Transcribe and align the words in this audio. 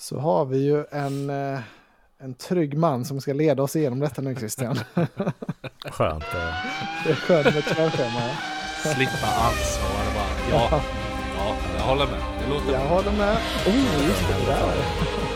så 0.00 0.18
har 0.18 0.44
vi 0.44 0.58
ju 0.58 0.84
en, 0.90 1.30
eh, 1.30 1.60
en 2.22 2.34
trygg 2.34 2.76
man 2.78 3.04
som 3.04 3.20
ska 3.20 3.32
leda 3.32 3.62
oss 3.62 3.76
igenom 3.76 4.00
detta 4.00 4.22
nu 4.22 4.34
Christian. 4.34 4.76
Skönt. 5.90 6.24
eh. 6.24 6.54
Det 7.04 7.10
är 7.10 7.14
skönt 7.14 7.54
med 7.54 7.64
körschema. 7.64 8.20
ja. 8.84 8.90
Slippa 8.94 9.26
ansvar 9.26 10.04
bara, 10.14 10.58
ja, 10.58 10.82
ja, 11.36 11.54
jag 11.78 11.84
håller 11.84 12.06
med. 12.06 12.20
Det 12.44 12.50
låter 12.54 12.72
Jag 12.72 12.80
bra. 12.80 12.88
håller 12.96 13.12
med. 13.12 13.36
Oh, 13.66 14.06
just 14.08 14.28
det. 14.28 14.46
Där. 14.46 15.29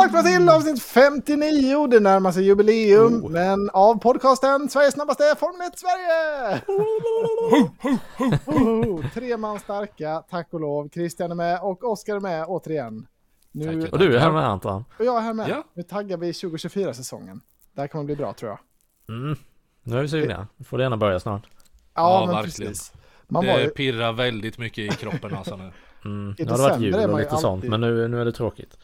Välkomna 0.00 0.22
till 0.22 0.48
avsnitt 0.48 0.82
59. 0.82 1.86
Det 1.86 2.00
närmar 2.00 2.32
sig 2.32 2.44
jubileum. 2.44 3.24
Oh. 3.24 3.30
Men 3.30 3.70
av 3.70 3.94
podcasten 4.00 4.68
Sveriges 4.68 4.94
snabbaste 4.94 5.34
Formel 5.38 5.68
1 5.68 5.78
Sverige! 5.78 6.60
Oh, 8.46 9.10
Tre 9.14 9.36
man 9.36 9.58
starka, 9.58 10.22
tack 10.30 10.48
och 10.50 10.60
lov. 10.60 10.88
Christian 10.88 11.30
är 11.30 11.34
med 11.34 11.60
och 11.62 11.84
Oskar 11.84 12.16
är 12.16 12.20
med 12.20 12.44
återigen. 12.48 13.06
Nu, 13.52 13.82
Tack. 13.82 13.92
Och 13.92 13.98
du 13.98 14.16
är 14.16 14.20
här 14.20 14.30
med 14.32 14.44
Anton. 14.48 14.84
och 14.98 15.04
jag 15.04 15.16
är 15.16 15.20
här 15.20 15.34
med. 15.34 15.48
Ja. 15.48 15.64
Nu 15.74 15.82
taggar 15.82 16.16
vi 16.16 16.32
2024-säsongen. 16.32 17.40
Det 17.74 17.80
här 17.80 17.88
kommer 17.88 18.04
bli 18.04 18.16
bra 18.16 18.32
tror 18.32 18.50
jag. 18.50 18.58
Mm. 19.16 19.36
Nu 19.82 19.98
är 19.98 20.02
vi 20.02 20.08
sugna. 20.08 20.46
får 20.64 20.78
det 20.78 20.82
gärna 20.84 20.96
börja 20.96 21.20
snart. 21.20 21.42
Ja, 21.94 22.20
Ja, 22.20 22.26
men 22.26 22.34
verkligen. 22.36 22.70
precis. 22.70 22.92
Man 23.30 23.44
Det 23.44 23.62
ju, 23.62 23.68
pirrar 23.68 24.12
väldigt 24.12 24.58
mycket 24.58 24.78
i 24.78 24.88
kroppen 24.96 25.34
alltså 25.34 25.56
nu. 25.56 25.70
Mm. 26.04 26.34
I 26.38 26.44
det 26.44 26.50
varit 26.50 26.58
december 26.60 26.86
jul 26.86 26.94
är 26.94 27.12
och 27.12 27.18
lite 27.18 27.30
sånt, 27.30 27.44
alltid- 27.44 27.70
men 27.70 27.80
nu, 27.80 28.08
nu 28.08 28.20
är 28.20 28.24
det 28.24 28.32
tråkigt. 28.32 28.78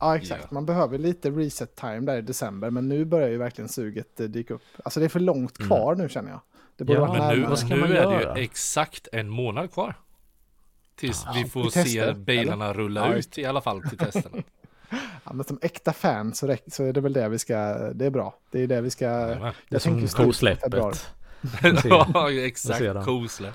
ja, 0.00 0.16
exakt. 0.16 0.42
Ja. 0.42 0.54
Man 0.54 0.66
behöver 0.66 0.98
lite 0.98 1.30
reset 1.30 1.76
time 1.76 2.00
där 2.00 2.16
i 2.18 2.22
december. 2.22 2.70
Men 2.70 2.88
nu 2.88 3.04
börjar 3.04 3.28
ju 3.28 3.36
verkligen 3.38 3.68
suget 3.68 4.20
eh, 4.20 4.26
dyka 4.26 4.54
upp. 4.54 4.62
Alltså 4.84 5.00
det 5.00 5.06
är 5.06 5.08
för 5.08 5.20
långt 5.20 5.58
kvar 5.58 5.94
nu 5.94 6.08
känner 6.08 6.30
jag. 6.30 6.40
Det 6.76 6.84
borde 6.84 6.98
Ja, 6.98 7.06
vara 7.06 7.28
Men 7.28 7.38
nu, 7.38 7.46
vad 7.46 7.58
ska 7.58 7.68
nu 7.68 7.76
man 7.76 7.92
är 7.92 8.06
det 8.34 8.34
ju 8.38 8.42
exakt 8.44 9.08
en 9.12 9.28
månad 9.28 9.72
kvar. 9.72 9.94
Tills 10.96 11.24
vi 11.34 11.44
får 11.44 11.64
tester, 11.64 11.82
se 11.84 12.12
bilarna 12.12 12.72
rulla 12.72 13.08
Ja, 13.08 13.14
ut 13.14 13.38
i 13.38 13.44
alla 13.44 13.60
fall 13.60 13.82
till 13.82 13.98
testerna. 13.98 14.42
Ja, 15.24 15.32
men 15.32 15.44
som 15.44 15.58
äkta 15.62 15.92
fan 15.92 16.34
så, 16.34 16.56
så 16.66 16.84
är 16.84 16.92
det 16.92 17.00
väl 17.00 17.12
det 17.12 17.28
vi 17.28 17.38
ska, 17.38 17.54
det 17.94 18.06
är 18.06 18.10
bra. 18.10 18.34
Det 18.50 18.62
är 18.62 18.66
det 18.66 18.80
vi 18.80 18.90
ska, 18.90 19.04
Jajamän. 19.04 19.52
Det 19.68 19.76
är 19.76 19.80
som 19.80 20.08
kosläppet. 20.08 21.12
ja, 21.84 22.32
exakt. 22.32 23.04
Kosläpp. 23.04 23.54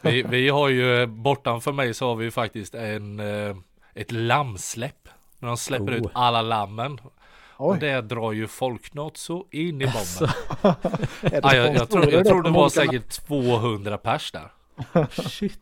Vi, 0.00 0.22
vi 0.22 0.48
har 0.48 0.68
ju, 0.68 1.06
bortanför 1.06 1.72
mig 1.72 1.94
så 1.94 2.08
har 2.08 2.16
vi 2.16 2.24
ju 2.24 2.30
faktiskt 2.30 2.74
en, 2.74 3.20
eh, 3.20 3.56
ett 3.94 4.12
lammsläpp. 4.12 5.08
När 5.38 5.48
de 5.48 5.56
släpper 5.56 5.92
Oh. 5.92 5.96
ut 5.96 6.06
alla 6.14 6.42
lammen. 6.42 7.00
Och 7.56 7.70
Oj, 7.70 7.78
det 7.80 8.00
drar 8.00 8.32
ju 8.32 8.46
folk 8.46 8.94
något 8.94 9.16
så 9.16 9.46
in 9.50 9.82
i 9.82 9.86
bomben. 9.86 10.34
det 11.20 11.40
Ja, 11.42 11.54
jag, 11.54 11.74
jag, 11.74 11.90
tror, 11.90 12.10
jag 12.10 12.26
tror 12.26 12.42
det 12.42 12.50
var 12.50 12.68
säkert 12.68 13.26
200 13.26 13.98
pers 13.98 14.32
där. 14.32 14.52
Shit. 15.28 15.60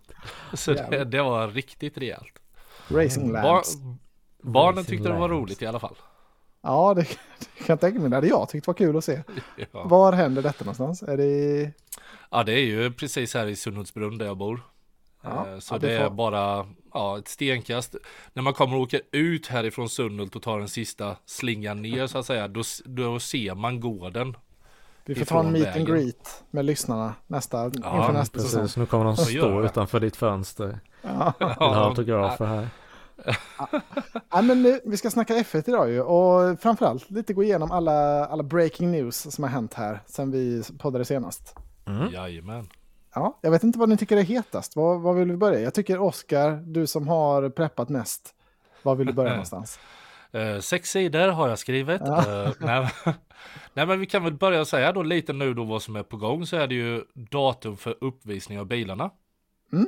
Så 0.52 0.72
det, 0.72 1.04
det 1.04 1.22
var 1.22 1.48
riktigt 1.48 1.98
rejält. 1.98 2.32
Racing 2.88 3.32
Bar, 3.32 3.62
barnen 4.42 4.84
tyckte 4.84 5.08
det 5.08 5.14
var 5.18 5.28
roligt 5.28 5.62
i 5.62 5.66
alla 5.66 5.80
fall. 5.80 5.96
Ja, 6.66 6.94
det, 6.94 7.00
det 7.38 7.64
kan 7.64 7.66
jag 7.66 7.80
tänka 7.80 7.98
mig. 8.00 8.10
Det 8.10 8.16
hade 8.16 8.26
jag 8.28 8.48
tyckt 8.48 8.66
var 8.66 8.74
kul 8.74 8.96
att 8.96 9.04
se. 9.04 9.22
Ja. 9.72 9.84
Var 9.84 10.12
händer 10.12 10.42
detta 10.42 10.64
någonstans? 10.64 11.02
Är 11.02 11.16
det 11.16 11.24
i... 11.24 11.70
ja, 12.30 12.42
det 12.42 12.52
är 12.52 12.64
ju 12.64 12.92
precis 12.92 13.34
här 13.34 13.46
i 13.46 13.56
Sunhultsbrunn 13.56 14.18
där 14.18 14.26
jag 14.26 14.36
bor. 14.36 14.60
Ja, 15.22 15.46
Eh, 15.48 15.58
Så 15.58 15.74
ja, 15.74 15.78
det 15.78 15.86
det 15.86 15.94
är 15.94 16.08
får- 16.08 16.14
bara 16.14 16.66
ja, 16.94 17.18
ett 17.18 17.28
stenkast. 17.28 17.94
När 18.32 18.42
man 18.42 18.52
kommer 18.52 18.76
och 18.76 18.82
åker 18.82 19.00
ut 19.12 19.46
härifrån 19.46 19.88
Sunhult 19.88 20.36
och 20.36 20.42
tar 20.42 20.58
den 20.58 20.68
sista 20.68 21.16
slingan 21.26 21.82
ner 21.82 22.06
så 22.06 22.18
att 22.18 22.26
säga, 22.26 22.48
då, 22.48 22.62
då 22.84 23.18
ser 23.18 23.54
man 23.54 23.80
gården. 23.80 24.36
Vi 25.04 25.14
får 25.14 25.24
ta 25.24 25.40
en 25.40 25.52
meet 25.52 25.66
and 25.66 25.74
vägen. 25.74 25.86
greet 25.86 26.44
med 26.50 26.64
lyssnarna 26.64 27.14
nästa, 27.26 27.64
inför 27.64 27.80
Ja, 27.82 28.12
nästa 28.12 28.38
säsong. 28.38 28.60
Precis, 28.60 28.76
nu 28.76 28.86
kommer 28.86 29.04
de 29.04 29.16
stå 29.16 29.64
utanför 29.64 30.00
ditt 30.00 30.16
fönster. 30.16 30.80
Ja. 31.02 31.32
Vill 31.38 31.48
ha 31.48 31.74
autografer 31.88 32.46
här. 32.46 32.68
Ja, 34.30 34.42
men 34.42 34.62
nu, 34.62 34.80
vi 34.84 34.96
ska 34.96 35.10
snacka 35.10 35.34
F1 35.34 35.68
idag 35.68 35.90
ju 35.90 36.00
och 36.00 36.60
framförallt 36.60 37.10
lite 37.10 37.34
gå 37.34 37.42
igenom 37.42 37.70
alla, 37.70 38.26
alla 38.26 38.42
breaking 38.42 38.90
news 38.90 39.34
som 39.34 39.44
har 39.44 39.50
hänt 39.50 39.74
här 39.74 40.00
sen 40.06 40.30
vi 40.30 40.62
poddade 40.78 41.04
senast. 41.04 41.54
Mm. 41.86 42.12
Jajamän. 42.12 42.68
Ja, 43.14 43.38
jag 43.40 43.50
vet 43.50 43.62
inte 43.62 43.78
vad 43.78 43.88
ni 43.88 43.96
tycker 43.96 44.16
är 44.16 44.22
hetast. 44.22 44.76
Vad, 44.76 45.00
vad 45.00 45.16
vill 45.16 45.30
vi 45.30 45.36
börja? 45.36 45.60
Jag 45.60 45.74
tycker 45.74 45.98
Oskar, 45.98 46.50
du 46.66 46.86
som 46.86 47.08
har 47.08 47.48
preppat 47.48 47.88
mest. 47.88 48.34
Var 48.82 48.94
vill 48.94 49.06
du 49.06 49.12
börja 49.12 49.30
någonstans? 49.30 49.78
Eh, 50.32 50.58
sex 50.58 50.90
sidor 50.90 51.28
har 51.28 51.48
jag 51.48 51.58
skrivit. 51.58 52.02
Ja. 52.04 52.44
Eh, 52.44 52.52
nej, 52.58 52.90
nej 53.74 53.86
men 53.86 54.00
vi 54.00 54.06
kan 54.06 54.24
väl 54.24 54.34
börja 54.34 54.64
säga 54.64 54.92
då 54.92 55.02
lite 55.02 55.32
nu 55.32 55.54
då 55.54 55.64
vad 55.64 55.82
som 55.82 55.96
är 55.96 56.02
på 56.02 56.16
gång 56.16 56.46
så 56.46 56.56
är 56.56 56.66
det 56.66 56.74
ju 56.74 57.04
datum 57.14 57.76
för 57.76 57.96
uppvisning 58.00 58.60
av 58.60 58.66
bilarna. 58.66 59.10
Mm. 59.72 59.86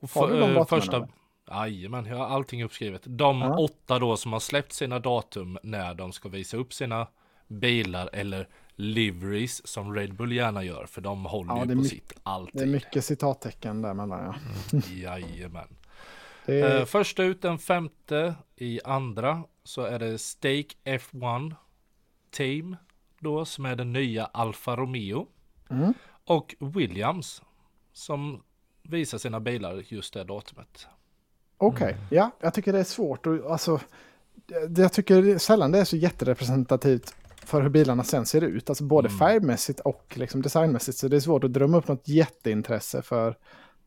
Och 0.00 0.10
Har 0.10 0.28
du 0.28 0.34
de 0.34 0.40
eh, 0.40 0.48
datumen, 0.48 0.66
första, 0.66 0.96
eller? 0.96 1.08
Jajamän, 1.50 2.06
jag 2.06 2.16
har 2.16 2.26
allting 2.26 2.64
uppskrivet. 2.64 3.02
De 3.04 3.40
Ja. 3.40 3.58
åtta 3.58 3.98
då 3.98 4.16
som 4.16 4.32
har 4.32 4.40
släppt 4.40 4.72
sina 4.72 4.98
datum 4.98 5.58
när 5.62 5.94
de 5.94 6.12
ska 6.12 6.28
visa 6.28 6.56
upp 6.56 6.72
sina 6.72 7.06
bilar 7.48 8.10
eller 8.12 8.48
liveries 8.74 9.66
som 9.66 9.94
Red 9.94 10.14
Bull 10.14 10.32
gärna 10.32 10.64
gör 10.64 10.86
för 10.86 11.00
de 11.00 11.24
håller 11.24 11.56
Ja, 11.56 11.64
ju 11.66 11.76
på 11.76 11.84
sitt 11.84 12.08
Det 12.08 12.14
är 12.14 12.20
alltid. 12.32 12.68
mycket 12.68 13.04
citattecken 13.04 13.82
där 13.82 13.94
mellan 13.94 14.24
ja. 14.72 14.80
Jajamän. 14.92 15.68
Det 16.46 16.60
är, 16.60 16.78
Eh, 16.80 16.84
först 16.84 17.20
ut 17.20 17.42
den 17.42 17.58
femte 17.58 18.34
i 18.56 18.80
andra 18.84 19.44
så 19.64 19.82
är 19.82 19.98
det 19.98 20.18
Stake 20.18 20.68
F1 20.84 21.54
Team 22.30 22.76
då 23.18 23.44
som 23.44 23.66
är 23.66 23.76
den 23.76 23.92
nya 23.92 24.24
Alfa 24.24 24.76
Romeo 24.76 25.26
mm. 25.70 25.94
och 26.24 26.54
Williams 26.60 27.42
som 27.92 28.42
visar 28.82 29.18
sina 29.18 29.40
bilar 29.40 29.82
just 29.88 30.14
det 30.14 30.24
datumet. 30.24 30.86
Okej, 31.66 31.96
ja, 32.10 32.30
jag 32.40 32.54
tycker 32.54 32.72
det 32.72 32.78
är 32.78 32.84
svårt 32.84 33.26
och 33.26 33.50
alltså, 33.52 33.80
jag 34.76 34.92
tycker 34.92 35.38
sällan 35.38 35.72
det 35.72 35.78
är 35.78 35.84
så 35.84 35.96
jätterepresentativt 35.96 37.14
för 37.36 37.62
hur 37.62 37.68
bilarna 37.68 38.04
sen 38.04 38.26
ser 38.26 38.40
ut, 38.44 38.68
alltså 38.68 38.84
både 38.84 39.08
Mm. 39.08 39.18
färgmässigt 39.18 39.80
och 39.80 40.12
liksom 40.14 40.42
designmässigt, 40.42 40.98
så 40.98 41.08
det 41.08 41.16
är 41.16 41.20
svårt 41.20 41.44
att 41.44 41.52
drömma 41.52 41.76
upp 41.78 41.88
något 41.88 42.08
jätteintresse 42.08 43.02
för, 43.02 43.36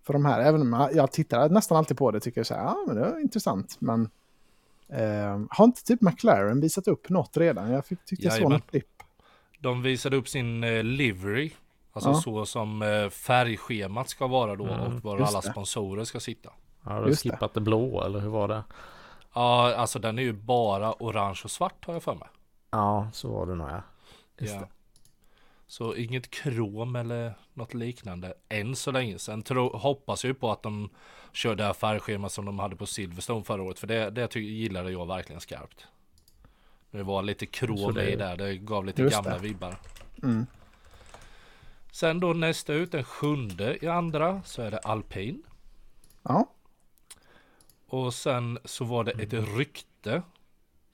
för 0.03 0.13
de 0.13 0.25
här, 0.25 0.41
även 0.41 0.61
om 0.61 0.89
jag, 0.93 1.11
tittar 1.11 1.49
nästan 1.49 1.77
alltid 1.77 1.97
på 1.97 2.11
det, 2.11 2.19
tycker 2.19 2.39
jag 2.39 2.45
så 2.47 2.53
här, 2.53 2.61
ja 2.63 2.83
men 2.87 2.95
det 2.95 3.01
är 3.05 3.19
intressant, 3.19 3.77
men 3.79 4.09
eh, 4.89 5.39
har 5.49 5.65
inte 5.65 5.83
typ 5.83 6.01
McLaren 6.01 6.61
visat 6.61 6.87
upp 6.87 7.09
något 7.09 7.37
redan? 7.37 7.71
Jag 7.71 7.85
fick, 7.85 8.05
tyckte 8.05 8.25
jag 8.25 8.33
såg 8.33 8.39
Jajamän. 8.41 8.57
något 8.59 8.69
klipp. 8.69 8.87
De 9.59 9.81
visade 9.81 10.17
upp 10.17 10.27
sin 10.27 10.63
eh, 10.63 10.83
livery, 10.83 11.51
alltså 11.93 12.09
Ja. 12.09 12.15
så 12.15 12.45
som 12.45 12.81
eh, 12.81 13.09
färgschemat 13.09 14.09
ska 14.09 14.27
vara 14.27 14.55
då 14.55 14.63
och 14.63 15.01
var 15.03 15.19
just 15.19 15.29
alla 15.29 15.41
det. 15.41 15.51
sponsorer 15.51 16.03
ska 16.03 16.19
sitta. 16.19 16.49
Har 16.85 17.01
du 17.01 17.07
Just 17.09 17.23
det. 17.23 17.29
skippat 17.29 17.53
det 17.53 17.61
blå 17.61 18.03
eller 18.03 18.19
hur 18.19 18.29
var 18.29 18.47
det? 18.47 18.63
Ja, 19.33 19.75
alltså 19.75 19.99
den 19.99 20.19
är 20.19 20.23
ju 20.23 20.33
bara 20.33 20.93
orange 20.99 21.41
och 21.43 21.51
svart 21.51 21.85
har 21.85 21.93
jag 21.93 22.03
för 22.03 22.15
mig. 22.15 22.27
Ja, 22.71 23.09
så 23.13 23.31
var 23.33 23.45
det 23.45 23.55
nog 23.55 23.69
ja. 23.69 23.81
Det. 24.35 24.67
Så 25.67 25.95
inget 25.95 26.31
krom 26.31 26.95
eller 26.95 27.33
något 27.53 27.73
liknande 27.73 28.33
än 28.49 28.75
så 28.75 28.91
länge. 28.91 29.19
Sen 29.19 29.41
tro, 29.43 29.77
hoppas 29.77 30.23
jag 30.23 30.29
ju 30.29 30.33
på 30.33 30.51
att 30.51 30.63
de 30.63 30.89
kör 31.33 31.55
det 31.55 31.63
här 31.63 31.73
färgschemat 31.73 32.31
som 32.31 32.45
de 32.45 32.59
hade 32.59 32.75
på 32.75 32.85
Silverstone 32.85 33.43
förra 33.43 33.63
året. 33.63 33.79
För 33.79 33.87
det, 33.87 34.09
det 34.09 34.27
ty- 34.27 34.39
gillade 34.39 34.91
jag 34.91 35.07
verkligen 35.07 35.41
skarpt. 35.41 35.87
Det 36.91 37.03
var 37.03 37.21
lite 37.23 37.45
krom 37.45 37.93
det- 37.93 38.11
i 38.11 38.15
där. 38.15 38.37
Det 38.37 38.57
gav 38.57 38.85
lite 38.85 39.01
Just 39.01 39.15
gamla 39.15 39.31
det. 39.31 39.39
vibbar. 39.39 39.75
Mm. 40.23 40.45
Sen 41.91 42.19
då 42.19 42.33
nästa 42.33 42.73
ut, 42.73 42.91
den 42.91 43.03
sjunde 43.03 43.85
i 43.85 43.87
andra, 43.87 44.41
så 44.45 44.61
är 44.61 44.71
det 44.71 44.77
alpin. 44.79 45.43
Ja, 46.23 46.45
Och 47.87 48.13
sen 48.13 48.59
så 48.65 48.85
var 48.85 49.03
det 49.03 49.11
ett 49.11 49.33
rykte 49.57 50.21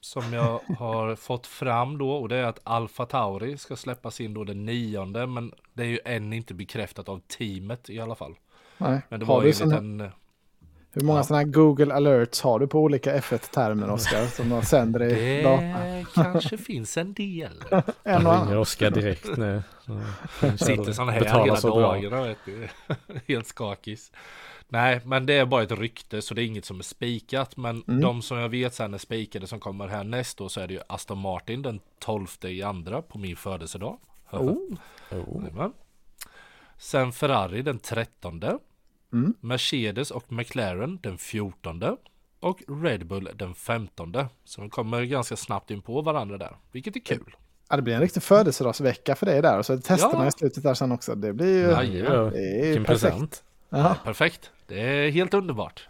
som 0.00 0.32
jag 0.32 0.60
har 0.78 1.16
fått 1.16 1.46
fram 1.46 1.98
då 1.98 2.10
och 2.10 2.28
det 2.28 2.36
är 2.36 2.44
att 2.44 2.60
Alfa 2.64 3.06
Tauri 3.06 3.58
ska 3.58 3.76
släppas 3.76 4.20
in 4.20 4.34
då 4.34 4.44
den 4.44 4.64
nionde 4.64 5.26
men 5.26 5.52
det 5.72 5.82
är 5.82 5.86
ju 5.86 5.98
än 6.04 6.32
inte 6.32 6.54
bekräftat 6.54 7.08
av 7.08 7.20
teamet 7.38 7.90
i 7.90 8.00
alla 8.00 8.14
fall. 8.14 8.34
nej. 8.78 9.00
Men 9.08 9.20
det 9.20 9.26
har 9.26 9.34
var 9.34 9.42
du 9.42 9.52
såna, 9.52 9.76
en... 9.76 10.10
hur 10.90 11.02
många 11.02 11.18
ja. 11.18 11.24
sådana 11.24 11.44
här 11.44 11.52
Google 11.52 11.94
alerts 11.94 12.42
har 12.42 12.58
du 12.58 12.66
på 12.66 12.80
olika 12.80 13.20
F1-termer, 13.20 13.90
Oskar, 13.90 14.26
som 14.26 14.48
de 14.48 14.62
sänder 14.62 15.02
i 15.02 15.42
data? 15.42 15.62
Det 15.62 16.06
kanske 16.14 16.58
finns 16.58 16.96
en 16.96 17.14
del. 17.14 17.64
En 18.04 18.26
och 18.26 18.32
Jag 18.32 18.42
ringer. 18.42 18.56
Oskar 18.56 18.90
direkt 18.90 19.36
nu. 19.36 19.62
Sitter 20.40 20.92
sån 20.92 21.08
här 21.08 21.20
hela 21.20 21.60
dagarna 21.60 22.22
vet 22.22 22.38
du. 22.44 22.68
Helt 23.34 23.46
skakis. 23.46 24.12
Nej, 24.72 25.00
men 25.04 25.26
det 25.26 25.34
är 25.34 25.46
bara 25.46 25.62
ett 25.62 25.70
rykte 25.72 26.22
så 26.22 26.34
det 26.34 26.42
är 26.42 26.46
inget 26.46 26.64
som 26.64 26.78
är 26.78 26.82
spikat. 26.82 27.56
Men 27.56 27.84
Mm. 27.88 28.00
de 28.00 28.22
som 28.22 28.38
jag 28.38 28.48
vet 28.48 28.74
sen 28.74 28.94
är 28.94 28.98
spikade 28.98 29.46
som 29.46 29.60
kommer 29.60 29.88
här 29.88 30.04
nästa 30.04 30.44
år 30.44 30.48
så 30.48 30.60
är 30.60 30.68
det 30.68 30.74
ju 30.74 30.80
Aston 30.86 31.18
Martin 31.18 31.62
den 31.62 31.80
12 31.98 32.26
i 32.42 32.62
andra 32.62 33.02
på 33.02 33.18
min 33.18 33.36
födelsedag. 33.36 33.98
Oh, 34.30 34.56
Oh. 35.10 35.68
Sen 36.78 37.12
Ferrari 37.12 37.62
den 37.62 37.78
13. 37.78 38.42
Mm. 39.12 39.34
Mercedes 39.40 40.10
och 40.10 40.32
McLaren 40.32 40.98
den 41.02 41.18
14 41.18 41.82
och 42.40 42.62
Red 42.82 43.06
Bull 43.06 43.28
den 43.34 43.54
15. 43.54 44.14
Så 44.44 44.60
de 44.60 44.70
kommer 44.70 45.02
ganska 45.04 45.36
snabbt 45.36 45.70
in 45.70 45.82
på 45.82 46.02
varandra 46.02 46.38
där, 46.38 46.56
vilket 46.72 46.96
är 46.96 47.00
kul. 47.00 47.36
Ja, 47.68 47.76
det 47.76 47.82
blir 47.82 47.94
en 47.94 48.00
riktig 48.00 48.22
födelsedagsvecka 48.22 49.14
för 49.14 49.26
dig 49.26 49.42
där. 49.42 49.58
Och 49.58 49.66
så 49.66 49.78
testerna 49.78 50.22
Ja. 50.24 50.28
i 50.28 50.32
slutet 50.32 50.62
där 50.62 50.74
sen 50.74 50.92
också. 50.92 51.14
Det 51.14 51.32
blir 51.32 51.58
ju... 51.58 51.70
Ja, 51.70 51.82
Ja, 51.82 52.30
det 52.30 52.60
är 52.60 52.66
ju 52.66 52.84
perfekt. 52.84 52.86
present. 53.02 53.44
Ja. 53.72 53.96
Perfekt, 54.04 54.50
det 54.66 54.80
är 54.80 55.10
helt 55.10 55.34
underbart. 55.34 55.88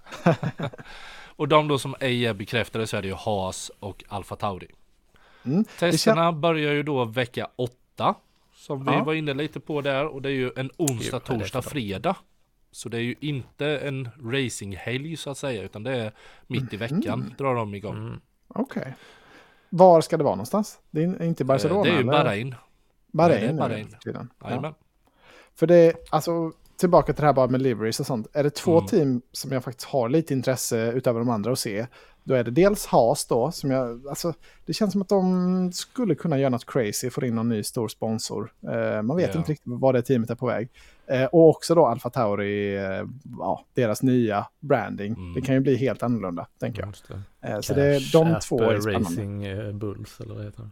och 1.37 1.49
de 1.49 1.69
då 1.69 1.79
som 1.79 1.95
ej 2.01 2.27
är 2.27 2.35
bekräftade 2.35 2.87
så 2.87 2.97
är 2.97 3.03
det 3.03 3.09
ju 3.09 3.15
Haas 3.15 3.71
och 3.81 4.05
Alfa 4.09 4.37
Tauri. 4.37 4.69
Mm. 5.45 5.65
Testerna 5.79 6.33
börjar 6.33 6.73
ju 6.73 6.83
då 6.83 7.05
vecka 7.05 7.49
8 7.57 8.15
som 8.55 8.85
vi 8.85 8.93
Ja. 8.93 9.05
var 9.05 9.15
inne 9.15 9.35
lite 9.35 9.61
på 9.61 9.81
där 9.81 10.07
och 10.07 10.23
det 10.23 10.29
är 10.29 10.33
ju 10.35 10.51
en 10.57 10.71
onsdag, 10.77 11.21
torsdag, 11.21 11.59
dag? 11.61 11.65
fredag. 11.65 12.17
Så 12.71 12.89
det 12.89 12.97
är 12.97 13.01
ju 13.03 13.15
inte 13.21 13.67
en 13.79 14.09
racinghelg 14.33 15.17
så 15.17 15.31
att 15.31 15.39
säga 15.39 15.63
utan 15.63 15.83
det 15.83 15.97
är 15.97 16.13
mitt 16.47 16.73
i 16.73 16.77
veckan 16.77 17.19
Mhm. 17.21 17.35
drar 17.39 17.55
de 17.55 17.75
igång. 17.75 17.97
Mm. 17.97 18.21
Okej. 18.49 18.95
Var 19.69 20.01
ska 20.01 20.17
det 20.17 20.25
vara 20.25 20.35
någonstans? 20.35 20.79
Det 20.91 21.03
är 21.03 21.23
inte 21.23 21.43
i 21.43 21.47
Barcelona? 21.47 21.81
Eh, 21.81 21.85
det 21.85 21.91
är 21.99 21.99
ju? 21.99 22.05
Bahrain. 22.05 22.55
Bahrain. 23.07 23.57
Bahrain. 23.57 23.97
tiden. 24.05 24.31
Ja. 24.41 24.49
Jajamän. 24.49 24.75
För 25.55 25.67
det 25.67 25.75
är, 25.77 25.95
alltså, 26.11 26.53
tillbaka 26.83 27.13
till 27.13 27.21
det 27.21 27.27
här 27.27 27.33
bara 27.35 27.49
med 27.49 27.63
liveries 27.63 28.01
och 28.01 28.07
sånt. 28.07 28.27
Är 28.33 28.43
det 28.45 28.51
två 28.51 28.79
Mm. 28.79 28.87
team 28.89 29.23
som 29.33 29.53
jag 29.53 29.65
faktiskt 29.65 29.89
har 29.89 30.09
lite 30.09 30.35
intresse 30.35 30.93
utöver 30.93 31.19
de 31.21 31.29
andra 31.29 31.53
att 31.53 31.59
se, 31.59 31.87
då 32.25 32.35
är 32.35 32.45
det 32.45 32.51
dels 32.51 32.87
Haas 32.87 33.27
då, 33.27 33.51
som 33.53 33.71
jag, 33.71 34.07
alltså, 34.09 34.33
det 34.67 34.73
känns 34.73 34.93
som 34.93 35.03
att 35.03 35.09
de 35.09 35.73
skulle 35.73 36.15
kunna 36.15 36.39
göra 36.39 36.51
något 36.51 36.67
crazy, 36.67 37.11
få 37.11 37.25
in 37.25 37.35
någon 37.35 37.49
ny 37.49 37.63
stor 37.63 37.89
sponsor. 37.89 38.53
Eh, 38.73 39.03
man 39.03 39.17
vet 39.17 39.31
Ja. 39.35 39.39
inte 39.41 39.53
riktigt 39.53 39.67
vad 39.73 39.95
det 39.95 40.03
teamet 40.03 40.31
är 40.31 40.35
på 40.35 40.47
väg. 40.47 40.69
Eh, 41.07 41.25
och 41.25 41.49
också 41.49 41.75
då 41.75 41.87
Alfa 41.87 42.11
Tauri, 42.11 42.77
eh, 42.77 43.05
ja, 43.39 43.65
deras 43.75 44.03
nya 44.03 44.47
branding. 44.61 45.13
Mm. 45.13 45.35
Det 45.35 45.41
kan 45.41 45.55
ju 45.55 45.61
bli 45.61 45.77
helt 45.77 46.03
annorlunda, 46.03 46.47
tänker 46.61 46.81
jag. 46.83 46.95
Det. 47.41 47.49
Eh, 47.49 47.61
så 47.61 47.75
det 47.75 47.85
är 47.85 48.13
de 48.13 48.41
två 48.41 48.61
är 48.63 48.81
spännande. 48.81 49.09
Racing 49.09 49.45
eh, 49.45 49.73
Bulls 49.73 50.21
eller 50.21 50.35
vad 50.35 50.45
heter 50.45 50.63
det? 50.63 50.69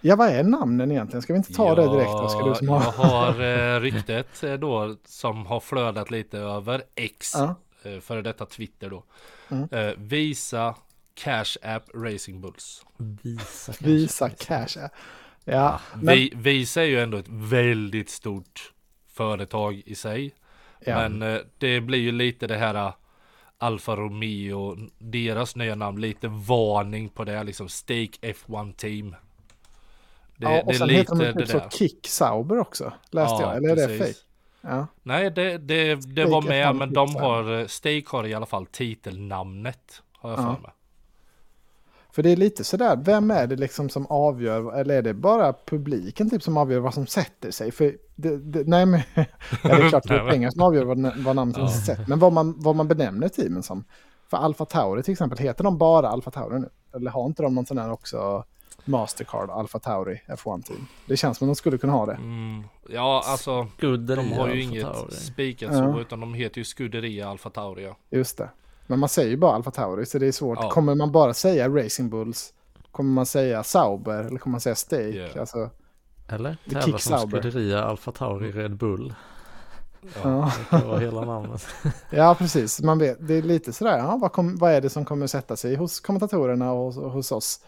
Ja, 0.00 0.16
vad 0.16 0.28
är 0.28 0.42
namnen 0.42 0.90
egentligen? 0.90 1.22
Ska 1.22 1.32
vi 1.32 1.36
inte 1.36 1.52
ta 1.54 1.74
det 1.74 1.82
direkt? 1.92 2.30
Ska 2.30 2.48
du 2.48 2.54
som 2.54 2.66
jag 2.68 2.74
har... 2.74 3.04
har 3.08 3.74
eh, 3.76 3.80
ryktet 3.80 4.42
eh, 4.42 4.52
då 4.54 4.96
som 5.04 5.46
har 5.46 5.60
flödat 5.60 6.10
lite 6.10 6.38
över 6.38 6.82
X, 6.94 7.32
Ja. 7.34 7.54
eh, 7.82 8.00
före 8.00 8.22
detta 8.22 8.46
Twitter 8.46 8.90
då. 8.90 9.04
Mm. 9.48 9.68
Eh, 9.72 9.94
visa 9.96 10.74
Cash 11.14 11.56
App 11.62 11.84
Racing 11.94 12.40
Bulls. 12.40 12.82
Visa 13.22 13.72
kanske. 13.72 13.84
Visa 13.86 14.30
cash. 14.30 14.68
ja. 14.76 14.88
Ja, 15.44 15.80
men, 15.94 16.14
Vi, 16.14 16.32
Visa 16.36 16.82
är 16.82 16.86
ju 16.86 17.00
ändå 17.00 17.18
ett 17.18 17.28
väldigt 17.28 18.10
stort 18.10 18.72
företag 19.12 19.82
i 19.86 19.94
sig. 19.94 20.34
ja. 20.80 20.96
Men 21.08 21.22
eh, 21.22 21.40
det 21.58 21.80
blir 21.80 21.98
ju 21.98 22.12
lite 22.12 22.46
det 22.46 22.56
här 22.56 22.92
Alfa 23.58 23.96
Romeo, 23.96 24.76
deras 24.98 25.56
nya 25.56 25.74
namn, 25.74 26.00
lite 26.00 26.28
varning 26.28 27.08
på 27.08 27.24
det, 27.24 27.44
liksom 27.44 27.68
Stake 27.68 28.12
F1 28.22 28.72
Team. 28.76 29.16
Det, 30.38 30.44
ja, 30.52 30.62
och 30.62 30.72
det 30.72 30.78
sen 30.78 30.88
heter 30.88 31.32
de 31.32 31.32
typ 31.32 31.48
så. 31.48 31.60
Kick 31.70 32.08
Sauber 32.08 32.58
också, 32.58 32.92
läste 33.10 33.42
jag. 33.42 33.56
Eller 33.56 33.68
är 33.68 33.76
det 33.76 33.86
precis. 33.98 34.16
fake? 34.16 34.26
Ja. 34.74 34.86
Nej, 35.02 35.30
det, 35.30 35.58
det, 35.58 35.94
det 36.14 36.24
var 36.24 36.42
F1 36.42 36.48
med, 36.48 36.76
men 36.76 36.92
de 36.92 37.14
har, 37.14 37.60
eh, 37.60 37.66
Stake 37.66 38.04
har 38.06 38.26
i 38.26 38.34
alla 38.34 38.46
fall 38.46 38.66
titelnamnet, 38.66 40.02
har 40.12 40.30
jag 40.30 40.38
Ja. 40.38 40.54
för 40.54 40.62
mig. 40.62 40.70
För 42.12 42.22
det 42.22 42.30
är 42.30 42.36
lite 42.36 42.64
sådär, 42.64 42.96
vem 43.04 43.30
är 43.30 43.46
det 43.46 43.56
liksom 43.56 43.88
som 43.88 44.06
avgör, 44.06 44.80
eller 44.80 44.94
är 44.94 45.02
det 45.02 45.14
bara 45.14 45.52
publiken 45.66 46.30
typ 46.30 46.42
som 46.42 46.56
avgör 46.56 46.80
vad 46.80 46.94
som 46.94 47.06
sätter 47.06 47.50
sig? 47.50 47.72
För 47.72 47.96
det, 48.14 48.36
det, 48.36 48.66
nej 48.66 48.86
men, 48.86 49.00
ja, 49.14 49.24
det 49.62 49.68
är 49.68 49.88
klart 49.88 50.08
det 50.08 50.14
är 50.14 50.30
pengar 50.30 50.50
som 50.50 50.62
avgör 50.62 50.84
vad, 50.84 51.16
vad 51.24 51.36
namnet 51.36 51.56
Ja. 51.58 51.68
sätter 51.68 52.04
Men 52.08 52.18
vad 52.18 52.32
man, 52.32 52.54
vad 52.58 52.76
man 52.76 52.88
benämner 52.88 53.28
teamen 53.28 53.62
som. 53.62 53.84
För 54.30 54.36
Alfa 54.36 54.64
Tauri 54.64 55.02
till 55.02 55.12
exempel, 55.12 55.38
heter 55.38 55.64
de 55.64 55.78
bara 55.78 56.08
Alfa 56.08 56.30
Tauri 56.30 56.58
nu? 56.58 56.68
Eller 56.94 57.10
har 57.10 57.26
inte 57.26 57.42
de 57.42 57.54
någon 57.54 57.66
sån 57.66 57.78
här 57.78 57.92
också 57.92 58.44
Mastercard 58.84 59.50
Alfa 59.50 59.78
Tauri 59.78 60.20
F1 60.28 60.62
team? 60.62 60.86
Det 61.06 61.16
känns 61.16 61.38
som 61.38 61.46
att 61.48 61.48
de 61.48 61.56
skulle 61.56 61.78
kunna 61.78 61.92
ha 61.92 62.06
det. 62.06 62.12
Mm, 62.14 62.64
ja, 62.88 63.22
alltså, 63.26 63.66
Scuderia 63.78 64.22
de 64.22 64.32
har 64.32 64.48
ju 64.48 64.62
inget 64.62 64.82
Tauri. 64.82 65.12
spikat 65.12 65.72
Ja. 65.74 65.92
så, 65.92 66.00
utan 66.00 66.20
de 66.20 66.34
heter 66.34 66.58
ju 66.58 66.64
Scuderia 66.64 67.28
Alfa 67.28 67.50
Tauri. 67.50 67.84
Ja. 67.84 67.96
Just 68.10 68.38
det. 68.38 68.48
Men 68.86 68.98
man 68.98 69.08
säger 69.08 69.30
ju 69.30 69.36
bara 69.36 69.54
Alfa 69.54 69.70
Tauri 69.70 70.06
så 70.06 70.18
det 70.18 70.26
är 70.26 70.32
svårt. 70.32 70.58
Ja. 70.62 70.70
Kommer 70.70 70.94
man 70.94 71.12
bara 71.12 71.34
säga 71.34 71.68
Racing 71.68 72.10
Bulls? 72.10 72.52
Kommer 72.90 73.10
man 73.12 73.26
säga 73.26 73.62
Sauber 73.64 74.24
eller 74.24 74.38
kommer 74.38 74.52
man 74.52 74.60
säga 74.60 74.74
Stake? 74.74 75.30
Ja. 75.34 75.40
Alltså, 75.40 75.70
Eller? 76.28 76.56
Tävla 76.70 76.98
som 76.98 77.18
Sauber. 77.18 77.42
Scuderia 77.42 77.84
Alfa 77.84 78.12
Tauri 78.12 78.52
Red 78.52 78.76
Bull. 78.76 79.14
ja. 80.22 80.52
Det 80.70 80.78
kan 80.78 80.88
vara 80.88 80.98
hela 80.98 81.24
namnet. 81.24 81.66
Ja, 82.10 82.34
precis. 82.38 82.82
Man 82.82 82.98
vet, 82.98 83.28
det 83.28 83.34
är 83.34 83.42
lite 83.42 83.72
sådär, 83.72 83.98
ja, 83.98 84.16
vad, 84.16 84.32
kom, 84.32 84.56
vad 84.56 84.72
är 84.72 84.80
det 84.80 84.90
som 84.90 85.04
kommer 85.04 85.26
sätta 85.26 85.56
sig 85.56 85.74
hos 85.76 86.00
kommentatorerna 86.00 86.72
och 86.72 86.94
hos 86.94 87.32
oss? 87.32 87.60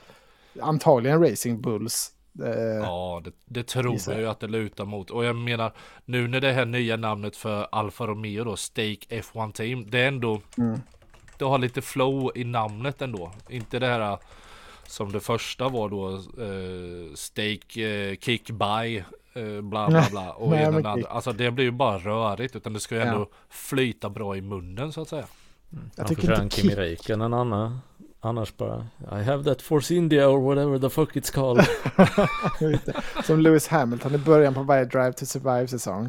Antagligen 0.60 1.22
Racing 1.30 1.60
Bulls. 1.62 2.12
Eh, 2.44 2.50
Ja, 2.82 3.22
det, 3.24 3.32
det 3.44 3.62
tror 3.66 3.96
jag 4.06 4.18
ju 4.18 4.26
att 4.26 4.40
det 4.40 4.46
lutar 4.46 4.84
mot. 4.84 5.10
Och 5.10 5.24
jag 5.24 5.36
menar, 5.36 5.72
nu 6.04 6.28
när 6.28 6.40
det 6.40 6.52
här 6.52 6.64
nya 6.64 6.96
namnet 6.96 7.36
för 7.36 7.66
Alfa 7.72 8.06
Romeo 8.06 8.44
då, 8.44 8.56
Stake 8.56 8.98
F1 9.08 9.52
Team, 9.52 9.90
det 9.90 9.98
är 10.00 10.08
ändå, 10.08 10.40
Mm. 10.58 10.80
det 11.38 11.44
har 11.44 11.58
lite 11.58 11.82
flow 11.82 12.32
i 12.34 12.44
namnet 12.44 13.02
ändå. 13.02 13.32
Inte 13.48 13.78
det 13.78 13.86
här 13.86 14.18
som 14.86 15.12
det 15.12 15.20
första 15.20 15.68
var 15.68 15.88
då, 15.88 16.08
eh, 16.16 17.14
Stake 17.14 17.82
eh, 18.10 18.16
Kick 18.16 18.50
By, 18.50 18.96
eh, 19.34 19.60
bla 19.62 19.88
bla 19.88 20.04
bla. 20.10 20.32
Och 20.36 20.50
Nej, 20.50 20.64
en 20.64 20.74
men 20.74 20.86
andra. 20.86 21.08
Alltså 21.08 21.32
det 21.32 21.50
blir 21.50 21.64
ju 21.64 21.70
bara 21.70 21.98
rörigt, 21.98 22.56
utan 22.56 22.72
det 22.72 22.80
ska 22.80 22.94
ju 22.94 23.00
Ja. 23.00 23.06
ändå 23.06 23.28
flyta 23.48 24.10
bra 24.10 24.36
i 24.36 24.40
munnen 24.40 24.92
så 24.92 25.02
att 25.02 25.08
säga. 25.08 25.24
jag 25.70 25.78
Han 25.96 26.08
får 26.08 26.14
tycker 26.14 26.42
inte 26.42 26.56
Kimi 26.56 26.74
Räikkönen 26.74 27.34
Anna. 27.34 27.80
Annars 28.20 28.56
bara 28.56 28.86
I 29.12 29.22
have 29.24 29.44
that 29.44 29.62
Force 29.62 29.94
India 29.94 30.28
or 30.28 30.38
whatever 30.38 30.78
the 30.78 30.90
fuck 30.90 31.16
it's 31.16 31.32
called. 31.32 31.66
som 33.24 33.40
Lewis 33.40 33.68
Hamilton 33.68 34.14
i 34.14 34.18
början 34.18 34.54
på 34.54 34.62
varje 34.62 34.84
Drive 34.84 35.12
to 35.12 35.26
Survive-säsong. 35.26 36.04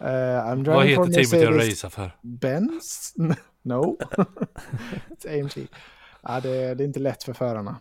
Uh, 0.00 0.06
I'm 0.06 0.64
Vad 0.66 0.86
heter 0.86 1.04
teamet 1.04 1.32
jag 1.32 1.58
racear 1.58 1.90
för? 1.90 2.10
Benz? 2.22 3.14
no. 3.62 3.98
It's 5.10 5.40
AMG. 5.40 5.68
Ja, 6.22 6.40
det, 6.40 6.74
det 6.74 6.84
är 6.84 6.86
inte 6.86 7.00
lätt 7.00 7.22
för 7.22 7.32
förarna. 7.32 7.76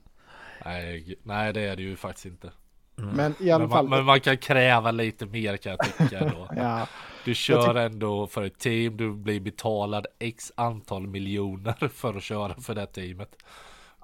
Nej, 0.66 1.16
nej, 1.24 1.54
det 1.54 1.62
är 1.62 1.76
det 1.76 1.82
ju 1.82 1.96
faktiskt 1.96 2.26
inte. 2.26 2.52
Men 2.96 3.36
i 3.40 3.52
alla 3.52 3.60
Men 3.64 3.70
fall. 3.70 3.88
man, 3.88 3.98
men 3.98 4.06
man 4.06 4.20
kan 4.20 4.38
kräva 4.38 4.92
lite 4.92 5.26
mer 5.26 5.58
kan 5.58 5.72
jag 5.72 5.98
tycka 5.98 6.20
ändå. 6.20 6.48
ja, 6.56 6.88
Du 7.26 7.36
kör 7.36 7.76
ändå 7.76 8.28
för 8.28 8.44
ett 8.44 8.60
team, 8.60 8.98
du 8.98 9.14
blir 9.14 9.40
betalad 9.40 10.06
x 10.20 10.52
antal 10.56 11.08
miljoner 11.08 11.88
för 11.94 12.18
att 12.18 12.24
köra 12.24 12.56
för 12.62 12.76
det 12.76 12.86
teamet. 12.86 13.36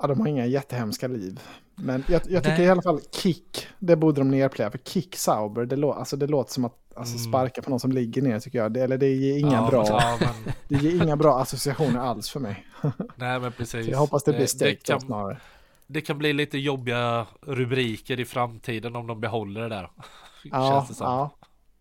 Ja, 0.02 0.08
de 0.08 0.20
har 0.20 0.28
inga 0.28 0.46
jättehemska 0.46 1.08
liv. 1.08 1.40
Men 1.76 2.04
jag, 2.08 2.22
jag 2.30 2.44
tycker 2.44 2.58
Nej. 2.58 2.66
i 2.66 2.70
alla 2.70 2.82
fall 2.82 3.00
Kick, 3.12 3.68
det 3.80 3.96
borde 3.96 4.22
de 4.22 4.32
nerplaya. 4.32 4.72
För 4.72 4.78
Kick 4.78 5.16
Sauber, 5.16 5.66
det, 5.66 5.76
lå, 5.76 5.94
alltså, 5.94 6.18
det 6.18 6.28
låter 6.28 6.54
som 6.54 6.66
att 6.66 6.74
alltså, 6.96 7.16
Mm. 7.18 7.32
sparka 7.32 7.62
på 7.62 7.70
någon 7.70 7.80
som 7.80 7.92
ligger 7.92 8.22
ner 8.22 8.40
tycker 8.40 8.60
jag. 8.60 8.72
Det, 8.74 8.82
eller 8.82 8.98
det 8.98 9.08
ger 9.14 9.38
inga, 9.40 9.54
ja, 9.54 9.68
bra, 9.70 9.86
Ja, 9.88 10.18
men, 10.20 10.54
det 10.68 10.76
ger 10.90 11.04
inga 11.04 11.16
bra 11.16 11.40
associationer 11.42 12.00
alls 12.00 12.30
för 12.30 12.40
mig. 12.40 12.66
nej 13.16 13.40
men 13.40 13.52
precis. 13.52 13.86
Så 13.86 13.92
jag 13.92 13.98
hoppas 14.00 14.24
det 14.24 14.34
blir 14.34 14.60
det, 14.60 14.70
då 14.72 14.76
kan, 14.94 15.02
snarare. 15.02 15.40
det 15.88 16.02
kan 16.02 16.18
bli 16.18 16.34
lite 16.34 16.58
jobbiga 16.58 17.28
rubriker 17.42 18.20
i 18.20 18.26
framtiden 18.26 18.96
om 18.96 19.08
de 19.08 19.20
behåller 19.22 19.62
det 19.62 19.70
där. 19.70 19.92
Ja, 20.52 20.70
Känns 20.72 20.88
det 20.90 20.96
som. 20.96 21.06
ja. 21.08 21.32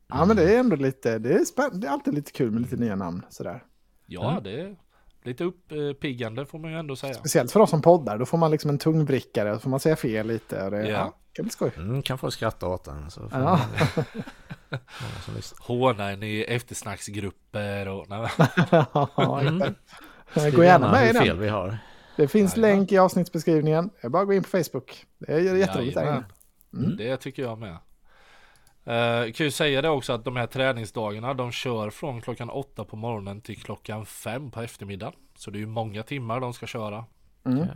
ja, 0.09 0.25
men 0.25 0.37
det 0.37 0.55
är 0.55 0.59
ändå 0.61 0.77
lite, 0.77 1.19
det 1.19 1.33
är, 1.35 1.39
spänn- 1.45 1.75
det 1.81 1.87
är 1.87 1.91
alltid 1.91 2.15
lite 2.15 2.33
kul 2.33 2.51
med 2.51 2.63
lite 2.63 2.77
nya 2.77 2.97
namn 2.97 3.23
sådär. 3.31 3.65
Ja, 4.07 4.41
det 4.45 4.61
är 4.61 4.77
lite 5.27 5.45
uppiggande 5.45 6.47
får 6.47 6.59
man 6.59 6.71
ju 6.73 6.79
ändå 6.79 6.97
säga. 6.97 7.15
Speciellt 7.15 7.53
för 7.53 7.61
oss 7.61 7.71
som 7.71 7.83
poddar, 7.83 8.19
då 8.19 8.27
får 8.27 8.39
man 8.39 8.51
liksom 8.51 8.71
en 8.71 8.79
tungvrickare, 8.79 9.51
då 9.53 9.59
får 9.59 9.71
man 9.71 9.81
säga 9.81 9.97
fel 9.97 10.27
lite. 10.27 10.63
Och 10.65 10.71
det 10.71 10.77
Ja. 10.89 10.93
ja. 10.93 11.15
kan 11.33 11.43
bli 11.45 11.51
skoj. 11.53 11.71
Mm, 11.77 12.03
kan 12.03 12.19
få 12.19 12.31
skratta 12.31 12.67
åt 12.69 12.85
den. 12.85 13.11
Så 13.11 13.29
Ja. 13.33 13.61
Håna 15.61 16.11
en 16.11 16.23
i 16.23 16.41
eftersnacksgrupper 16.41 17.89
och... 17.89 18.07
Nej, 18.09 18.29
Ja, 18.71 19.41
Mm. 20.37 20.55
Gå 20.55 20.65
gärna 20.65 20.91
med 20.93 21.11
i 21.11 21.13
den. 21.13 21.23
fel 21.23 21.39
vi 21.39 21.49
har. 21.49 21.79
Det 22.17 22.29
finns 22.29 22.57
Jajamän. 22.57 22.79
länk 22.79 22.93
i 22.93 22.99
avsnittsbeskrivningen. 22.99 23.91
Är 24.01 24.09
bara 24.09 24.25
gå 24.25 24.33
in 24.35 24.43
på 24.43 24.49
Facebook. 24.49 25.07
Det 25.19 25.33
är 25.33 25.57
jätteroligt 25.57 25.97
inne. 25.97 26.25
Mm. 26.75 26.97
Det 26.97 27.17
tycker 27.17 27.43
jag 27.43 27.59
med. 27.59 27.77
Uh, 28.89 29.33
kan 29.33 29.47
ju 29.47 29.51
säga 29.51 29.83
det 29.83 29.89
också 29.89 30.13
att 30.13 30.25
de 30.25 30.37
här 30.37 30.47
träningsdagarna 30.47 31.35
de 31.35 31.53
kör 31.53 31.91
från 31.91 32.21
klockan 32.21 32.51
åtta 32.51 32.85
på 32.85 32.97
morgonen 32.97 33.41
till 33.41 33.57
klockan 33.63 34.07
fem 34.07 34.51
på 34.51 34.61
eftermiddagen. 34.61 35.15
Så 35.35 35.51
det 35.51 35.59
är 35.59 35.61
ju 35.61 35.67
många 35.67 36.03
timmar 36.03 36.41
de 36.41 36.53
ska 36.55 36.67
köra. 36.67 37.05
Mm. 37.45 37.67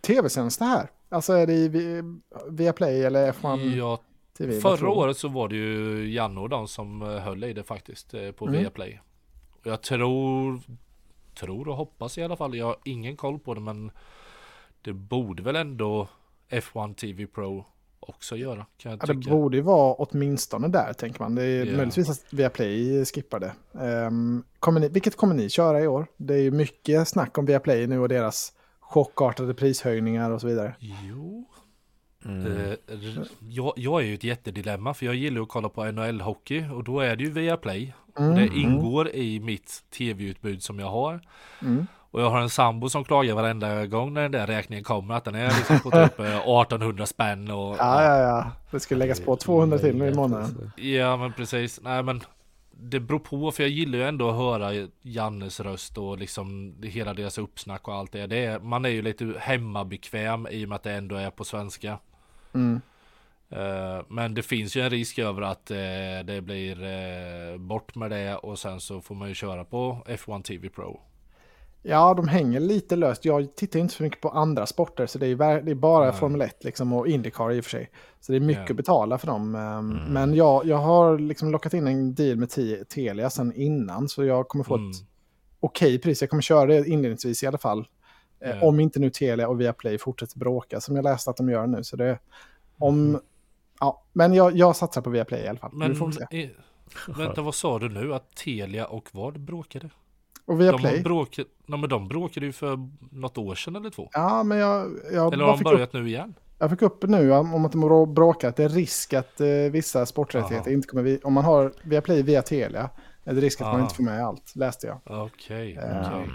Tv-sänds 0.00 0.58
det 0.58 0.64
här? 0.64 0.88
Alltså 1.08 1.32
är 1.32 1.46
det 1.46 1.52
i 1.52 1.68
Vi- 1.68 2.20
Viaplay 2.50 3.04
eller 3.04 3.32
F1 3.32 3.74
Ja, 3.76 4.00
TV? 4.38 4.60
Förra 4.60 4.90
året 4.90 5.16
så 5.16 5.28
var 5.28 5.48
det 5.48 5.56
ju 5.56 6.08
Janne 6.12 6.40
och 6.40 6.48
de 6.48 6.68
som 6.68 7.02
eh, 7.02 7.08
höll 7.08 7.44
i 7.44 7.52
det 7.52 7.62
faktiskt 7.64 8.14
eh, 8.14 8.30
på 8.30 8.46
Mm. 8.48 8.60
Viaplay. 8.60 9.00
Och 9.50 9.66
jag 9.66 9.82
tror, 9.82 10.60
tror 11.34 11.68
och 11.68 11.76
hoppas 11.76 12.18
i 12.18 12.22
alla 12.22 12.36
fall, 12.36 12.54
jag 12.56 12.66
har 12.66 12.76
ingen 12.84 13.16
koll 13.16 13.38
på 13.38 13.54
det 13.54 13.60
men 13.60 13.90
det 14.82 14.92
borde 14.92 15.42
väl 15.42 15.56
ändå 15.56 16.08
F1 16.50 16.94
TV 16.94 17.26
Pro 17.26 17.64
också 18.08 18.36
göra, 18.36 18.66
kan 18.76 18.90
jag 18.92 19.00
Ja, 19.02 19.06
det 19.14 19.30
borde 19.30 19.56
ju 19.56 19.62
vara 19.62 19.94
åtminstone 19.94 20.68
där, 20.68 20.92
tänker 20.92 21.20
man. 21.20 21.34
Det 21.34 21.42
är 21.44 21.64
Ja. 21.66 21.76
möjligtvis 21.76 22.10
att 22.10 22.24
Viaplay 22.32 23.04
skippar 23.04 23.40
det. 23.40 23.52
Um, 24.06 24.44
kommer 24.58 24.80
ni, 24.80 24.88
vilket 24.88 25.16
kommer 25.16 25.34
ni 25.34 25.48
köra 25.50 25.80
i 25.80 25.86
år? 25.86 26.06
Det 26.16 26.34
är 26.34 26.38
ju 26.42 26.50
mycket 26.50 27.08
snack 27.08 27.38
om 27.38 27.46
Viaplay 27.46 27.86
nu 27.86 27.98
och 27.98 28.08
deras 28.08 28.52
chockartade 28.80 29.54
prishöjningar 29.54 30.30
och 30.30 30.40
så 30.40 30.46
vidare. 30.46 30.74
Jo, 30.78 31.44
Mm. 32.26 32.46
r- 32.46 32.76
jag, 33.40 33.72
jag 33.76 34.00
är 34.02 34.04
ju 34.06 34.14
ett 34.14 34.24
jättedilemma 34.24 34.94
för 34.94 35.06
jag 35.06 35.14
gillar 35.14 35.42
att 35.42 35.48
kolla 35.48 35.68
på 35.68 35.84
NHL-hockey 35.84 36.70
och 36.74 36.84
då 36.84 37.00
är 37.00 37.16
det 37.16 37.24
ju 37.24 37.30
Viaplay. 37.30 37.94
Mm, 38.18 38.30
Och 38.30 38.36
det 38.38 38.46
ingår 38.46 39.08
i 39.10 39.40
mitt 39.40 39.82
tv-utbud 39.98 40.62
som 40.62 40.78
jag 40.78 40.86
har. 40.90 41.20
mm. 41.62 41.86
Och 42.14 42.20
jag 42.20 42.30
har 42.30 42.40
en 42.40 42.50
sambo 42.50 42.88
som 42.88 43.04
klagar 43.04 43.34
varenda 43.34 43.86
gång 43.86 44.14
när 44.14 44.22
den 44.22 44.32
där 44.32 44.46
räkningen 44.46 44.84
kommer 44.84 45.14
att 45.14 45.24
den 45.24 45.34
är 45.34 45.46
liksom 45.46 45.80
på 45.80 45.90
typ 45.90 46.18
eh, 46.20 46.36
1800 46.36 47.06
spänn 47.06 47.50
och 47.50 47.76
Ja, 47.78 48.02
ja, 48.04 48.18
ja. 48.18 48.50
Det 48.70 48.80
skulle 48.80 48.98
läggas 48.98 49.20
på 49.20 49.36
200 49.36 49.78
till 49.78 49.96
nu 49.96 50.08
i 50.08 50.14
månaden. 50.14 50.72
Ja 50.76 51.16
men 51.16 51.32
precis, 51.32 51.80
nej 51.82 52.02
men 52.02 52.20
det 52.70 53.00
beror 53.00 53.18
på 53.18 53.52
för 53.52 53.62
jag 53.62 53.70
gillar 53.70 53.98
ju 53.98 54.04
ändå 54.04 54.30
att 54.30 54.36
höra 54.36 54.88
Jannes 55.02 55.60
röst 55.60 55.98
och 55.98 56.18
liksom 56.18 56.76
hela 56.82 57.14
deras 57.14 57.38
uppsnack 57.38 57.88
och 57.88 57.94
allt 57.94 58.12
det. 58.12 58.26
det 58.26 58.44
är, 58.44 58.58
man 58.58 58.84
är 58.84 58.88
ju 58.88 59.02
lite 59.02 59.34
hemmabekväm 59.38 60.46
i 60.50 60.64
och 60.64 60.68
med 60.68 60.76
att 60.76 60.82
det 60.82 60.92
ändå 60.92 61.16
är 61.16 61.30
på 61.30 61.44
svenska. 61.44 61.98
Mm. 62.52 62.80
Eh, 63.50 64.04
men 64.08 64.34
det 64.34 64.42
finns 64.42 64.76
ju 64.76 64.80
en 64.80 64.90
risk 64.90 65.18
över 65.18 65.42
att 65.42 65.70
eh, 65.70 65.76
det 66.24 66.42
blir 66.42 66.82
eh, 66.82 67.58
bort 67.58 67.94
med 67.94 68.10
det 68.10 68.36
och 68.36 68.58
sen 68.58 68.80
så 68.80 69.00
får 69.00 69.14
man 69.14 69.28
ju 69.28 69.34
köra 69.34 69.64
på 69.64 69.98
F1 70.06 70.42
TV 70.42 70.68
Pro. 70.68 71.00
Ja, 71.86 72.14
de 72.14 72.28
hänger 72.28 72.60
lite 72.60 72.96
löst. 72.96 73.24
Jag 73.24 73.54
tittar 73.56 73.78
inte 73.80 73.94
så 73.94 74.02
mycket 74.02 74.20
på 74.20 74.28
andra 74.28 74.66
sporter, 74.66 75.06
så 75.06 75.18
det 75.18 75.26
är, 75.26 75.62
det 75.62 75.70
är 75.70 75.74
bara 75.74 76.04
Nej. 76.04 76.14
Formel 76.14 76.40
1 76.42 76.64
liksom, 76.64 76.92
och 76.92 77.08
Indycar 77.08 77.52
i 77.52 77.60
och 77.60 77.64
för 77.64 77.70
sig. 77.70 77.90
Så 78.20 78.32
det 78.32 78.38
är 78.38 78.40
mycket 78.40 78.62
Ja. 78.66 78.72
att 78.72 78.76
betala 78.76 79.18
för 79.18 79.26
dem. 79.26 79.54
Um, 79.54 80.00
Men 80.12 80.34
jag, 80.34 80.64
jag 80.66 80.76
har 80.76 81.18
liksom 81.18 81.50
lockat 81.50 81.74
in 81.74 81.86
en 81.86 82.14
deal 82.14 82.36
med 82.36 82.50
Te- 82.50 82.84
Telia 82.84 83.30
sen 83.30 83.52
innan, 83.52 84.08
så 84.08 84.24
jag 84.24 84.48
kommer 84.48 84.64
få 84.64 84.74
Mm. 84.76 84.90
ett 84.90 84.96
okej 85.60 85.98
pris. 85.98 86.20
Jag 86.20 86.30
kommer 86.30 86.42
köra 86.42 86.66
det 86.66 86.86
inledningsvis 86.88 87.42
i 87.42 87.46
alla 87.46 87.58
fall. 87.58 87.78
Eh, 88.40 88.50
Ja. 88.50 88.66
Om 88.66 88.80
inte 88.80 89.00
nu 89.00 89.10
Telia 89.10 89.48
och 89.48 89.60
Viaplay 89.60 89.98
fortsätter 89.98 90.38
bråka, 90.38 90.80
som 90.80 90.96
jag 90.96 91.02
läste 91.02 91.30
att 91.30 91.36
de 91.36 91.48
gör 91.50 91.66
nu. 91.66 91.84
Så 91.84 91.96
det, 91.96 92.18
om, 92.78 93.20
ja, 93.80 94.02
men 94.12 94.34
jag, 94.34 94.56
jag 94.56 94.76
satsar 94.76 95.00
på 95.02 95.10
Viaplay 95.10 95.40
i 95.40 95.48
alla 95.48 95.58
fall. 95.58 95.70
Men 95.74 95.90
Vi 95.90 95.96
får 95.96 96.10
se. 96.10 96.42
eh, 96.42 96.48
vänta 97.16 97.42
vad 97.42 97.54
sa 97.54 97.78
du 97.78 97.88
nu? 97.88 98.14
Att 98.14 98.34
Telia 98.36 98.86
och 98.86 99.08
vad 99.12 99.40
bråkade? 99.40 99.90
Och 100.46 100.54
De, 100.58 100.64
Viaplay? 100.64 101.04
nej, 101.66 101.78
men 101.80 101.88
de 101.88 102.08
bråkade 102.08 102.46
ju 102.46 102.52
för 102.52 102.78
något 103.10 103.38
år 103.38 103.54
sedan 103.54 103.76
eller 103.76 103.90
två. 103.90 104.08
Ja, 104.12 104.42
men 104.42 104.58
jag, 104.58 104.90
jag, 105.12 105.32
Eller 105.32 105.44
har 105.44 105.50
de 105.52 105.58
fick 105.58 105.66
upp 105.66 105.72
börjat 105.72 105.92
nu 105.92 106.08
igen? 106.08 106.34
Jag 106.58 106.70
fick 106.70 106.82
upp 106.82 107.02
nu 107.02 107.32
om 107.32 107.64
att 107.64 107.72
de 107.72 107.82
har 107.82 108.06
bråkat. 108.06 108.56
Det 108.56 108.64
är 108.64 108.68
risk 108.68 109.12
att 109.14 109.40
eh, 109.40 109.46
vissa 109.48 110.06
sporträttigheter 110.06 110.70
Aha. 110.70 110.74
inte 110.74 110.88
kommer... 110.88 111.02
Vi, 111.02 111.20
om 111.24 111.32
man 111.32 111.44
har 111.44 111.72
Viaplay 111.82 112.22
via 112.22 112.42
Telia 112.42 112.90
är 113.24 113.34
det 113.34 113.40
risk 113.40 113.60
att 113.60 113.66
man 113.66 113.74
Aha. 113.74 113.82
inte 113.82 113.94
får 113.94 114.02
med 114.02 114.26
allt, 114.26 114.56
läste 114.56 114.86
jag. 114.86 115.00
Okej, 115.24 115.72
Eh, 115.82 116.00
okej. 116.00 116.30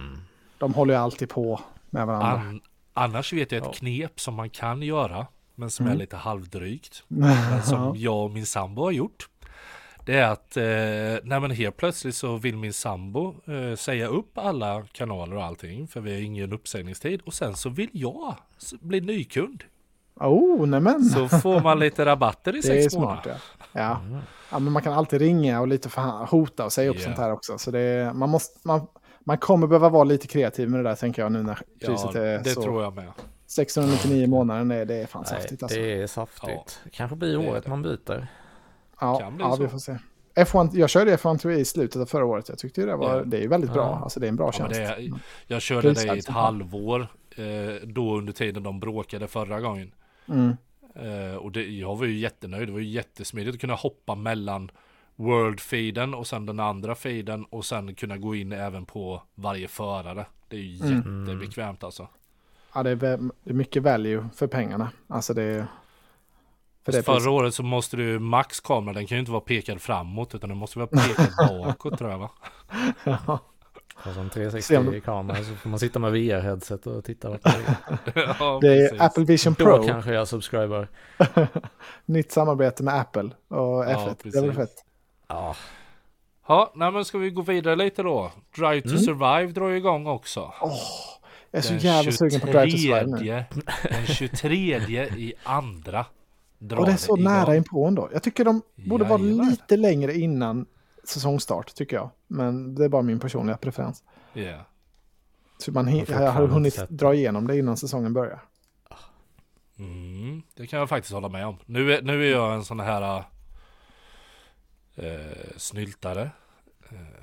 De 0.58 0.74
håller 0.74 0.94
ju 0.94 1.00
alltid 1.00 1.30
på 1.30 1.60
med 1.90 2.08
varandra. 2.08 2.28
An, 2.50 2.62
annars 2.94 3.34
vet 3.34 3.52
jag 3.52 3.60
ett 3.60 3.66
Ja. 3.66 3.74
knep 3.74 4.20
som 4.20 4.34
man 4.36 4.50
kan 4.50 4.82
göra, 4.82 5.28
men 5.56 5.70
som 5.72 5.86
Mm. 5.86 5.96
är 5.96 6.00
lite 6.00 6.16
halvdrygt. 6.16 7.04
Men 7.08 7.62
som 7.64 7.94
jag 7.96 8.24
och 8.24 8.32
min 8.32 8.46
sambo 8.46 8.82
har 8.84 8.92
gjort. 8.92 9.30
Det 10.06 10.18
är 10.18 10.32
att, 10.32 10.58
eh, 10.58 10.64
nej 11.30 11.40
men 11.40 11.52
helt 11.52 11.78
plötsligt 11.78 12.16
så 12.16 12.38
vill 12.38 12.58
min 12.58 12.74
sambo 12.74 13.36
eh, 13.48 13.76
säga 13.76 14.08
upp 14.08 14.38
alla 14.38 14.84
kanaler 14.92 15.36
och 15.36 15.44
allting, 15.44 15.88
för 15.88 16.02
vi 16.02 16.14
har 16.14 16.22
ingen 16.22 16.54
uppsägningstid. 16.54 17.22
Och 17.22 17.34
sen 17.34 17.56
så 17.56 17.70
vill 17.70 17.90
jag 17.94 18.36
bli 18.82 19.02
nykund. 19.02 19.64
Oh, 20.16 20.68
nämen! 20.68 21.04
Så 21.04 21.28
får 21.28 21.62
man 21.62 21.80
lite 21.80 22.06
rabatter 22.06 22.56
i 22.56 22.62
sex 22.64 22.94
smart 22.94 23.04
månader. 23.04 23.42
ja. 23.74 24.02
ja. 24.12 24.20
ja. 24.52 24.60
men 24.60 24.74
man 24.74 24.82
kan 24.82 24.94
alltid 24.94 25.22
ringa 25.22 25.62
och 25.62 25.68
lite 25.68 25.90
hota 26.30 26.66
och 26.66 26.74
säga 26.74 26.90
upp 26.90 26.96
Ja. 27.00 27.04
sånt 27.04 27.18
här 27.18 27.32
också. 27.32 27.58
Så 27.58 27.72
det 27.72 27.80
är, 27.80 28.14
man, 28.14 28.30
måste, 28.30 28.60
man, 28.68 28.88
man 29.20 29.38
kommer 29.38 29.68
behöva 29.68 29.90
vara 29.90 30.04
lite 30.04 30.28
kreativ 30.28 30.70
med 30.70 30.80
det 30.80 30.90
där 30.90 30.96
tänker 30.96 31.22
jag 31.22 31.32
nu 31.32 31.44
när 31.44 31.56
priset 31.86 32.16
Ja, 32.16 32.22
är 32.22 32.44
det 32.44 32.50
så. 32.50 32.62
tror 32.64 32.84
jag 32.84 32.96
med. 32.96 33.12
699 33.48 34.24
i 34.24 34.28
månaden, 34.28 34.68
det, 34.68 34.86
det 34.86 34.96
är 34.96 35.06
fan 35.06 35.26
Nej, 35.32 35.42
saftigt 35.42 35.64
alltså. 35.64 35.80
det 35.80 36.02
är 36.02 36.08
saftigt. 36.08 36.80
Kanske 36.92 37.16
blir 37.16 37.50
året 37.50 37.64
det. 37.64 37.70
man 37.70 37.82
byter. 37.82 38.28
Ja, 39.00 39.20
kan 39.20 39.36
bli 39.36 39.46
ja 39.46 39.56
så. 39.56 39.64
vi 39.64 39.70
får 39.70 39.80
se. 39.80 39.98
F1, 40.36 40.70
jag 40.74 40.90
körde 40.90 41.16
F1 41.18 41.38
Tour 41.38 41.54
i 41.54 41.66
slutet 41.66 42.02
av 42.02 42.06
förra 42.06 42.26
året. 42.26 42.50
Jag 42.50 42.58
tyckte 42.58 42.86
det 42.86 42.96
var, 42.96 43.16
Ja. 43.18 43.24
det 43.26 43.44
är 43.44 43.48
väldigt 43.48 43.74
bra. 43.74 43.84
Ja. 43.84 44.00
Alltså 44.04 44.20
det 44.20 44.26
är 44.26 44.30
en 44.30 44.36
bra 44.36 44.46
Ja, 44.46 44.52
tjänst. 44.52 44.80
är, 44.80 45.12
jag 45.48 45.62
körde 45.62 45.94
det 45.94 46.16
i 46.16 46.20
ett 46.20 46.28
halvår, 46.28 47.08
eh, 47.36 47.88
då 47.88 48.18
under 48.18 48.34
tiden 48.34 48.64
de 48.64 48.80
bråkade 48.80 49.28
förra 49.28 49.60
gången. 49.62 49.92
Mm. 50.28 50.58
Eh, 50.96 51.36
och 51.36 51.52
det, 51.52 51.64
jag 51.68 51.96
var 51.96 52.06
ju 52.06 52.18
jättenöjd, 52.18 52.68
det 52.68 52.72
var 52.72 52.80
ju 52.80 52.90
jättesmidigt 52.90 53.56
att 53.56 53.62
kunna 53.62 53.74
hoppa 53.76 54.16
mellan 54.16 54.72
World-feeden 55.16 56.14
och 56.16 56.28
sen 56.28 56.46
den 56.46 56.60
andra 56.60 56.96
feeden 56.96 57.46
och 57.46 57.66
sen 57.66 57.96
kunna 57.96 58.18
gå 58.18 58.36
in 58.36 58.52
även 58.52 58.86
på 58.86 59.22
varje 59.36 59.68
förare. 59.68 60.26
Det 60.48 60.56
är 60.58 60.62
ju 60.62 60.86
Mm. 60.86 61.26
jättebekvämt 61.26 61.84
alltså. 61.84 62.08
Ja, 62.74 62.84
det 62.84 62.90
är, 62.90 62.96
vä- 62.96 63.32
det 63.44 63.50
är 63.50 63.54
mycket 63.54 63.84
value 63.84 64.30
för 64.36 64.48
pengarna. 64.48 64.92
Alltså 65.08 65.34
det 65.34 65.44
är... 65.44 65.66
För 66.86 66.92
det 66.92 67.04
förra 67.04 67.32
året 67.32 67.54
så 67.54 67.64
måste 67.64 67.98
du 67.98 68.20
max 68.20 68.60
kamera, 68.60 68.94
den 68.94 69.08
kan 69.08 69.16
ju 69.16 69.20
inte 69.20 69.32
vara 69.32 69.42
pekad 69.42 69.82
framåt 69.82 70.36
utan 70.36 70.50
den 70.50 70.58
måste 70.58 70.80
vara 70.80 70.88
pekad 70.88 71.28
bakåt 71.50 71.98
tror 71.98 72.12
jag 72.12 72.18
va? 72.18 72.30
Ja. 73.04 73.40
Och 73.96 74.04
som 74.04 74.14
Se 74.14 74.20
om 74.20 74.30
360 74.30 74.74
de- 74.76 74.96
i 74.96 75.02
kamera 75.02 75.38
så 75.44 75.56
får 75.56 75.70
man 75.70 75.80
sitta 75.80 76.00
med 76.00 76.12
VR-headset 76.14 76.88
och 76.88 77.06
titta 77.06 77.30
vart 77.30 77.44
det 77.44 77.50
är. 77.50 78.36
ja, 78.40 78.60
Det 78.62 78.68
är 78.68 78.90
precis. 78.90 79.02
Apple 79.02 79.24
Vision 79.24 79.56
Då 79.60 79.66
Pro. 79.66 79.84
kanske 79.88 80.14
jag 80.14 80.28
subscriber. 80.28 80.88
Nytt 82.06 82.32
samarbete 82.32 82.84
med 82.84 82.94
Apple 83.00 83.30
och 83.48 83.86
F1. 83.86 84.16
det 84.24 84.38
är 84.38 84.42
väl 84.42 84.52
precis. 84.52 84.56
fett. 84.56 84.86
Ja, 85.28 85.56
Ja, 86.48 86.72
nej 86.76 86.92
men 86.92 87.06
ska 87.06 87.18
vi 87.18 87.30
gå 87.30 87.42
vidare 87.42 87.76
lite 87.76 88.04
då? 88.04 88.32
Drive 88.56 88.82
to 88.82 88.88
Mm. 88.90 89.00
Survive 89.02 89.52
drar 89.52 89.68
ju 89.70 89.78
igång 89.78 90.08
också. 90.08 90.54
Jag 91.52 91.60
är 91.60 91.62
så 91.62 91.70
Den 91.74 91.80
jävla 91.80 92.12
sugen 92.12 92.40
på 92.40 92.48
Drive 92.48 92.72
to 92.72 92.78
Survive 92.78 93.06
nu. 93.06 93.44
23 94.08 94.80
Den 94.80 94.86
23 94.86 95.04
i 95.18 95.34
andra 95.44 96.06
Och 96.60 96.86
det 96.86 96.92
är 96.92 96.98
så 96.98 97.18
igång. 97.18 97.24
nära 97.24 97.56
inpå 97.56 97.86
ändå. 97.86 98.10
Jag 98.14 98.24
tycker 98.24 98.46
de 98.46 98.62
borde 98.76 99.04
vara 99.04 99.22
lite 99.22 99.78
längre 99.78 100.14
innan 100.14 100.66
säsongstart, 101.04 101.76
tycker 101.76 101.96
jag. 101.96 102.10
Men 102.28 102.76
det 102.76 102.86
är 102.86 102.90
bara 102.90 103.02
min 103.02 103.20
personliga 103.20 103.58
preferens. 103.58 104.04
Ja. 104.34 104.66
Så 105.58 105.72
man 105.72 105.98
Jag 105.98 106.32
har 106.32 106.48
hunnit 106.48 106.74
sett 106.74 106.90
dra 106.90 107.14
igenom 107.14 107.48
det 107.48 107.58
innan 107.58 107.78
säsongen 107.78 108.14
börjar. 108.14 108.42
Mm, 109.80 110.42
det 110.56 110.68
kan 110.68 110.80
jag 110.80 110.90
faktiskt 110.90 111.14
hålla 111.14 111.30
med 111.30 111.48
om. 111.48 111.58
Nu 111.66 111.94
är, 111.94 112.02
nu 112.02 112.28
är 112.28 112.32
jag 112.32 112.54
en 112.54 112.66
sån 112.66 112.80
här 112.80 113.24
eh, 114.96 115.04
snyltare. 115.58 116.32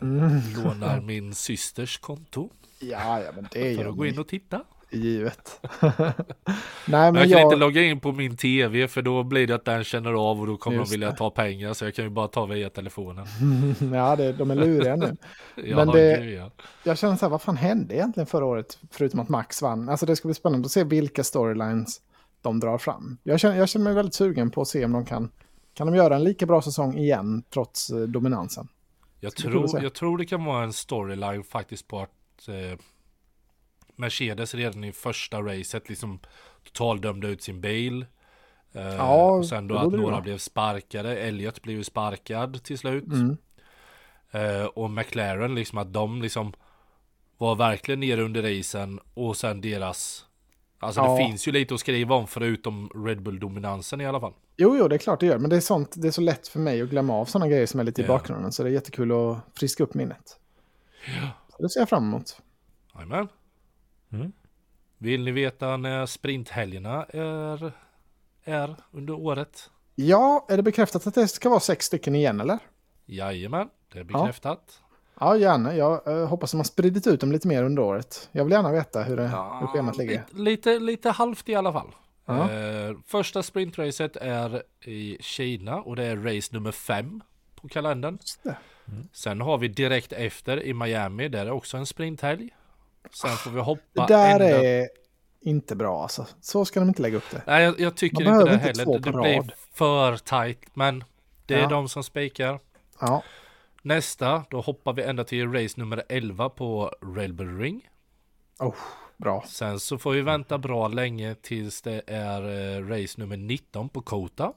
Mm. 0.00 0.40
Lånar 0.56 1.00
min 1.00 1.34
systers 1.34 1.98
konto 1.98 2.50
Ja, 2.78 3.20
ja, 3.20 3.32
men 3.34 3.48
det 3.52 3.72
är 3.72 3.76
för 3.76 3.84
att 3.84 3.96
gå 3.96 4.06
in 4.06 4.18
och 4.18 4.28
titta. 4.28 4.64
Givet. 4.90 5.60
Nej, 6.86 7.12
Men 7.12 7.14
jag 7.14 7.22
kan 7.22 7.30
jag... 7.30 7.42
inte 7.42 7.56
logga 7.56 7.82
in 7.82 8.00
på 8.00 8.12
min 8.12 8.36
tv 8.36 8.88
för 8.88 9.02
då 9.02 9.22
blir 9.22 9.46
det 9.46 9.54
att 9.54 9.64
den 9.64 9.84
känner 9.84 10.12
av 10.12 10.40
och 10.40 10.46
då 10.46 10.56
kommer 10.56 10.78
Just 10.78 10.90
de 10.90 10.94
vilja 10.94 11.10
det. 11.10 11.16
ta 11.16 11.30
pengar 11.30 11.72
så 11.72 11.84
jag 11.84 11.94
kan 11.94 12.04
ju 12.04 12.10
bara 12.10 12.28
ta 12.28 12.46
via 12.46 12.70
telefonen. 12.70 13.26
ja, 13.94 14.16
det, 14.16 14.32
de 14.32 14.50
är 14.50 14.54
luriga 14.54 14.96
nu. 14.96 15.16
Ja, 15.64 15.76
Men 15.76 15.88
det- 15.88 16.20
gud, 16.22 16.34
ja. 16.34 16.50
Jag 16.84 16.98
känner 16.98 17.16
så 17.16 17.24
här, 17.26 17.30
vad 17.30 17.42
fan 17.42 17.56
hände 17.56 17.94
egentligen 17.94 18.26
förra 18.26 18.44
året? 18.44 18.78
Förutom 18.90 19.20
att 19.20 19.28
Max 19.28 19.62
vann. 19.62 19.88
Alltså 19.88 20.06
det 20.06 20.16
ska 20.16 20.28
bli 20.28 20.34
spännande 20.34 20.66
att 20.66 20.72
se 20.72 20.84
vilka 20.84 21.24
storylines 21.24 22.00
de 22.42 22.60
drar 22.60 22.78
fram. 22.78 23.18
Jag 23.22 23.40
känner, 23.40 23.56
jag 23.56 23.68
känner 23.68 23.84
mig 23.84 23.94
väldigt 23.94 24.14
sugen 24.14 24.50
på 24.50 24.60
att 24.60 24.68
se 24.68 24.84
om 24.84 24.92
de 24.92 25.04
kan... 25.04 25.30
Kan 25.74 25.86
de 25.86 25.96
göra 25.96 26.16
en 26.16 26.24
lika 26.24 26.46
bra 26.46 26.62
säsong 26.62 26.98
igen 26.98 27.42
trots 27.50 27.90
eh, 27.90 27.98
dominansen? 27.98 28.68
Jag, 29.20 29.36
tror, 29.36 29.82
jag 29.82 29.94
tror 29.94 30.18
det 30.18 30.26
kan 30.26 30.44
vara 30.44 30.64
en 30.64 30.72
storyline 30.72 31.44
faktiskt 31.44 31.88
på 31.88 32.00
att 32.00 32.48
eh, 32.48 32.78
Mercedes 33.96 34.54
redan 34.54 34.84
i 34.84 34.92
första 34.92 35.42
racet 35.42 35.88
liksom 35.88 36.20
totaldömde 36.64 37.28
ut 37.28 37.42
sin 37.42 37.60
bil. 37.60 38.06
Eh, 38.72 38.82
Ja, 38.94 39.30
och 39.30 39.46
sen 39.46 39.68
då 39.68 39.76
att 39.78 39.92
några 39.92 40.20
blev 40.20 40.38
sparkade. 40.38 41.16
Elliot 41.18 41.62
blev 41.62 41.76
ju 41.76 41.84
sparkad 41.84 42.64
till 42.64 42.78
slut. 42.78 43.04
Mm. 43.06 43.36
Eh, 44.30 44.64
och 44.64 44.90
McLaren 44.90 45.54
liksom 45.54 45.78
att 45.78 45.92
de 45.92 46.22
liksom 46.22 46.52
var 47.38 47.54
verkligen 47.54 48.00
nere 48.00 48.22
under 48.22 48.42
racen 48.58 49.00
och 49.14 49.36
sen 49.36 49.60
deras 49.60 50.22
Alltså 50.78 51.00
Ja. 51.00 51.10
det 51.10 51.16
finns 51.24 51.48
ju 51.48 51.52
lite 51.52 51.74
att 51.74 51.80
skriva 51.80 52.14
om 52.14 52.26
förutom 52.26 52.90
Red 53.06 53.22
Bull-dominansen 53.22 54.00
i 54.00 54.06
alla 54.06 54.20
fall. 54.20 54.32
Jo, 54.56 54.76
jo, 54.78 54.88
det 54.88 54.96
är 54.96 54.98
klart 54.98 55.20
det 55.20 55.26
gör. 55.26 55.38
Men 55.38 55.50
det 55.50 55.56
är, 55.56 55.60
sånt, 55.60 55.92
det 55.96 56.08
är 56.08 56.12
så 56.12 56.20
lätt 56.20 56.48
för 56.48 56.58
mig 56.60 56.82
att 56.82 56.88
glömma 56.88 57.14
av 57.14 57.24
sådana 57.24 57.48
grejer 57.48 57.66
som 57.66 57.80
är 57.80 57.84
lite 57.84 58.00
i 58.02 58.04
Ja. 58.04 58.08
bakgrunden. 58.08 58.52
Så 58.52 58.62
det 58.62 58.68
är 58.68 58.72
jättekul 58.72 59.12
att 59.12 59.38
friska 59.58 59.82
upp 59.84 59.94
minnet. 59.94 60.38
Så 61.56 61.62
det 61.62 61.68
ser 61.68 61.80
jag 61.80 61.88
fram 61.88 62.04
emot. 62.04 62.40
Jajamän. 62.94 63.28
Mm. 64.12 64.32
Vill 64.98 65.24
ni 65.24 65.30
veta 65.30 65.76
när 65.76 66.06
sprinthelgerna 66.06 67.04
är, 67.04 67.72
är 68.44 68.76
under 68.90 69.14
året? 69.14 69.70
Ja, 69.94 70.46
är 70.48 70.56
det 70.56 70.62
bekräftat 70.62 71.06
att 71.06 71.14
det 71.14 71.28
ska 71.28 71.48
vara 71.48 71.60
sex 71.60 71.86
stycken 71.86 72.14
igen, 72.14 72.40
eller? 72.40 72.58
Jajamän, 73.06 73.68
det 73.92 73.98
är 73.98 74.04
bekräftat. 74.04 74.80
Ja, 75.20 75.36
gärna. 75.36 75.76
Jag 75.76 76.06
eh, 76.06 76.28
hoppas 76.28 76.54
att 76.54 76.58
man 76.58 76.64
spridit 76.64 77.06
ut 77.06 77.20
dem 77.20 77.32
lite 77.32 77.48
mer 77.48 77.62
under 77.62 77.82
året. 77.82 78.28
Jag 78.32 78.44
vill 78.44 78.52
gärna 78.52 78.72
veta 78.72 79.02
hur, 79.02 79.16
det, 79.16 79.28
hur 79.60 79.66
schemat 79.66 79.96
ligger. 79.96 80.24
lite, 80.30 80.42
lite, 80.42 80.78
lite 80.78 81.10
halvt 81.10 81.48
i 81.48 81.54
alla 81.54 81.72
fall. 81.72 81.94
Ja. 82.24 82.52
Eh, 82.52 82.96
första 83.06 83.42
sprintracet 83.42 84.16
är 84.16 84.62
i 84.84 85.16
Kina 85.20 85.76
och 85.76 85.96
det 85.96 86.04
är 86.04 86.16
race 86.16 86.54
nummer 86.54 86.72
fem 86.72 87.22
på 87.54 87.68
kalendern. 87.68 88.18
Det. 88.42 88.56
Sen 89.12 89.40
har 89.40 89.58
vi 89.58 89.68
direkt 89.68 90.12
efter 90.12 90.62
i 90.62 90.74
Miami, 90.74 91.28
där 91.28 91.46
är 91.46 91.50
också 91.50 91.76
en 91.76 91.86
sprinthelg. 91.86 92.50
Sen 93.12 93.30
får 93.30 93.50
vi 93.50 93.56
Det 93.56 93.62
hoppa 93.62 94.06
där 94.06 94.40
ända... 94.40 94.64
är 94.64 94.88
inte 95.40 95.76
bra 95.76 96.02
alltså. 96.02 96.26
Så 96.40 96.64
ska 96.64 96.80
de 96.80 96.88
inte 96.88 97.02
lägga 97.02 97.16
upp 97.16 97.30
det. 97.30 97.42
Nej, 97.46 97.62
jag, 97.64 97.80
jag 97.80 97.96
tycker 97.96 98.24
Man 98.24 98.34
inte 98.34 98.44
det 98.44 98.54
inte 98.54 98.66
heller. 98.66 98.98
Det, 98.98 99.10
det 99.10 99.18
blir 99.42 99.54
för 99.72 100.16
tight, 100.16 100.60
men 100.74 101.04
det 101.46 101.54
är 101.54 101.58
Ja. 101.60 101.68
de 101.68 101.88
som 101.88 102.02
spikar. 102.04 102.60
Ja, 103.00 103.22
Nästa, 103.82 104.44
då 104.50 104.60
hoppar 104.60 104.92
vi 104.92 105.02
ända 105.02 105.24
till 105.24 105.52
race 105.52 105.80
nummer 105.80 106.02
11 106.08 106.48
på 106.48 106.92
Railbury 107.16 107.64
Ring. 107.64 107.88
oh, 108.58 108.74
bra. 109.16 109.44
Sen 109.48 109.80
så 109.80 109.98
får 109.98 110.12
vi 110.12 110.20
vänta 110.22 110.58
bra 110.58 110.88
länge 110.88 111.34
tills 111.34 111.82
det 111.82 112.02
är 112.06 112.42
eh, 112.76 112.86
race 112.88 113.20
nummer 113.20 113.36
19 113.36 113.88
på 113.88 114.02
Kota. 114.02 114.52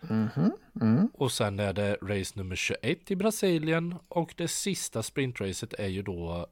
Mhm, 0.00 0.52
Mm. 0.80 1.10
Och 1.14 1.32
sen 1.32 1.60
är 1.60 1.72
det 1.72 1.96
race 2.02 2.32
nummer 2.38 2.56
21 2.56 3.10
i 3.10 3.16
Brasilien. 3.16 3.94
Och 4.08 4.34
det 4.36 4.48
sista 4.48 5.02
sprintracet 5.02 5.72
är 5.72 5.86
ju 5.88 6.02
då 6.02 6.46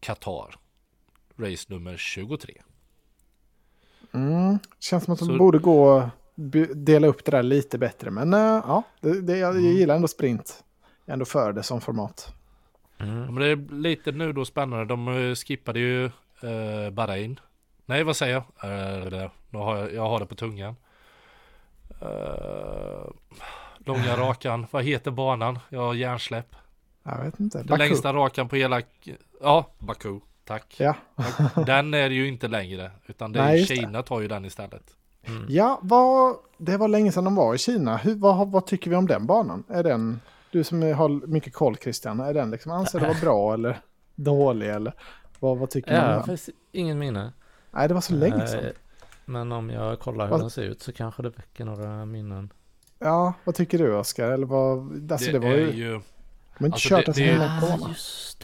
Qatar. 0.00 0.54
Race 1.36 1.64
nummer 1.68 1.96
23. 1.96 2.54
Mm. 4.12 4.58
Känns 4.80 5.04
som 5.04 5.12
att 5.14 5.18
de 5.20 5.24
Så- 5.26 5.36
borde 5.38 5.58
gå 5.58 6.10
dela 6.74 7.06
upp 7.06 7.24
det 7.24 7.30
där 7.30 7.42
lite 7.42 7.78
bättre. 7.78 8.10
Men 8.10 8.34
eh, 8.34 8.40
ja, 8.40 8.82
det, 9.00 9.20
det, 9.20 9.36
jag, 9.38 9.50
Mm. 9.50 9.64
jag 9.64 9.74
gillar 9.74 9.96
ändå 9.96 10.08
sprint. 10.08 10.64
Jag 11.04 11.12
ändå 11.12 11.24
för 11.24 11.52
det 11.52 11.62
som 11.62 11.80
format. 11.80 12.34
Ja, 12.96 13.04
Men 13.06 13.34
det 13.34 13.46
är 13.46 13.74
lite 13.74 14.12
nu 14.12 14.32
då 14.32 14.44
spännande. 14.44 14.84
De 14.84 15.08
eh, 15.08 15.34
skippade 15.34 15.78
ju 15.80 16.04
eh, 16.42 16.90
Bahrain. 16.92 17.40
Nej, 17.86 18.04
vad 18.04 18.16
säger 18.16 18.34
jag? 18.34 18.44
Det, 19.12 19.30
nu 19.50 19.58
har 19.58 19.76
jag, 19.76 19.94
jag 19.94 20.02
har 20.08 20.18
det 20.20 20.26
på 20.26 20.34
tungan. 20.34 20.76
Eh, 22.00 23.10
långa 23.78 24.16
rakan. 24.16 24.66
Vad 24.70 24.84
heter 24.84 25.10
banan? 25.10 25.58
Jag 25.68 25.80
har 25.80 25.94
hjärnsläpp. 25.94 26.56
Jag 27.02 27.24
vet 27.24 27.40
inte. 27.40 27.58
Den 27.58 27.66
Baku. 27.66 27.78
längsta 27.82 28.12
rakan 28.12 28.48
på 28.48 28.56
hela... 28.56 28.82
Ja, 29.40 29.66
Baku. 29.78 30.20
Tack. 30.44 30.76
Ja. 30.78 30.94
Den 31.66 31.94
är 31.94 32.08
det 32.08 32.14
ju 32.14 32.28
inte 32.28 32.48
längre. 32.48 32.90
Utan 33.06 33.32
det 33.32 33.38
är 33.40 33.44
Nej, 33.44 33.56
just 33.58 33.68
det. 33.68 33.74
Kina 33.76 34.02
tar 34.02 34.20
ju 34.20 34.28
den 34.28 34.44
istället. 34.44 34.96
Ja, 35.48 35.78
vad, 35.82 36.36
det 36.58 36.76
var 36.76 36.88
länge 36.88 37.12
sedan 37.12 37.24
de 37.24 37.34
var 37.34 37.54
i 37.54 37.58
Kina. 37.58 37.96
Hur, 37.96 38.14
vad, 38.14 38.50
vad 38.50 38.66
tycker 38.66 38.90
vi 38.90 38.96
om 38.96 39.06
den 39.06 39.26
banan? 39.26 39.64
Är 39.68 39.82
den, 39.82 40.20
du 40.50 40.64
som 40.64 40.82
har 40.82 41.26
mycket 41.26 41.52
koll 41.54 41.76
Christian, 41.76 42.20
är 42.20 42.34
den 42.34 42.50
liksom, 42.50 42.72
anser 42.72 43.00
det 43.00 43.06
var 43.06 43.20
bra 43.20 43.54
eller 43.54 43.78
dålig 44.14 44.68
eller 44.70 44.92
vad, 45.38 45.58
vad 45.58 45.70
tycker 45.70 45.92
Jag 45.94 46.00
man? 46.02 46.10
den? 46.10 46.18
faktiskt 46.20 46.48
ingen 46.72 46.98
minne. 46.98 47.32
Nej, 47.70 47.88
det 47.88 47.94
var 47.94 48.00
så 48.00 48.14
länge 48.14 48.46
sedan. 48.46 48.64
Eh, 48.64 48.70
Men 49.24 49.52
om 49.52 49.70
jag 49.70 49.98
kollar 50.00 50.24
hur 50.24 50.30
Vad- 50.30 50.40
den 50.40 50.50
ser 50.50 50.62
ut 50.62 50.82
så 50.82 50.92
kanske 50.92 51.22
det 51.22 51.28
väcker 51.30 51.64
några 51.64 52.04
minnen. 52.06 52.52
Ja, 52.98 53.32
vad 53.44 53.54
tycker 53.54 53.78
du 53.78 53.94
Oskar? 53.94 54.30
Eller 54.30 54.46
vad, 54.46 55.12
alltså 55.12 55.32
det, 55.32 55.38
var 55.38 55.48
är 55.48 55.58
ju, 55.58 55.70
ju... 55.84 56.00
de 56.60 56.64
har 56.64 56.66
inte 56.66 56.74
alltså, 56.74 56.88
kört 56.88 57.06
det- 57.06 57.12
det 57.12 57.30
är- 57.30 57.94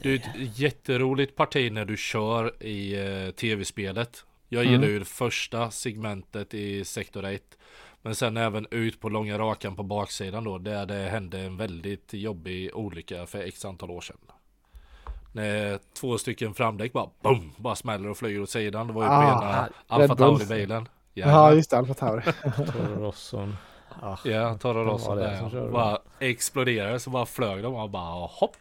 Det 0.02 0.10
är 0.10 0.14
ett 0.14 0.58
jätteroligt 0.58 1.36
parti 1.36 1.72
när 1.72 1.84
du 1.84 1.96
kör 1.96 2.62
i 2.62 2.94
eh, 3.26 3.30
tv-spelet. 3.30 4.24
Jag 4.48 4.62
Mm. 4.62 4.72
gillar 4.72 4.88
ju 4.88 4.98
det 4.98 5.04
första 5.04 5.70
segmentet 5.70 6.54
i 6.54 6.84
sektor 6.84 7.24
1. 7.24 7.42
Men 8.02 8.14
sen 8.14 8.36
även 8.36 8.66
ut 8.70 9.00
på 9.00 9.08
långa 9.08 9.38
rakan 9.38 9.76
på 9.76 9.82
baksidan 9.82 10.44
då. 10.44 10.58
Där 10.58 10.86
det 10.86 10.94
hände 10.94 11.40
en 11.40 11.56
väldigt 11.56 12.12
jobbig 12.14 12.70
olycka 12.74 13.26
för 13.26 13.38
x 13.38 13.64
antal 13.64 13.90
år 13.90 14.00
sedan. 14.00 14.16
När 15.32 15.78
två 16.00 16.18
stycken 16.18 16.54
framdäck 16.54 16.92
bara 16.92 17.08
boom, 17.22 17.52
bara 17.56 17.74
smäller 17.76 18.08
och 18.08 18.16
flyger 18.18 18.42
åt 18.42 18.50
sidan. 18.50 18.86
Det 18.86 18.92
var 18.92 19.02
ju 19.02 19.08
på 19.08 19.14
Ah, 19.14 19.22
ena 19.42 19.62
Red 19.62 19.72
Alfa. 20.10 20.14
Tauri-bilen. 20.16 20.88
Ja, 21.14 21.52
just 21.52 21.70
det, 21.70 21.76
Alfa 21.78 21.94
Tauri. 21.94 22.22
Ah, 24.02 24.16
Ja, 24.24 24.54
Toro 24.58 24.84
Rosso 24.84 25.14
där. 25.14 25.36
som 25.50 25.58
ja. 25.58 25.70
Bara 25.70 25.98
exploderade 26.18 27.00
så 27.00 27.10
bara 27.10 27.26
flög 27.26 27.62
de 27.62 27.74
och 27.74 27.90
bara 27.90 28.26
hopp. 28.26 28.56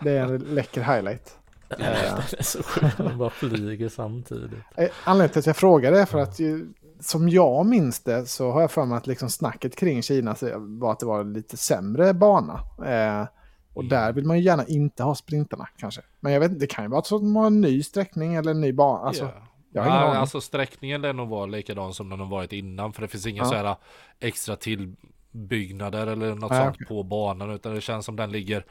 Det 0.00 0.10
är 0.10 0.22
en 0.24 0.38
läcker 0.38 0.80
highlight. 0.82 1.36
det 1.68 1.84
är 1.84 2.42
så 2.42 2.62
sjukt. 2.62 2.96
De 2.96 3.18
bara 3.18 3.30
flyger 3.30 3.88
samtidigt. 3.88 4.52
Eh, 4.76 4.88
Anledningen 5.04 5.30
till 5.32 5.38
att 5.38 5.46
jag 5.46 5.56
frågade 5.56 6.00
är 6.00 6.06
för 6.06 6.18
att 6.18 6.38
ju, 6.38 6.66
som 7.00 7.28
jag 7.28 7.66
minns 7.66 8.00
det 8.00 8.26
så 8.26 8.50
har 8.50 8.60
jag 8.60 8.70
för 8.70 8.84
mig 8.84 8.96
att 8.98 9.06
liksom 9.06 9.30
snacket 9.30 9.76
kring 9.76 10.02
Kina 10.02 10.34
så 10.34 10.50
var 10.56 10.92
att 10.92 11.00
det 11.00 11.06
var 11.06 11.20
en 11.20 11.32
lite 11.32 11.56
sämre 11.56 12.14
bana. 12.14 12.60
Eh, 12.86 13.26
och 13.74 13.84
där 13.84 14.12
vill 14.12 14.24
man 14.26 14.38
ju 14.38 14.44
gärna 14.44 14.64
inte 14.66 15.02
ha 15.02 15.14
sprintarna 15.14 15.68
kanske. 15.76 16.00
Men 16.20 16.32
jag 16.32 16.40
vet 16.40 16.50
inte, 16.50 16.60
det 16.60 16.66
kan 16.74 16.84
ju 16.84 16.90
vara 16.90 17.02
så 17.02 17.16
att 17.16 17.22
de 17.22 17.36
har 17.36 17.46
en 17.46 17.60
ny 17.60 17.82
sträckning 17.82 18.34
eller 18.34 18.50
en 18.50 18.60
ny 18.60 18.72
bana. 18.72 18.98
Alltså, 19.06 19.24
Ja. 19.24 19.30
Jag 19.70 19.82
har 19.82 19.90
ingen 19.90 20.02
aning. 20.02 20.16
alltså 20.20 20.40
sträckningen 20.40 21.02
lär 21.02 21.12
nog 21.12 21.28
vara 21.28 21.46
likadan 21.46 21.94
som 21.94 22.08
den 22.10 22.20
har 22.20 22.26
varit 22.26 22.52
innan. 22.52 22.92
För 22.92 23.02
det 23.02 23.08
finns 23.08 23.26
inga 23.26 23.42
Ja. 23.42 23.48
så 23.48 23.54
här 23.54 23.76
extra 24.20 24.56
tillbyggnader 24.56 26.06
eller 26.06 26.34
något 26.34 26.50
Nej, 26.50 26.64
sånt 26.64 26.76
okej. 26.76 26.86
på 26.86 27.02
banan. 27.02 27.50
Utan 27.50 27.74
det 27.74 27.80
känns 27.80 28.06
som 28.06 28.16
den 28.16 28.32
ligger 28.32 28.64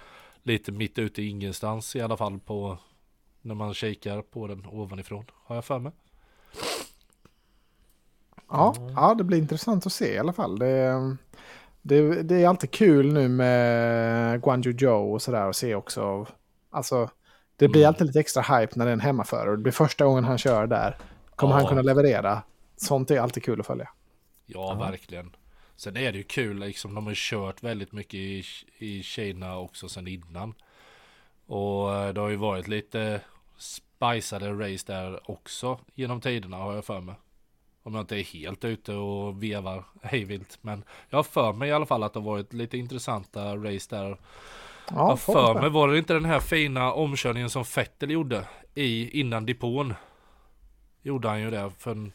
lite 0.44 0.72
mitt 0.72 1.00
ute 1.00 1.22
i 1.22 1.30
ingenstans 1.30 1.96
i 1.96 2.02
alla 2.02 2.18
fall 2.18 2.40
på 2.40 2.78
när 3.42 3.56
man 3.56 3.74
kikar 3.74 4.22
på 4.22 4.48
den 4.48 4.66
ovanifrån. 4.66 5.26
Har 5.46 5.56
jag 5.56 5.66
för 5.66 5.80
mig. 5.80 5.92
Ja, 8.50 8.76
ja, 8.96 9.14
det 9.18 9.24
blir 9.24 9.38
intressant 9.38 9.86
att 9.86 9.94
se 9.94 10.14
i 10.14 10.18
alla 10.18 10.34
fall. 10.34 10.60
Det, 10.60 11.16
det, 11.82 12.24
det 12.24 12.36
är 12.44 12.48
alltid 12.48 12.72
kul 12.72 13.14
nu 13.14 13.28
med 13.30 14.42
Guangzhou 14.44 14.78
Zhou 14.78 15.14
och 15.14 15.22
sådär 15.22 15.50
att 15.50 15.56
se 15.56 15.76
också. 15.76 16.28
Alltså, 16.70 17.10
det 17.58 17.68
blir 17.68 17.82
Mm. 17.82 17.88
alltid 17.88 18.08
lite 18.08 18.20
extra 18.20 18.42
hype 18.60 18.74
när 18.76 18.86
det 18.86 18.92
är 18.92 18.94
en 18.94 19.00
hemmaförare 19.00 19.52
det 19.52 19.58
blir 19.58 19.72
första 19.74 20.06
gången 20.06 20.24
han 20.24 20.38
kör 20.38 20.68
där. 20.68 20.98
Kommer 21.36 21.54
Ja. 21.54 21.58
han 21.60 21.68
kunna 21.68 21.82
leverera? 21.82 22.42
Sånt 22.76 23.12
är 23.12 23.20
alltid 23.20 23.44
kul 23.44 23.60
att 23.60 23.68
följa. 23.68 23.90
Ja, 24.46 24.74
verkligen. 24.74 25.36
Sen 25.76 25.98
är 25.98 26.12
det 26.12 26.18
ju 26.18 26.24
kul 26.24 26.60
liksom. 26.60 26.96
De 26.96 27.08
har 27.08 27.14
kört 27.16 27.64
väldigt 27.64 27.92
mycket 27.92 28.14
i, 28.14 28.44
i 28.78 29.04
Kina 29.04 29.58
också 29.58 29.90
sen 29.90 30.08
innan. 30.08 30.54
Och 31.46 31.96
eh, 31.96 32.14
det 32.14 32.22
har 32.22 32.30
ju 32.30 32.36
varit 32.36 32.68
lite 32.68 33.22
spicade 33.58 34.52
race 34.54 34.84
där 34.94 35.32
också 35.32 35.80
genom 35.94 36.22
tiderna 36.22 36.58
har 36.58 36.76
jag 36.76 36.86
för 36.86 37.02
mig. 37.02 37.16
Om 37.84 37.94
jag 37.96 38.02
inte 38.02 38.16
är 38.16 38.24
helt 38.24 38.66
ute 38.66 38.94
och 38.94 39.44
vevar 39.44 39.84
hejvilt. 40.02 40.58
Men 40.62 40.84
jag 41.10 41.18
har 41.18 41.24
för 41.24 41.54
mig 41.54 41.70
i 41.70 41.72
alla 41.72 41.86
fall 41.86 42.04
att 42.04 42.14
det 42.14 42.20
har 42.20 42.26
varit 42.26 42.54
lite 42.54 42.78
intressanta 42.78 43.56
race 43.56 43.88
där. 43.96 44.18
Ja, 44.92 45.10
jag 45.10 45.20
för 45.20 45.54
mig 45.54 45.70
var 45.70 45.88
det 45.88 45.98
inte 45.98 46.14
den 46.14 46.26
här 46.26 46.40
fina 46.40 46.94
omkörningen 46.94 47.50
som 47.50 47.66
Fettel 47.66 48.12
gjorde 48.12 48.44
i 48.76 49.20
innan 49.20 49.46
depån. 49.46 49.94
Gjorde 51.02 51.28
han 51.28 51.42
ju 51.42 51.50
det 51.52 51.72
för 51.78 51.92
en, 51.92 52.12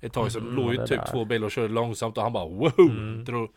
ett 0.00 0.12
tag 0.12 0.32
sedan. 0.32 0.42
Mm, 0.42 0.54
låg 0.54 0.72
ju 0.74 0.78
typ 0.86 0.88
där. 0.88 1.06
två 1.12 1.24
bilar 1.24 1.44
och 1.46 1.50
körde 1.52 1.68
långsamt 1.68 2.16
och 2.16 2.22
han 2.22 2.32
bara 2.32 2.46
wow! 2.48 2.72
Mm. 2.78 3.24
Drog, 3.24 3.48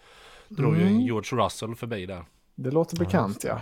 drog 0.48 0.76
ju 0.78 0.82
Mm. 0.88 1.02
George 1.02 1.46
Russell 1.46 1.76
förbi 1.76 2.06
där. 2.06 2.26
Det 2.56 2.72
låter 2.72 2.98
bekant 2.98 3.44
ja. 3.44 3.60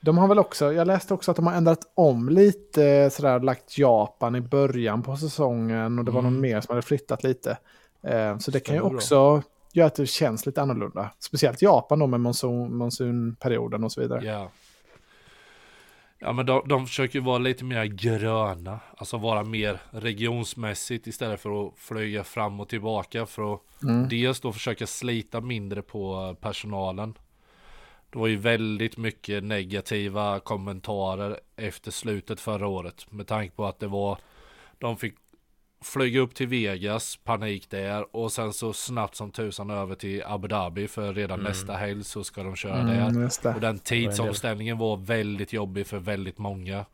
De 0.00 0.18
har 0.18 0.28
väl 0.28 0.38
också, 0.38 0.72
jag 0.72 0.86
läste 0.86 1.14
också 1.14 1.30
att 1.30 1.36
de 1.36 1.46
har 1.46 1.54
ändrat 1.54 1.92
om 1.94 2.28
lite 2.28 3.10
sådär, 3.10 3.40
lagt 3.40 3.78
Japan 3.78 4.36
i 4.36 4.40
början 4.40 5.02
på 5.02 5.16
säsongen 5.16 5.98
och 5.98 6.04
det 6.04 6.10
var 6.10 6.20
Mm. 6.20 6.32
någon 6.32 6.40
mer 6.40 6.60
som 6.60 6.72
hade 6.72 6.82
flyttat 6.86 7.24
lite. 7.24 7.58
Eh, 8.02 8.38
så 8.38 8.50
det 8.50 8.60
kan 8.60 8.74
ju 8.74 8.80
Stämmer 8.80 8.90
bra. 8.90 9.00
Göra 9.76 9.86
att 9.86 9.94
det 9.94 10.06
känns 10.06 10.46
lite 10.46 10.62
annorlunda. 10.62 11.10
Speciellt 11.18 11.62
Japan 11.62 11.98
då 11.98 12.06
med 12.06 12.20
monsun, 12.20 12.76
monsunperioden 12.76 13.84
och 13.84 13.92
så 13.92 14.00
vidare. 14.00 14.24
Ja. 14.24 14.50
Ja 16.18 16.32
men 16.32 16.46
de, 16.46 16.68
de 16.68 16.86
försöker 16.86 17.20
vara 17.20 17.38
lite 17.38 17.64
mer 17.64 17.84
gröna. 17.84 18.80
Alltså 18.96 19.18
vara 19.18 19.44
mer 19.44 19.80
regionsmässigt 19.90 21.06
istället 21.06 21.40
för 21.40 21.66
att 21.66 21.72
flyga 21.78 22.24
fram 22.24 22.60
och 22.60 22.68
tillbaka. 22.68 23.26
För 23.26 23.54
att 23.54 23.60
Mm. 23.82 24.08
dels 24.08 24.40
då 24.40 24.52
försöka 24.52 24.86
slita 24.86 25.40
mindre 25.40 25.82
på 25.82 26.36
personalen. 26.40 27.14
Det 28.10 28.18
var 28.18 28.26
ju 28.26 28.36
väldigt 28.36 28.96
mycket 28.96 29.44
negativa 29.44 30.40
kommentarer 30.40 31.40
efter 31.56 31.90
slutet 31.90 32.40
förra 32.40 32.66
året. 32.66 33.12
Med 33.12 33.26
tanke 33.26 33.56
på 33.56 33.66
att 33.66 33.78
det 33.80 33.86
var 33.86 34.18
De 34.78 34.96
fick 34.96 35.14
flyga 35.84 36.20
upp 36.20 36.34
till 36.34 36.48
Vegas, 36.48 37.16
panik 37.24 37.70
där. 37.70 38.16
Och 38.16 38.32
sen 38.32 38.52
så 38.52 38.72
snabbt 38.72 39.14
som 39.16 39.30
tusan 39.30 39.70
över 39.70 39.94
till 39.94 40.22
Abu 40.26 40.48
Dhabi. 40.48 40.88
För 40.88 41.14
redan 41.14 41.40
Mm. 41.40 41.50
nästa 41.52 41.72
helg 41.72 42.04
så 42.04 42.24
ska 42.24 42.42
de 42.42 42.56
köra 42.56 42.82
där. 42.82 43.08
Mm, 43.08 43.28
det. 43.42 43.54
Och 43.54 43.60
den 43.60 43.78
tidsomställningen 43.78 44.78
var 44.78 44.96
väldigt 44.96 45.52
jobbig 45.52 45.86
för 45.86 45.98
väldigt 45.98 46.38
många. 46.38 46.84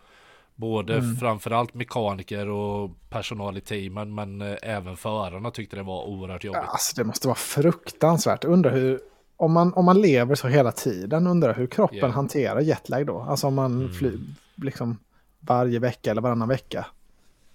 Både 0.54 0.94
Mm. 0.94 1.16
framförallt 1.16 1.74
mekaniker 1.74 2.48
och 2.48 2.90
personal 3.08 3.56
i 3.56 3.60
teamen 3.60 4.14
men 4.14 4.40
eh, 4.42 4.56
även 4.62 4.96
förarna 4.96 5.50
tyckte 5.50 5.76
det 5.76 5.82
var 5.82 6.04
oerhört 6.04 6.44
jobbigt. 6.44 6.62
Alltså 6.68 6.96
det 6.96 7.04
måste 7.04 7.26
vara 7.28 7.34
fruktansvärt. 7.36 8.44
Undrar 8.44 8.72
hur, 8.72 9.00
om 9.36 9.52
man, 9.52 9.74
om 9.74 9.84
man 9.84 10.00
lever 10.00 10.34
så 10.34 10.48
hela 10.48 10.72
tiden, 10.72 11.26
undrar 11.26 11.54
hur 11.54 11.66
kroppen 11.66 11.98
Ja. 11.98 12.08
hanterar 12.08 12.60
jetlag 12.60 13.06
då. 13.06 13.20
Alltså 13.20 13.46
om 13.46 13.54
man 13.54 13.72
Mm. 13.80 13.92
fly, 13.92 14.12
liksom 14.54 14.98
varje 15.40 15.78
vecka 15.78 16.10
eller 16.10 16.22
varannan 16.22 16.48
vecka 16.48 16.86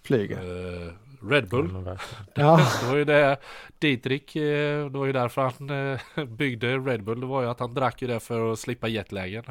flyger. 0.03 0.37
Eh, 0.37 0.93
Red 1.29 1.49
Bull. 1.49 1.97
Ja, 2.33 2.57
Det 2.81 2.87
var 2.87 2.95
ju 2.95 3.05
det 3.05 3.37
Dietrich, 3.79 4.35
eh, 4.35 4.85
det 4.89 4.97
var 4.97 5.05
ju 5.05 5.11
därför 5.13 5.41
han 5.41 5.69
eh, 6.15 6.25
byggde 6.25 6.77
Red 6.77 7.03
Bull. 7.03 7.19
Det 7.19 7.25
var 7.25 7.41
ju 7.41 7.49
att 7.49 7.59
han 7.59 7.73
drack 7.73 8.01
ju 8.01 8.07
det 8.07 8.19
för 8.19 8.51
att 8.51 8.59
slippa 8.59 8.87
jetlagen. 8.87 9.43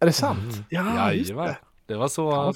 är 0.00 0.06
det 0.06 0.12
sant? 0.12 0.38
Mm. 0.52 0.64
Ja, 0.96 1.12
just 1.12 1.30
Jajamän. 1.30 1.46
det. 1.46 1.58
Det 1.86 1.96
var 1.98 2.08
så, 2.08 2.54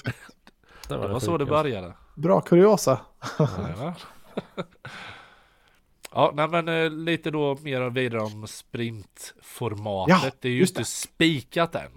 Ja, 0.88 0.96
det 1.02 1.08
var 1.08 1.20
så 1.20 1.38
det 1.38 1.46
började. 1.46 1.92
Bra 2.14 2.40
kuriosa. 2.40 3.00
Ja, 6.14 6.32
nej 6.34 6.48
men 6.48 6.68
eh, 6.68 6.90
lite 6.90 7.30
då 7.30 7.58
mer 7.62 7.90
vidare 7.90 8.20
om 8.20 8.46
sprintformatet. 8.46 10.22
Ja, 10.24 10.30
det 10.40 10.48
är 10.48 10.52
ju 10.52 10.58
just 10.58 10.70
inte 10.70 10.80
det. 10.80 10.84
spikat 10.84 11.74
än. 11.74 11.90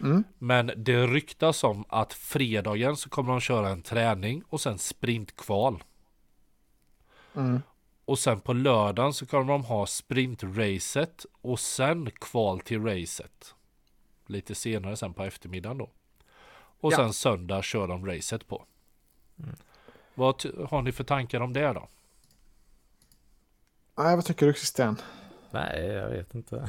Mm. 0.00 0.24
Men 0.38 0.70
det 0.76 1.06
ryktas 1.06 1.64
om 1.64 1.84
att 1.88 2.12
fredagen 2.12 2.96
så 2.96 3.08
kommer 3.08 3.30
de 3.30 3.40
köra 3.40 3.68
en 3.68 3.82
träning 3.82 4.42
och 4.48 4.60
sen 4.60 4.78
sprintkval. 4.78 5.84
Mm. 7.36 7.62
Och 8.04 8.18
sen 8.18 8.40
på 8.40 8.52
lördagen 8.52 9.12
så 9.12 9.26
kommer 9.26 9.52
de 9.52 9.64
ha 9.64 9.86
sprintracet 9.86 11.26
och 11.42 11.60
sen 11.60 12.10
kval 12.10 12.60
till 12.60 12.84
racet. 12.84 13.54
Lite 14.26 14.54
senare 14.54 14.96
sen 14.96 15.14
på 15.14 15.22
eftermiddagen 15.24 15.78
då. 15.78 15.90
Och 16.80 16.92
Ja. 16.92 16.96
sen 16.96 17.12
söndag 17.12 17.62
kör 17.62 17.88
de 17.88 18.06
racet 18.06 18.46
på. 18.48 18.64
Vad 20.14 20.38
ty- 20.38 20.52
har 20.70 20.82
ni 20.82 20.92
för 20.92 21.04
tankar 21.04 21.40
om 21.40 21.52
det 21.52 21.72
då? 21.72 21.88
Nej, 23.98 24.16
vad 24.16 24.24
tycker 24.24 24.46
du 24.46 24.52
Christian? 24.52 24.96
Nej, 25.52 25.86
jag 25.86 26.08
vet 26.10 26.34
inte. 26.34 26.68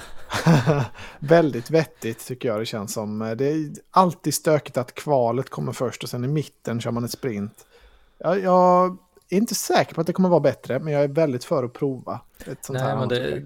Väldigt 1.19 1.69
vettigt 1.69 2.27
tycker 2.27 2.49
jag 2.49 2.59
det 2.59 2.65
känns 2.65 2.93
som. 2.93 3.19
Det 3.37 3.45
är 3.47 3.69
alltid 3.91 4.33
stökigt 4.33 4.77
att 4.77 4.95
kvalet 4.95 5.49
kommer 5.49 5.71
först 5.71 6.03
och 6.03 6.09
sen 6.09 6.23
i 6.25 6.27
mitten 6.27 6.81
kör 6.81 6.91
man 6.91 7.03
ett 7.03 7.11
sprint. 7.11 7.65
Jag, 8.17 8.39
jag 8.39 8.97
är 9.29 9.37
inte 9.37 9.55
säker 9.55 9.93
på 9.95 10.01
att 10.01 10.07
det 10.07 10.13
kommer 10.13 10.29
vara 10.29 10.39
bättre, 10.39 10.79
men 10.79 10.93
jag 10.93 11.03
är 11.03 11.07
väldigt 11.07 11.43
för 11.43 11.63
att 11.63 11.73
prova 11.73 12.19
ett 12.45 12.65
sånt 12.65 12.79
Nej, 12.79 12.87
här 12.87 12.97
men 12.97 13.09
det, 13.09 13.43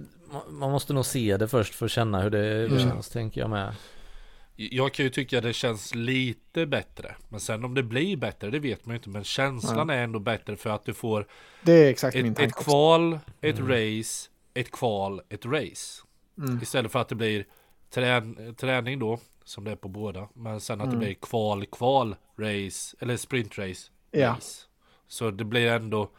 man- 0.50 0.72
måste 0.72 0.94
nog 0.94 1.06
se 1.06 1.38
det 1.38 1.48
först 1.48 1.76
för 1.76 1.86
att 1.86 1.92
känna 1.92 2.22
hur 2.22 2.30
det 2.30 2.66
Mm. 2.66 2.80
känns, 2.80 3.10
tänker 3.10 3.42
jag 3.42 3.50
med. 3.50 3.76
Jag 4.58 4.94
kan 4.94 5.06
ju 5.06 5.10
tycka 5.10 5.42
det 5.42 5.54
känns 5.54 5.96
lite 5.96 6.66
bättre. 6.66 7.16
Men 7.30 7.40
sen 7.40 7.66
om 7.66 7.74
det 7.74 7.84
blir 7.84 8.18
bättre, 8.18 8.50
det 8.50 8.60
vet 8.60 8.86
man 8.86 8.94
ju 8.94 8.98
inte. 8.98 9.10
Men 9.10 9.24
känslan 9.24 9.90
är 9.90 10.04
ändå 10.04 10.20
bättre 10.20 10.56
för 10.56 10.70
att 10.70 10.86
du 10.86 10.94
får 10.94 11.28
Det 11.64 11.72
är 11.72 11.90
exakt 11.90 12.16
min 12.16 12.32
ett, 12.32 12.40
ett 12.40 12.54
kval, 12.56 13.20
ett 13.42 13.60
race, 13.60 14.30
ett 14.56 14.72
kval, 14.72 15.22
ett 15.30 15.46
race. 15.46 16.02
Mm. 16.38 16.60
Istället 16.62 16.92
för 16.92 17.00
att 17.00 17.10
det 17.10 17.16
blir 17.16 17.46
trän 17.90 18.56
träning 18.56 19.00
då, 19.00 19.20
som 19.44 19.64
det 19.64 19.72
är 19.72 19.76
på 19.76 19.88
båda. 19.88 20.28
Men 20.34 20.60
sen 20.62 20.82
att 20.82 20.88
Mm. 20.88 21.00
det 21.00 21.06
blir 21.06 21.14
kval, 21.16 21.66
kval, 21.66 22.16
race, 22.38 22.96
eller 23.00 23.18
sprintrace, 23.18 23.92
Ja. 24.12 24.30
race. 24.30 24.62
Så 25.08 25.32
det 25.32 25.44
blir 25.44 25.68
ändå, 25.68 26.10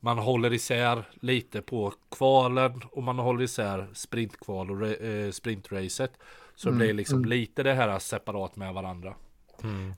man 0.00 0.18
håller 0.18 0.52
isär 0.52 1.04
lite 1.20 1.62
på 1.62 1.92
kvalen 2.10 2.82
och 2.90 3.02
man 3.02 3.18
håller 3.18 3.42
isär 3.44 3.88
sprintkval 3.94 4.70
och 4.70 4.88
eh, 4.88 5.30
sprintracet. 5.30 6.12
Så 6.54 6.68
Mm, 6.68 6.78
det 6.78 6.84
blir 6.84 6.94
liksom 6.94 7.24
lite 7.24 7.62
det 7.62 7.74
här 7.74 7.98
separat 7.98 8.56
med 8.56 8.74
varandra. 8.74 9.14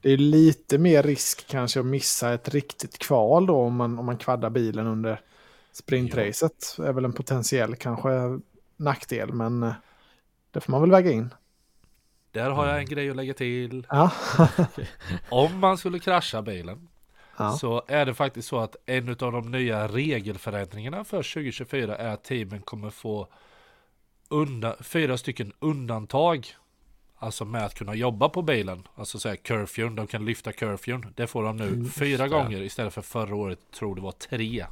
Det 0.03 0.13
är 0.13 0.17
lite 0.17 0.79
mer 0.79 1.03
risk 1.03 1.47
kanske 1.49 1.81
att 1.81 1.87
missa 1.87 2.33
ett 2.35 2.49
riktigt 2.49 2.99
kval 2.99 3.47
då 3.47 3.57
om 3.57 3.77
man, 3.77 3.99
om 3.99 4.07
man 4.07 4.19
kvaddar 4.19 4.51
bilen 4.51 4.87
under 4.87 5.21
sprintracet. 5.73 6.77
är 6.79 6.93
väl 6.93 7.05
en 7.05 7.13
potentiell 7.13 7.77
kanske 7.77 8.41
nackdel, 8.77 9.33
men 9.33 9.63
eh, 9.63 9.73
det 10.51 10.61
får 10.61 10.71
man 10.73 10.81
väl 10.81 10.91
väga 10.91 11.11
in. 11.13 11.35
Där 12.33 12.51
har 12.51 12.65
jag 12.67 12.75
Mm. 12.75 12.81
en 12.81 12.87
grej 12.87 13.11
att 13.11 13.17
lägga 13.17 13.35
till. 13.35 13.87
Ja, 13.91 14.13
Om 15.31 15.59
man 15.61 15.79
skulle 15.79 15.99
krascha 15.99 16.43
bilen 16.43 16.89
ja. 17.37 17.53
så 17.53 17.83
är 17.89 18.07
det 18.07 18.15
faktiskt 18.15 18.49
så 18.49 18.59
att 18.59 18.77
en 18.87 19.09
av 19.09 19.17
de 19.33 19.51
nya 19.51 19.89
regelförändringarna 19.89 21.05
för 21.05 21.17
2024 21.23 21.97
är 21.97 22.09
att 22.09 22.25
teamen 22.25 22.63
kommer 22.63 22.91
få 22.91 23.29
undan, 24.29 24.75
fyra 24.81 25.17
stycken 25.19 25.53
undantag. 25.59 26.47
Alltså 27.23 27.45
med 27.45 27.65
att 27.65 27.75
kunna 27.75 27.95
jobba 27.95 28.29
på 28.29 28.43
bilen. 28.43 28.89
Alltså 28.95 29.19
säga 29.19 29.37
curfewn, 29.37 29.95
de 29.95 30.07
kan 30.07 30.25
lyfta 30.25 30.53
curfewn. 30.53 31.07
Det 31.17 31.27
får 31.27 31.43
de 31.45 31.57
nu 31.57 31.85
fyra 31.89 32.29
gånger 32.29 32.63
istället 32.63 32.95
för 32.95 33.03
förra 33.03 33.35
året 33.35 33.59
tror 33.75 33.95
det 33.95 34.01
var 34.01 34.13
tre. 34.13 34.67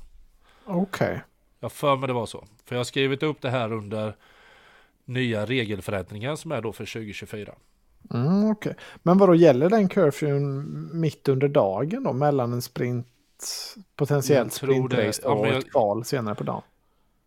Okej. 0.69 1.21
Jag 1.61 1.73
för 1.73 1.97
mig 1.97 2.07
det 2.07 2.13
var 2.13 2.27
så. 2.27 2.45
För 2.65 2.75
jag 2.75 2.79
har 2.81 2.85
skrivit 2.85 3.23
upp 3.23 3.41
det 3.41 3.51
här 3.51 3.73
under 3.73 4.17
nya 5.05 5.47
regelförändringar 5.47 6.37
som 6.37 6.53
är 6.53 6.63
då 6.63 6.73
för 6.73 6.85
2024. 6.87 7.55
Mm, 8.15 8.51
okej. 8.51 8.75
Men 9.03 9.19
vad 9.19 9.29
då 9.29 9.35
gäller 9.35 9.71
den 9.71 9.89
curfewn 9.89 10.91
mitt 11.01 11.29
under 11.29 11.49
dagen 11.49 12.03
då? 12.03 12.13
Mellan 12.13 12.53
en 12.53 12.63
sprint, 12.63 13.07
potentiellt 13.97 14.53
sprintrace 14.53 15.23
Ja, 15.25 15.31
och 15.31 15.47
jag- 15.49 15.57
ett 15.57 15.71
kval 15.71 16.05
senare 16.05 16.35
på 16.35 16.45
dagen? 16.45 16.63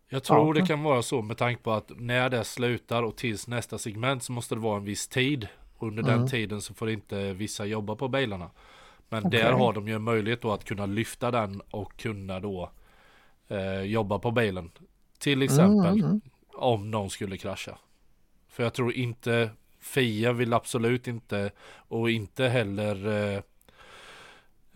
Jag 0.08 0.22
tror 0.24 0.56
Ja, 0.56 0.60
det 0.60 0.66
kan 0.66 0.82
vara 0.82 1.02
så 1.02 1.22
med 1.22 1.36
tanke 1.36 1.62
på 1.62 1.72
att 1.72 1.90
när 1.96 2.30
det 2.30 2.44
slutar 2.44 3.02
och 3.02 3.16
tills 3.16 3.48
nästa 3.48 3.78
segment 3.78 4.22
så 4.22 4.32
måste 4.32 4.54
det 4.54 4.60
vara 4.60 4.76
en 4.76 4.84
viss 4.84 5.08
tid. 5.08 5.48
Under 5.78 6.02
Mm. 6.02 6.18
den 6.18 6.28
tiden 6.28 6.60
så 6.60 6.74
får 6.74 6.90
inte 6.90 7.32
vissa 7.32 7.64
jobba 7.64 7.96
på 7.96 8.08
bilarna. 8.08 8.50
Men 9.08 9.26
Okej. 9.26 9.40
där 9.40 9.52
har 9.52 9.72
de 9.72 9.88
ju 9.88 9.94
en 9.94 10.02
möjlighet 10.02 10.40
då 10.42 10.52
att 10.52 10.64
kunna 10.64 10.86
lyfta 10.86 11.30
den 11.30 11.60
och 11.70 11.96
kunna 11.96 12.40
då 12.40 12.70
eh, 13.52 13.80
jobba 13.82 14.18
på 14.18 14.30
bilen. 14.30 14.70
Till 15.18 15.42
exempel 15.42 15.92
Mm, 15.92 16.04
mm. 16.04 16.20
om 16.54 16.90
någon 16.90 17.10
skulle 17.10 17.36
krascha. 17.36 17.78
För 18.48 18.62
jag 18.62 18.74
tror 18.74 18.92
inte 18.92 19.50
Fia 19.80 20.32
vill 20.32 20.52
absolut 20.52 21.08
inte 21.08 21.50
och 21.88 22.10
inte 22.10 22.44
heller 22.48 23.06
eh, 23.08 23.42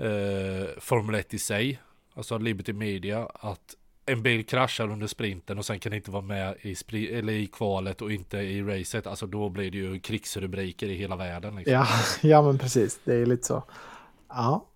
eh, 0.07 0.67
Formel 0.79 1.15
1 1.15 1.35
i 1.35 1.39
sig, 1.39 1.81
alltså 2.15 2.39
Liberty 2.39 2.73
Media, 2.73 3.29
att 3.35 3.75
en 4.07 4.23
bil 4.23 4.47
kraschar 4.47 4.91
under 4.93 5.07
sprinten 5.07 5.59
och 5.59 5.67
sen 5.67 5.79
kan 5.81 5.93
inte 5.93 6.11
vara 6.11 6.23
med 6.23 6.57
i, 6.63 6.75
spri- 6.75 7.19
eller 7.19 7.33
i 7.33 7.47
kvalet 7.47 8.03
och 8.03 8.13
inte 8.13 8.39
i 8.39 8.63
racet. 8.63 9.07
Alltså 9.07 9.27
då 9.27 9.49
blir 9.49 9.71
det 9.71 9.79
ju 9.79 10.01
krigsrubriker 10.01 10.89
i 10.89 10.95
hela 10.95 11.17
världen. 11.17 11.57
Liksom. 11.57 11.73
Ja, 11.75 11.87
ja, 12.23 12.43
men 12.43 12.59
precis. 12.59 13.01
Det 13.05 13.15
är 13.15 13.27
lite 13.27 13.47
så. 13.47 13.63
Ja, 14.29 14.67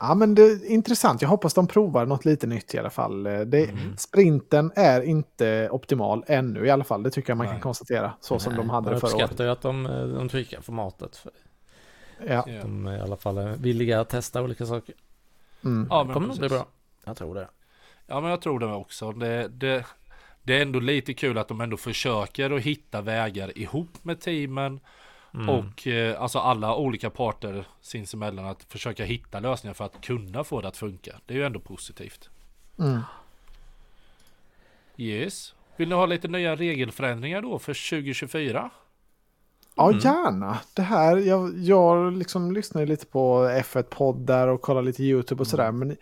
ja 0.00 0.14
men 0.14 0.34
det 0.34 0.42
är 0.42 0.66
intressant. 0.66 1.22
Jag 1.22 1.28
hoppas 1.28 1.54
de 1.54 1.66
provar 1.66 2.06
något 2.06 2.24
lite 2.24 2.46
nytt 2.46 2.74
i 2.74 2.78
alla 2.78 2.90
fall. 2.90 3.22
Det, 3.22 3.70
Mm. 3.70 3.96
Sprinten 3.96 4.72
är 4.76 5.00
inte 5.02 5.68
optimal 5.72 6.24
ännu 6.26 6.66
i 6.66 6.70
alla 6.70 6.84
fall. 6.84 7.02
Det 7.02 7.10
tycker 7.10 7.30
jag 7.30 7.36
man 7.36 7.46
kan 7.46 7.54
Nej. 7.54 7.62
konstatera. 7.62 8.12
Så 8.20 8.38
som 8.38 8.52
Nej, 8.52 8.62
de 8.62 8.70
hade 8.70 8.90
det 8.90 9.00
förra 9.00 9.14
året. 9.16 9.22
uppskattar 9.24 9.44
ju 9.44 9.50
att 9.50 9.62
de, 9.62 9.86
eh, 9.86 10.06
de 10.06 10.28
tweakar 10.28 10.60
formatet. 10.60 11.16
För 11.16 11.32
Ja, 12.26 12.44
de 12.62 12.86
är 12.86 12.96
i 12.96 13.00
alla 13.00 13.16
fall 13.16 13.48
villiga 13.58 14.00
att 14.00 14.08
testa 14.08 14.42
olika 14.42 14.66
saker. 14.66 14.94
mm. 15.64 15.86
Ja, 15.90 15.98
det 15.98 16.04
men 16.04 16.14
kommer 16.14 16.28
nog 16.28 16.38
bli 16.38 16.48
bra. 16.48 16.66
Jag 17.04 17.16
tror 17.16 17.34
det. 17.34 17.48
Ja 18.06 18.20
men 18.20 18.30
jag 18.30 18.40
tror 18.42 18.58
det 18.58 18.66
också. 18.66 19.12
Det, 19.12 19.48
det, 19.48 19.84
det 20.42 20.58
är 20.58 20.62
ändå 20.62 20.80
lite 20.80 21.14
kul 21.14 21.38
att 21.38 21.48
de 21.48 21.60
ändå 21.60 21.76
försöker 21.76 22.50
att 22.50 22.62
hitta 22.62 23.00
vägar 23.00 23.58
ihop 23.58 23.88
med 24.02 24.20
teamen. 24.20 24.80
Mm. 25.36 25.48
Och 25.48 25.86
eh, 25.86 26.22
alltså 26.22 26.38
alla 26.38 26.76
olika 26.76 27.10
parter 27.10 27.64
sinsemellan 27.80 28.44
att 28.46 28.62
försöka 28.62 29.04
hitta 29.04 29.40
lösningar 29.40 29.74
för 29.74 29.84
att 29.84 30.00
kunna 30.00 30.44
få 30.44 30.60
det 30.60 30.68
att 30.68 30.76
funka. 30.76 31.20
Det 31.26 31.34
är 31.34 31.38
ju 31.38 31.44
ändå 31.46 31.60
positivt. 31.60 32.30
Mm. 32.78 33.00
Yes. 34.96 35.54
Vill 35.76 35.88
ni 35.88 35.94
ha 35.94 36.06
lite 36.06 36.28
nya 36.28 36.56
regelförändringar 36.56 37.42
då 37.42 37.58
för 37.58 37.90
2024? 37.90 38.70
Ja, 39.76 39.88
Mm. 39.88 39.98
gärna. 40.00 40.58
Det 40.74 40.82
här, 40.82 41.16
jag, 41.16 41.58
jag 41.58 42.12
liksom 42.12 42.52
lyssnar 42.52 42.86
lite 42.86 43.06
på 43.06 43.44
F1-poddar 43.48 44.48
och 44.48 44.62
kollar 44.62 44.82
lite 44.82 45.02
YouTube 45.02 45.40
och 45.40 45.46
sådär. 45.46 45.72
Men 45.72 45.96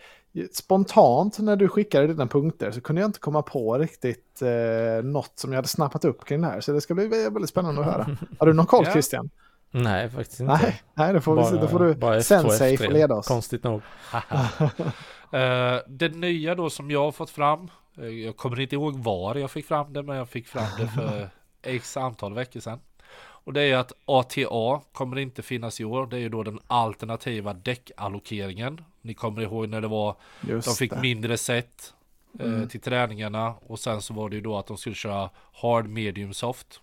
spontant 0.53 1.39
när 1.39 1.57
du 1.57 1.69
skickade 1.69 2.07
dina 2.07 2.27
punkter 2.27 2.71
så 2.71 2.81
kunde 2.81 3.03
jag 3.03 3.09
inte 3.09 3.19
komma 3.21 3.43
på 3.43 3.79
riktigt 3.79 4.43
eh, 4.43 5.05
något 5.05 5.33
som 5.39 5.53
jag 5.53 5.59
hade 5.59 5.69
snappat 5.69 6.05
upp 6.05 6.25
kring 6.25 6.41
det 6.41 6.47
här. 6.47 6.61
Så 6.61 6.73
det 6.73 6.81
ska 6.81 6.95
bli 6.95 7.07
väldigt 7.09 7.51
spännande 7.51 7.81
att 7.81 7.87
höra. 7.87 8.17
Har 8.39 8.47
du 8.47 8.53
någon 8.53 8.67
koll 8.67 8.85
Ja. 8.87 8.93
Christian? 8.93 9.31
Nej, 9.71 10.11
faktiskt 10.11 10.41
inte. 10.41 10.53
Nej, 10.63 10.83
nej 10.95 11.13
då, 11.15 11.21
får 11.21 11.37
vi, 11.37 11.45
se. 11.45 11.57
då 11.57 11.69
får 11.69 11.79
du 11.79 11.95
bara 11.95 12.19
F2, 12.19 12.21
sensei 12.23 12.77
F3. 12.77 12.87
få 12.87 12.93
leda 12.93 13.15
oss. 13.15 13.27
Konstigt 13.29 13.65
nog. 13.65 13.83
Eh, 15.33 15.79
det 15.87 16.09
nya 16.17 16.55
då 16.55 16.71
som 16.71 16.91
jag 16.91 17.05
har 17.05 17.13
fått 17.13 17.31
fram. 17.31 17.69
eh, 17.99 18.05
jag 18.09 18.37
kommer 18.37 18.61
inte 18.61 18.75
ihåg 18.75 18.99
var 18.99 19.35
jag 19.35 19.51
fick 19.51 19.67
fram 19.67 19.93
det 19.93 20.03
men 20.03 20.17
jag 20.17 20.29
fick 20.29 20.49
fram 20.49 20.67
det 20.79 20.89
för 20.89 21.29
x 21.63 21.97
antal 21.97 22.35
veckor 22.35 22.61
sedan. 22.61 22.81
Och 23.17 23.53
det 23.53 23.63
är 23.63 23.77
att 23.77 23.93
ATA 24.05 24.81
kommer 24.93 25.19
inte 25.19 25.43
finnas 25.43 25.81
i 25.81 25.85
år. 25.85 26.07
Det 26.07 26.17
är 26.17 26.21
ju 26.21 26.29
då 26.29 26.43
den 26.43 26.59
alternativa 26.67 27.53
däckallokeringen. 27.55 28.85
Ni 29.05 29.15
kommer 29.15 29.43
ihåg 29.43 29.69
när 29.69 29.81
det 29.81 29.89
var 29.89 30.17
Just 30.41 30.69
De 30.69 30.75
fick 30.75 30.91
det. 30.93 31.01
mindre 31.01 31.37
set 31.39 31.95
eh, 32.41 32.47
Mm. 32.47 32.69
till 32.69 32.81
träningarna 32.81 33.55
och 33.67 33.79
sen 33.79 34.03
så 34.03 34.15
var 34.15 34.29
det 34.29 34.37
ju 34.37 34.43
då 34.43 34.59
att 34.59 34.67
de 34.67 34.77
skulle 34.77 34.95
köra 34.95 35.31
hard, 35.53 35.89
medium, 35.89 36.35
soft 36.35 36.81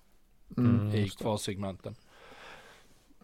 Mm. 0.58 0.96
i 0.96 1.10
kvalsegmenten. 1.10 1.96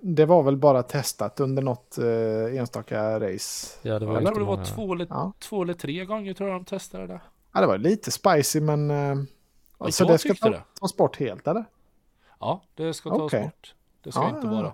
Det 0.02 0.26
var 0.26 0.44
väl 0.44 0.58
bara 0.58 0.84
testat 0.84 1.40
under 1.40 1.62
något 1.64 1.98
eh, 1.98 2.60
enstaka 2.60 3.20
race. 3.20 3.78
Ja, 3.82 4.00
det 4.00 4.06
var 4.06 4.18
Eller 4.18 4.32
det 4.36 4.44
var 4.44 4.66
två 4.66 4.94
eller, 4.94 5.08
Ja. 5.10 5.32
två 5.40 5.64
eller 5.64 5.74
tre 5.74 6.06
gånger 6.06 6.34
tror 6.34 6.50
jag 6.50 6.60
de 6.62 6.66
testade 6.66 7.08
det. 7.08 7.22
Ja, 7.54 7.62
det 7.62 7.68
var 7.68 7.78
lite 7.78 8.12
spicy 8.12 8.62
men... 8.62 8.92
Eh, 8.92 9.16
så 9.90 10.04
jag 10.04 10.10
det 10.12 10.18
ska 10.18 10.34
ta, 10.34 10.50
det. 10.50 10.64
tas 10.80 10.98
bort 10.98 11.18
helt 11.20 11.48
eller? 11.48 11.66
Ja, 12.40 12.62
det 12.76 12.94
ska 12.94 13.10
tas 13.10 13.20
Okej. 13.20 13.44
bort. 13.44 13.74
Det 14.04 14.12
ska 14.12 14.22
Ja, 14.22 14.30
inte 14.30 14.48
ja, 14.48 14.54
ja. 14.54 14.62
vara. 14.62 14.74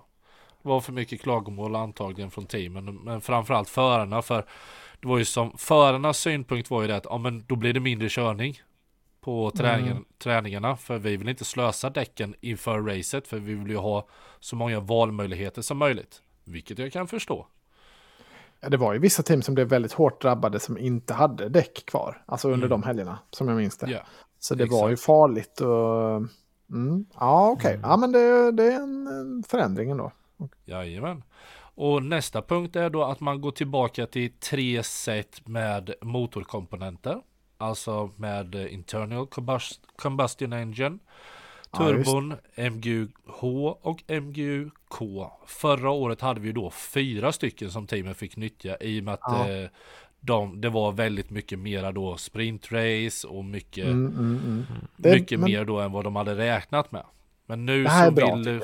Var 0.65 0.81
för 0.81 0.91
mycket 0.93 1.21
klagomål 1.21 1.75
antagligen 1.75 2.31
från 2.31 2.45
teamen, 2.45 2.95
men 2.95 3.21
framförallt 3.21 3.69
förarna. 3.69 4.21
För 4.21 4.45
det 5.01 5.07
var 5.07 5.17
ju 5.17 5.25
som 5.25 5.57
förarnas 5.57 6.17
synpunkt 6.17 6.69
var 6.69 6.81
ju 6.81 6.87
det 6.87 6.95
att 6.95 7.05
ja, 7.09 7.17
men 7.17 7.45
då 7.47 7.55
blir 7.55 7.73
det 7.73 7.79
mindre 7.79 8.09
körning 8.09 8.59
på 9.21 9.51
träningen, 9.51 9.91
Mm. 9.91 10.05
träningarna. 10.23 10.75
För 10.77 10.97
vi 10.97 11.17
vill 11.17 11.29
inte 11.29 11.45
slösa 11.45 11.89
däcken 11.89 12.35
inför 12.41 12.81
racet, 12.81 13.27
för 13.27 13.39
vi 13.39 13.53
vill 13.53 13.69
ju 13.69 13.77
ha 13.77 14.07
så 14.39 14.55
många 14.55 14.79
valmöjligheter 14.79 15.61
som 15.61 15.77
möjligt. 15.77 16.21
Vilket 16.43 16.79
jag 16.79 16.91
kan 16.93 17.07
förstå. 17.07 17.47
Ja, 18.59 18.69
det 18.69 18.77
var 18.77 18.93
ju 18.93 18.99
vissa 18.99 19.23
team 19.23 19.41
som 19.41 19.55
blev 19.55 19.67
väldigt 19.67 19.93
hårt 19.93 20.21
drabbade 20.21 20.59
som 20.59 20.77
inte 20.77 21.13
hade 21.13 21.49
däck 21.49 21.85
kvar. 21.85 22.23
Alltså 22.25 22.47
under 22.47 22.67
Mm. 22.67 22.81
de 22.81 22.87
helgerna, 22.87 23.19
som 23.29 23.47
jag 23.47 23.57
minns 23.57 23.77
det. 23.77 23.91
Ja. 23.91 23.99
Så 24.39 24.55
det 24.55 24.65
var 24.65 24.87
ju 24.87 24.93
exakt. 24.93 25.05
farligt 25.05 25.61
och... 25.61 26.15
Mm. 26.71 27.05
Ja, 27.19 27.49
okej. 27.49 27.73
Mm. 27.73 27.89
Ja, 27.89 27.97
men 27.97 28.11
det, 28.11 28.51
det 28.51 28.63
är 28.63 28.75
en 28.75 29.07
en 29.07 29.43
förändring 29.47 29.89
ändå. 29.91 30.11
Jajamän. 30.65 31.23
Och 31.75 32.03
nästa 32.03 32.41
punkt 32.41 32.75
är 32.75 32.89
då 32.89 33.03
att 33.03 33.19
man 33.19 33.41
går 33.41 33.51
tillbaka 33.51 34.05
till 34.07 34.31
tre 34.31 34.83
set 34.83 35.47
med 35.47 35.93
motorkomponenter. 36.01 37.21
Alltså 37.57 38.09
med 38.15 38.55
internal 38.55 39.25
combust- 39.25 39.79
combustion 39.95 40.53
engine. 40.53 40.99
Ja, 41.71 41.77
Turbon, 41.79 42.33
MGU-H 42.55 43.77
och 43.81 44.03
MGU-K. 44.07 45.31
Förra 45.45 45.89
året 45.91 46.21
hade 46.21 46.39
vi 46.39 46.51
då 46.51 46.69
fyra 46.71 47.31
stycken 47.31 47.71
som 47.71 47.87
teamen 47.87 48.15
fick 48.15 48.37
nyttja 48.37 48.77
i 48.81 48.99
och 48.99 49.03
med 49.03 49.13
att 49.13 49.19
Ja. 49.23 49.49
eh, 49.49 49.69
de, 50.19 50.61
det 50.61 50.69
var 50.69 50.91
väldigt 50.91 51.29
mycket 51.29 51.59
mera 51.59 51.91
då 51.91 52.17
sprintrace 52.17 53.27
och 53.27 53.45
mycket, 53.45 53.85
Mm, 53.85 54.07
mm, 54.07 54.41
mm. 54.45 54.63
Det- 54.97 55.11
mycket 55.13 55.39
men- 55.39 55.51
mer 55.51 55.65
då 55.65 55.79
än 55.79 55.91
vad 55.91 56.03
de 56.03 56.15
hade 56.15 56.35
räknat 56.37 56.91
med. 56.91 57.03
Men 57.45 57.65
nu 57.65 57.83
Det 57.83 57.89
så 58.05 58.11
bra, 58.11 58.35
vill... 58.35 58.61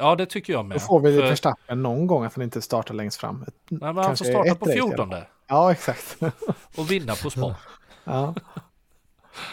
Ja, 0.00 0.16
det 0.16 0.26
tycker 0.26 0.52
jag 0.52 0.64
med. 0.64 0.76
Då 0.76 0.80
får 0.80 1.00
vi 1.00 1.16
För- 1.16 1.22
Verstappen 1.28 1.82
någon 1.82 2.06
gång 2.06 2.24
att 2.24 2.34
han 2.34 2.42
inte 2.44 2.62
startar 2.62 2.94
längst 2.94 3.16
fram. 3.20 3.42
Ett- 3.48 3.54
Nej, 3.68 3.92
men 3.94 4.04
han 4.04 4.16
får 4.16 4.24
starta 4.24 4.54
på 4.54 4.64
race 4.64 4.78
i 4.78 4.80
alla 4.80 4.90
14 4.96 5.14
Ja, 5.48 5.72
exakt. 5.72 6.16
och 6.76 6.90
vinna 6.90 7.14
på 7.14 7.30
spa. 7.30 7.56
ja. 8.04 8.34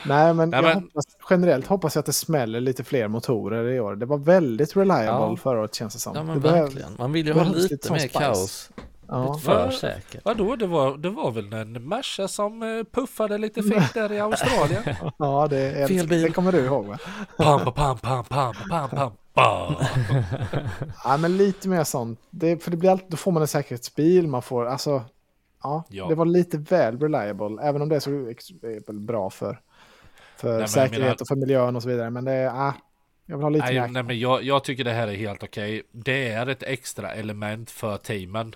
Nej, 0.06 0.34
men, 0.34 0.50
Nej, 0.50 0.58
jag 0.58 0.64
men- 0.64 0.84
Hoppas, 0.84 1.06
generellt 1.30 1.68
hoppas 1.68 1.96
jag 1.96 2.00
att 2.00 2.06
det 2.06 2.14
smäller 2.14 2.60
lite 2.60 2.84
fler 2.84 3.08
motorer 3.08 3.68
i 3.72 3.80
år. 3.80 3.96
Det 3.96 4.06
var 4.06 4.18
väldigt 4.18 4.78
reliable 4.78 5.06
Ja. 5.30 5.36
förra 5.38 5.60
året 5.60 5.76
känns 5.76 5.94
det 5.94 6.00
som. 6.00 6.16
Ja 6.16 6.24
men 6.24 6.42
det 6.42 6.52
verkligen. 6.52 6.96
Man 6.98 7.12
vill 7.12 7.28
ju 7.28 7.34
ha 7.34 7.44
lite, 7.44 7.60
lite 7.74 7.92
mer 7.92 8.00
spice. 8.00 8.20
kaos. 8.20 8.70
Ja. 9.08 9.34
För 9.34 9.72
säkert. 9.72 10.26
Vadå, 10.26 10.56
det 10.56 10.68
var, 10.68 10.98
det 10.98 11.10
var 11.10 11.32
väl 11.32 11.54
en 11.54 11.88
Merca 11.88 12.28
som 12.28 12.64
eh, 12.64 12.84
puffade 12.92 13.38
lite 13.38 13.64
fint 13.64 13.74
där 13.94 14.12
i 14.12 14.20
Australien? 14.20 14.84
ja, 15.18 15.48
det, 15.50 15.58
är, 15.60 15.88
Fel 15.88 16.08
bil. 16.08 16.22
det 16.22 16.30
kommer 16.30 16.52
du 16.52 16.60
ihåg 16.66 16.86
va? 16.86 16.98
Pam, 17.38 17.74
pam, 17.74 17.98
pam, 17.98 18.24
pam, 18.24 18.54
pam, 18.70 18.90
pam. 18.90 19.12
Ja, 21.04 21.18
men 21.18 21.38
lite 21.38 21.70
mer 21.70 21.84
sånt. 21.84 22.20
Det, 22.30 22.64
för 22.64 22.72
det 22.72 22.78
blir 22.78 22.90
alltid, 22.90 23.08
då 23.10 23.18
får 23.18 23.32
man 23.32 23.42
en 23.42 23.48
säkerhetsbil, 23.48 24.28
man 24.28 24.42
får, 24.42 24.66
alltså, 24.66 25.04
ja, 25.64 25.84
Ja. 25.90 26.08
det 26.08 26.16
var 26.16 26.26
lite 26.26 26.58
väl 26.58 27.00
reliable, 27.00 27.62
även 27.64 27.82
om 27.82 27.90
det 27.90 27.96
är 27.96 28.00
så 28.00 28.34
bra 28.94 29.30
för, 29.30 29.60
för 30.38 30.60
jag 30.60 30.70
säkerhet 30.70 31.00
menar- 31.02 31.22
och 31.22 31.28
för 31.28 31.36
miljön 31.36 31.76
och 31.76 31.84
så 31.84 31.90
vidare. 31.90 32.10
Men 32.10 32.26
det 32.26 32.32
är, 32.32 32.48
ah, 32.68 32.74
jag 33.26 33.38
vill 33.38 33.44
ha 33.44 33.50
lite 33.50 33.66
Nej, 33.66 33.80
mer. 33.82 33.88
nej, 33.88 34.04
men 34.04 34.20
jag, 34.20 34.44
jag 34.44 34.64
tycker 34.64 34.84
det 34.84 34.92
här 34.94 35.08
är 35.08 35.16
helt 35.16 35.44
okej. 35.44 35.84
Det 35.92 36.28
är 36.32 36.48
ett 36.48 36.64
extra 36.64 37.12
element 37.14 37.72
för 37.72 37.98
teamen. 37.98 38.56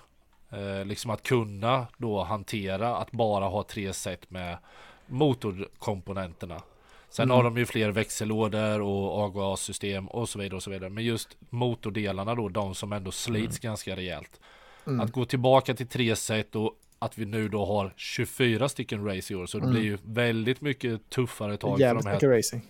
Eh, 0.52 0.84
liksom 0.84 1.10
att 1.10 1.22
kunna 1.22 1.86
då 1.96 2.22
hantera 2.22 2.96
att 2.96 3.10
bara 3.12 3.44
ha 3.44 3.62
tre 3.62 3.92
set 3.92 4.30
med 4.30 4.58
motorkomponenterna. 5.06 6.62
Sen 7.08 7.22
Mm. 7.24 7.36
har 7.36 7.44
de 7.44 7.56
ju 7.56 7.66
fler 7.66 7.90
växellådor 7.90 8.80
och 8.80 9.18
avgassystem 9.22 10.08
och 10.08 10.28
så 10.28 10.38
vidare 10.38 10.56
och 10.56 10.62
så 10.62 10.70
vidare. 10.70 10.90
Men 10.90 11.04
just 11.04 11.36
motordelarna 11.50 12.34
då, 12.34 12.48
de 12.48 12.74
som 12.74 12.92
ändå 12.92 13.10
slits 13.10 13.58
ganska 13.58 13.96
rejält. 13.96 14.40
Mm. 14.86 15.00
Att 15.00 15.12
gå 15.12 15.24
tillbaka 15.24 15.74
till 15.74 15.86
tre 15.88 16.16
set 16.16 16.56
och 16.56 16.72
att 16.98 17.18
vi 17.18 17.24
nu 17.24 17.48
då 17.48 17.64
har 17.64 17.92
24 17.96 18.68
stycken 18.68 19.04
race 19.06 19.32
i 19.32 19.36
år. 19.36 19.46
Så 19.46 19.58
det 19.58 19.64
Mm. 19.64 19.74
blir 19.74 19.82
ju 19.84 19.98
väldigt 20.02 20.60
mycket 20.60 21.10
tuffare 21.10 21.56
tag 21.56 21.76
för 21.76 21.80
Jävligt 21.84 22.04
de 22.04 22.08
här 22.08 22.16
mycket 22.16 22.30
racing. 22.38 22.62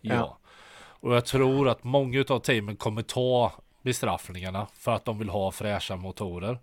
Ja. 0.00 0.14
Ja. 0.14 0.38
Och 0.78 1.14
jag 1.16 1.24
tror 1.26 1.68
att 1.68 1.84
många 1.84 2.24
av 2.28 2.38
teamen 2.38 2.76
kommer 2.76 3.02
ta 3.02 3.52
bestraffningarna 3.82 4.66
för 4.74 4.92
att 4.92 5.04
de 5.04 5.18
vill 5.18 5.28
ha 5.28 5.50
fräscha 5.52 5.96
motorer. 5.96 6.58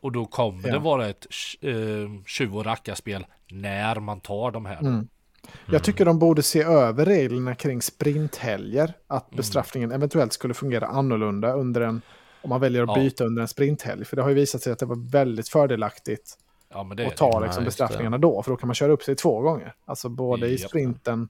Och 0.00 0.12
då 0.12 0.26
kommer 0.26 0.68
Ja. 0.68 0.72
det 0.74 0.78
vara 0.78 1.08
ett 1.08 1.26
uh, 1.64 2.22
tjuv 2.26 2.56
och 2.56 2.64
rackarspel 2.64 3.26
när 3.50 4.00
man 4.00 4.20
tar 4.20 4.50
de 4.50 4.66
här. 4.66 4.78
Mm. 4.80 5.08
Jag 5.66 5.84
tycker 5.84 6.04
de 6.04 6.18
borde 6.18 6.42
se 6.42 6.62
över 6.62 7.04
reglerna 7.04 7.54
kring 7.54 7.82
sprinthelger. 7.82 8.94
Att 9.06 9.30
bestraffningen 9.30 9.92
eventuellt 9.92 10.32
skulle 10.32 10.54
fungera 10.54 10.86
annorlunda 10.86 11.52
under 11.52 11.80
en, 11.80 12.02
om 12.42 12.48
man 12.50 12.60
väljer 12.60 12.82
att 12.82 12.88
Ja. 12.88 12.94
byta 12.94 13.24
under 13.24 13.42
en 13.42 13.48
sprinthelg. 13.48 14.04
För 14.04 14.16
det 14.16 14.22
har 14.22 14.28
ju 14.28 14.34
visat 14.34 14.62
sig 14.62 14.72
att 14.72 14.78
det 14.78 14.86
var 14.86 15.10
väldigt 15.10 15.48
fördelaktigt 15.48 16.38
Ja, 16.72 16.82
men 16.82 16.96
det 16.96 17.06
att 17.06 17.16
ta 17.16 17.30
Ja, 17.32 17.40
liksom, 17.40 17.62
det. 17.62 17.68
bestraffningarna 17.68 18.18
då. 18.18 18.42
För 18.42 18.50
då 18.50 18.56
kan 18.56 18.66
man 18.68 18.74
köra 18.74 18.92
upp 18.92 19.02
sig 19.02 19.16
två 19.16 19.40
gånger. 19.40 19.74
Alltså 19.84 20.08
både 20.08 20.48
i 20.48 20.58
sprinten... 20.58 21.28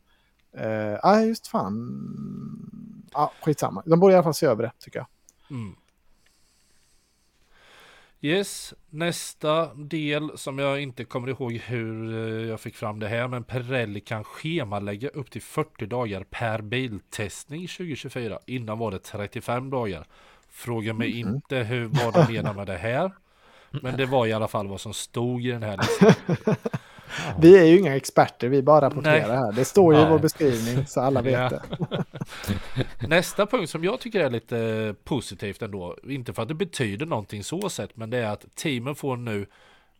Eh, 0.56 0.98
ah, 1.02 1.20
just 1.20 1.46
fan. 1.46 2.00
Ja, 3.12 3.32
skitsamma. 3.42 3.82
De 3.86 4.00
borde 4.00 4.12
i 4.12 4.16
alla 4.16 4.22
fall 4.24 4.34
se 4.34 4.46
över 4.46 4.62
det, 4.62 4.72
tycker 4.78 4.98
jag. 4.98 5.06
Mm. 5.58 5.74
Yes, 8.22 8.74
nästa 8.90 9.74
del 9.74 10.38
som 10.38 10.58
jag 10.58 10.80
inte 10.82 11.04
kommer 11.04 11.28
ihåg 11.28 11.52
hur 11.52 12.14
eh, 12.14 12.48
jag 12.48 12.60
fick 12.60 12.76
fram 12.76 12.98
det 13.00 13.08
här, 13.08 13.28
men 13.28 13.44
Pirelli 13.44 14.00
kan 14.00 14.24
schemalägga 14.24 15.08
upp 15.08 15.30
till 15.30 15.42
40 15.42 15.86
dagar 15.86 16.24
per 16.30 16.60
biltestning 16.62 17.60
2024. 17.68 18.38
Innan 18.46 18.78
var 18.78 18.90
det 18.90 18.98
35 18.98 19.70
dagar. 19.70 20.04
Fråga 20.50 20.92
mig 20.94 21.24
Mhm. 21.24 21.34
inte 21.34 21.56
hur, 21.56 21.86
vad 21.86 22.14
de 22.14 22.32
menar 22.32 22.54
med 22.54 22.66
det 22.66 22.76
här. 22.76 23.12
Men 23.70 23.96
det 23.96 24.06
var 24.06 24.26
i 24.26 24.32
alla 24.32 24.48
fall 24.48 24.68
vad 24.68 24.80
som 24.80 24.94
stod 24.94 25.46
i 25.46 25.50
den 25.50 25.62
här 25.62 25.76
listan. 25.76 26.14
Vi 27.40 27.58
är 27.58 27.64
ju 27.64 27.78
inga 27.78 27.96
experter, 27.96 28.48
vi 28.48 28.62
bara 28.62 28.80
rapporterar 28.86 29.28
Nej. 29.28 29.36
här. 29.36 29.52
Det 29.52 29.64
står 29.64 29.94
ju 29.94 30.00
i 30.00 30.04
vår 30.08 30.18
beskrivning, 30.18 30.86
så 30.86 31.00
alla 31.00 31.22
vet 31.22 31.32
Ja. 31.32 31.48
det. 31.48 32.04
Nästa 33.08 33.46
punkt 33.46 33.70
som 33.70 33.84
jag 33.84 34.00
tycker 34.00 34.20
är 34.20 34.30
lite 34.30 34.94
positivt 35.04 35.62
ändå, 35.62 35.96
inte 36.04 36.32
för 36.32 36.42
att 36.42 36.48
det 36.48 36.54
betyder 36.54 37.06
någonting 37.06 37.44
så 37.44 37.68
sett, 37.68 37.96
men 37.96 38.10
det 38.10 38.18
är 38.18 38.30
att 38.30 38.56
teamen 38.56 38.94
får 38.94 39.16
nu 39.16 39.46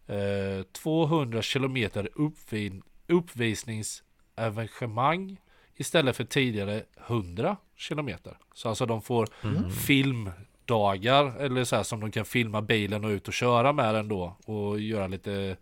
eh, 0.07 0.63
200 0.73 1.43
kilometer 1.43 2.09
uppvin- 2.15 2.83
uppvisningsevenemang 3.07 5.37
istället 5.77 6.17
för 6.17 6.25
tidigare 6.25 6.83
100 7.07 7.57
kilometer. 7.77 8.37
Så 8.55 8.69
alltså 8.69 8.87
de 8.87 9.03
får 9.03 9.29
filmdagar 9.71 11.37
eller 11.41 11.65
så 11.65 11.77
här 11.77 11.83
som 11.83 12.01
de 12.01 12.11
kan 12.11 12.25
filma 12.25 12.63
bilen 12.63 13.05
och 13.05 13.09
ut 13.09 13.29
och 13.29 13.35
köra 13.35 13.73
med 13.73 13.95
den 13.95 14.09
då 14.09 14.37
och 14.45 14.81
göra 14.81 15.07
lite 15.07 15.57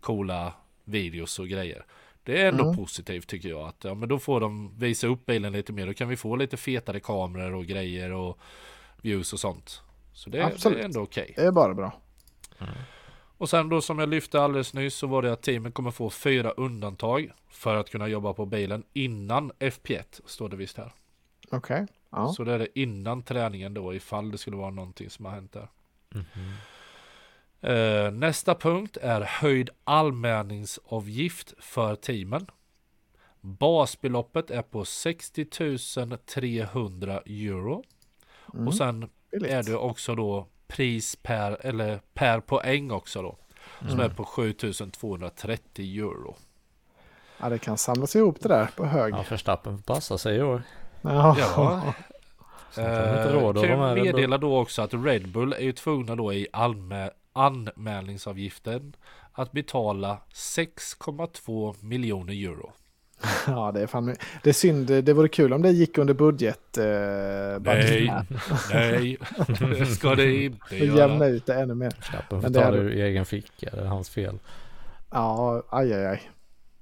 coola 0.00 0.52
videos 0.84 1.38
och 1.38 1.48
grejer. 1.48 1.84
Det 2.24 2.42
är 2.42 2.48
ändå 2.48 2.64
Mm. 2.64 2.76
positivt 2.76 3.26
tycker 3.28 3.48
jag. 3.48 3.68
Att, 3.68 3.84
ja, 3.84 3.94
men 3.94 4.08
då 4.08 4.18
får 4.18 4.40
de 4.40 4.78
visa 4.78 5.06
upp 5.06 5.26
bilen 5.26 5.52
lite 5.52 5.72
mer. 5.72 5.86
Då 5.86 5.94
kan 5.94 6.08
vi 6.08 6.16
få 6.16 6.36
lite 6.36 6.56
fetare 6.56 7.00
kameror 7.00 7.54
och 7.54 7.64
grejer 7.66 8.12
och 8.12 8.38
views 9.02 9.32
och 9.32 9.40
sånt. 9.40 9.82
Så 10.12 10.30
det, 10.30 10.38
det 10.38 10.44
Absolut. 10.46 10.78
är 10.78 10.82
ändå 10.84 11.00
okej. 11.00 11.32
Det 11.36 11.42
är 11.42 11.52
bara 11.52 11.74
bra. 11.74 11.92
Och 13.38 13.50
sen 13.50 13.68
då 13.68 13.80
som 13.80 13.98
jag 13.98 14.08
lyfte 14.08 14.42
alldeles 14.42 14.74
nyss 14.74 14.94
så 14.94 15.06
var 15.06 15.22
det 15.22 15.32
att 15.32 15.42
teamen 15.42 15.72
kommer 15.72 15.90
få 15.90 16.10
fyra 16.10 16.50
undantag 16.50 17.30
för 17.48 17.76
att 17.76 17.90
kunna 17.90 18.08
jobba 18.08 18.32
på 18.32 18.46
bilen 18.46 18.82
innan 18.92 19.52
FP1 19.58 20.20
står 20.26 20.48
det 20.48 20.56
visst 20.56 20.76
här. 20.76 20.92
Okej. 21.50 21.86
Ja. 22.10 22.32
Så 22.32 22.44
det 22.44 22.52
är 22.52 22.58
det 22.58 22.78
innan 22.80 23.22
träningen 23.22 23.74
då 23.74 23.94
ifall 23.94 24.30
det 24.30 24.38
skulle 24.38 24.56
vara 24.56 24.70
någonting 24.70 25.10
som 25.10 25.24
har 25.24 25.32
hänt 25.32 25.52
där. 25.52 25.68
Eh, 27.64 28.10
nästa 28.10 28.54
punkt 28.54 28.96
är 29.02 29.20
höjd 29.20 29.70
allmänningsavgift 29.84 31.54
för 31.58 31.96
teamen. 31.96 32.46
Basbeloppet 33.40 34.50
är 34.50 34.62
på 34.62 34.84
60 34.84 35.44
300 36.26 37.20
euro. 37.26 37.82
Mm. 38.54 38.68
Och 38.68 38.74
sen 38.74 39.10
Billigt. 39.30 39.50
är 39.50 39.62
det 39.62 39.76
också 39.76 40.14
då 40.14 40.46
pris 40.66 41.16
per, 41.16 41.66
eller 41.66 42.00
per 42.14 42.40
poäng 42.40 42.90
också 42.90 43.22
då. 43.22 43.36
Som 43.88 44.00
är 44.00 44.08
på 44.08 44.24
7230 44.24 45.98
euro. 45.98 46.36
Ja, 47.40 47.48
det 47.48 47.58
kan 47.58 47.78
samlas 47.78 48.16
ihop 48.16 48.40
det 48.40 48.48
där 48.48 48.68
på 48.76 48.84
hög. 48.86 49.14
Ja, 49.14 49.24
Verstappen 49.30 49.76
får 49.78 49.94
passa 49.94 50.18
sig 50.18 50.36
i 50.36 50.42
år. 50.42 50.62
Ja. 51.02 51.36
Ja. 51.38 51.94
Eh, 52.78 53.24
kan 53.54 53.78
Bull. 53.78 54.04
meddela 54.04 54.38
då 54.38 54.58
också 54.58 54.82
att 54.82 54.94
Red 54.94 55.28
Bull 55.28 55.52
är 55.52 55.60
ju 55.60 55.72
tvungna 55.72 56.16
då 56.16 56.32
i 56.32 56.46
allmä- 56.52 57.10
anmälningsavgiften 57.34 58.96
att 59.32 59.52
betala 59.52 60.18
6,2 60.34 61.74
miljoner 61.84 62.32
euro. 62.32 62.72
ja, 63.46 63.72
det 63.72 63.80
är 63.82 63.86
fan... 63.86 64.16
Det 64.42 64.48
är 64.50 64.54
synd. 64.54 64.86
Det 64.86 65.12
vore 65.12 65.28
kul 65.28 65.52
om 65.52 65.62
det 65.62 65.70
gick 65.70 65.98
under 65.98 66.14
budget. 66.14 66.78
Eh, 66.78 66.84
Nej, 67.60 68.12
nej, 68.72 69.18
det 69.78 69.86
ska 69.86 70.14
det 70.14 70.44
inte 70.44 70.66
För 70.66 70.76
jämna 70.76 71.24
göra. 71.24 71.26
ut 71.28 71.46
det 71.46 71.54
ännu 71.54 71.74
mer. 71.74 71.90
Verstappen 71.90 72.28
får 72.28 72.42
Men 72.42 72.52
det 72.52 72.58
ta 72.58 72.64
hade- 72.64 72.76
det 72.76 72.82
ur 72.84 72.90
egen 73.04 73.24
ficka. 73.26 73.70
Det 73.72 73.80
är 73.80 73.84
hans 73.86 74.10
fel. 74.10 74.38
Ja, 75.10 75.62
aj, 75.70 75.92
aj, 75.94 76.06
aj. 76.06 76.22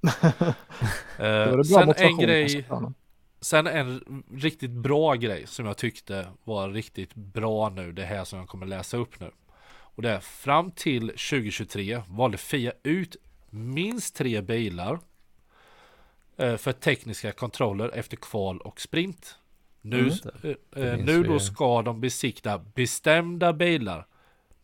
Det 0.01 0.55
Eh, 1.19 1.51
vore 1.51 1.57
bra 1.57 1.65
sen 1.65 1.95
en 1.97 2.19
grej, 2.19 2.67
sen 3.41 3.67
en 3.67 4.25
riktigt 4.37 4.71
bra 4.71 5.15
grej 5.15 5.47
som 5.47 5.67
jag 5.67 5.77
tyckte 5.77 6.27
var 6.45 6.69
riktigt 6.69 7.15
bra 7.15 7.69
nu, 7.69 7.93
det 7.93 8.05
här 8.05 8.25
som 8.25 8.38
jag 8.38 8.49
kommer 8.49 8.67
läsa 8.67 8.97
upp 8.97 9.21
nu. 9.21 9.31
Och 9.95 10.03
det 10.03 10.11
är 10.11 10.21
fram 10.21 10.71
till 10.71 11.09
2023 11.09 12.03
valde 12.09 12.39
Fia 12.39 12.73
ut 12.83 13.17
minst 13.51 14.15
tre 14.17 14.41
bilar 14.41 14.99
eh, 16.37 16.57
för 16.57 16.73
tekniska 16.73 17.33
kontroller 17.33 17.89
efter 17.95 18.17
kval 18.17 18.59
och 18.61 18.81
sprint. 18.81 19.39
Nu, 19.81 19.99
Mm. 19.99 20.57
eh, 20.77 20.83
eh, 20.85 20.99
nu 20.99 21.23
då 21.23 21.39
ska 21.41 21.83
de 21.83 22.01
besikta 22.01 22.59
bestämda 22.59 23.53
bilar 23.53 24.07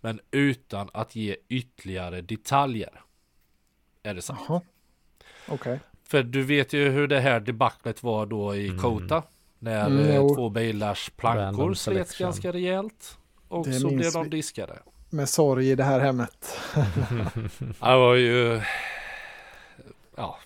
Men 0.01 0.21
utan 0.31 0.91
att 0.93 1.17
ge 1.17 1.37
ytterligare 1.49 2.21
detaljer. 2.21 3.01
Är 4.03 4.14
det 4.14 4.23
sant? 4.23 4.64
Okej. 5.49 5.81
För 6.05 6.23
du 6.23 6.43
vet 6.43 6.73
ju 6.73 6.88
hur 6.91 7.09
det 7.09 7.21
här 7.21 7.41
debaclet 7.41 8.03
var 8.03 8.27
då 8.27 8.57
i 8.57 8.69
Mm. 8.69 8.81
Kota. 8.81 9.23
När 9.59 9.87
Mm, 9.87 10.35
två 10.35 10.49
bilars 10.49 11.11
plankor 11.11 11.75
slets 11.75 12.19
ganska 12.19 12.53
rejält. 12.53 13.19
Och 13.49 13.67
Det 13.67 13.73
så 13.73 13.91
blev 13.91 14.12
de 14.12 14.25
vi. 14.25 14.31
diskade. 14.31 14.79
Med 15.11 15.29
sorg 15.29 15.71
i 15.71 15.75
det 15.75 15.85
här 15.85 16.01
hemmet. 16.01 16.59
Det 17.81 17.97
var 17.97 18.14
ju... 18.14 18.61
Ja, 20.16 20.38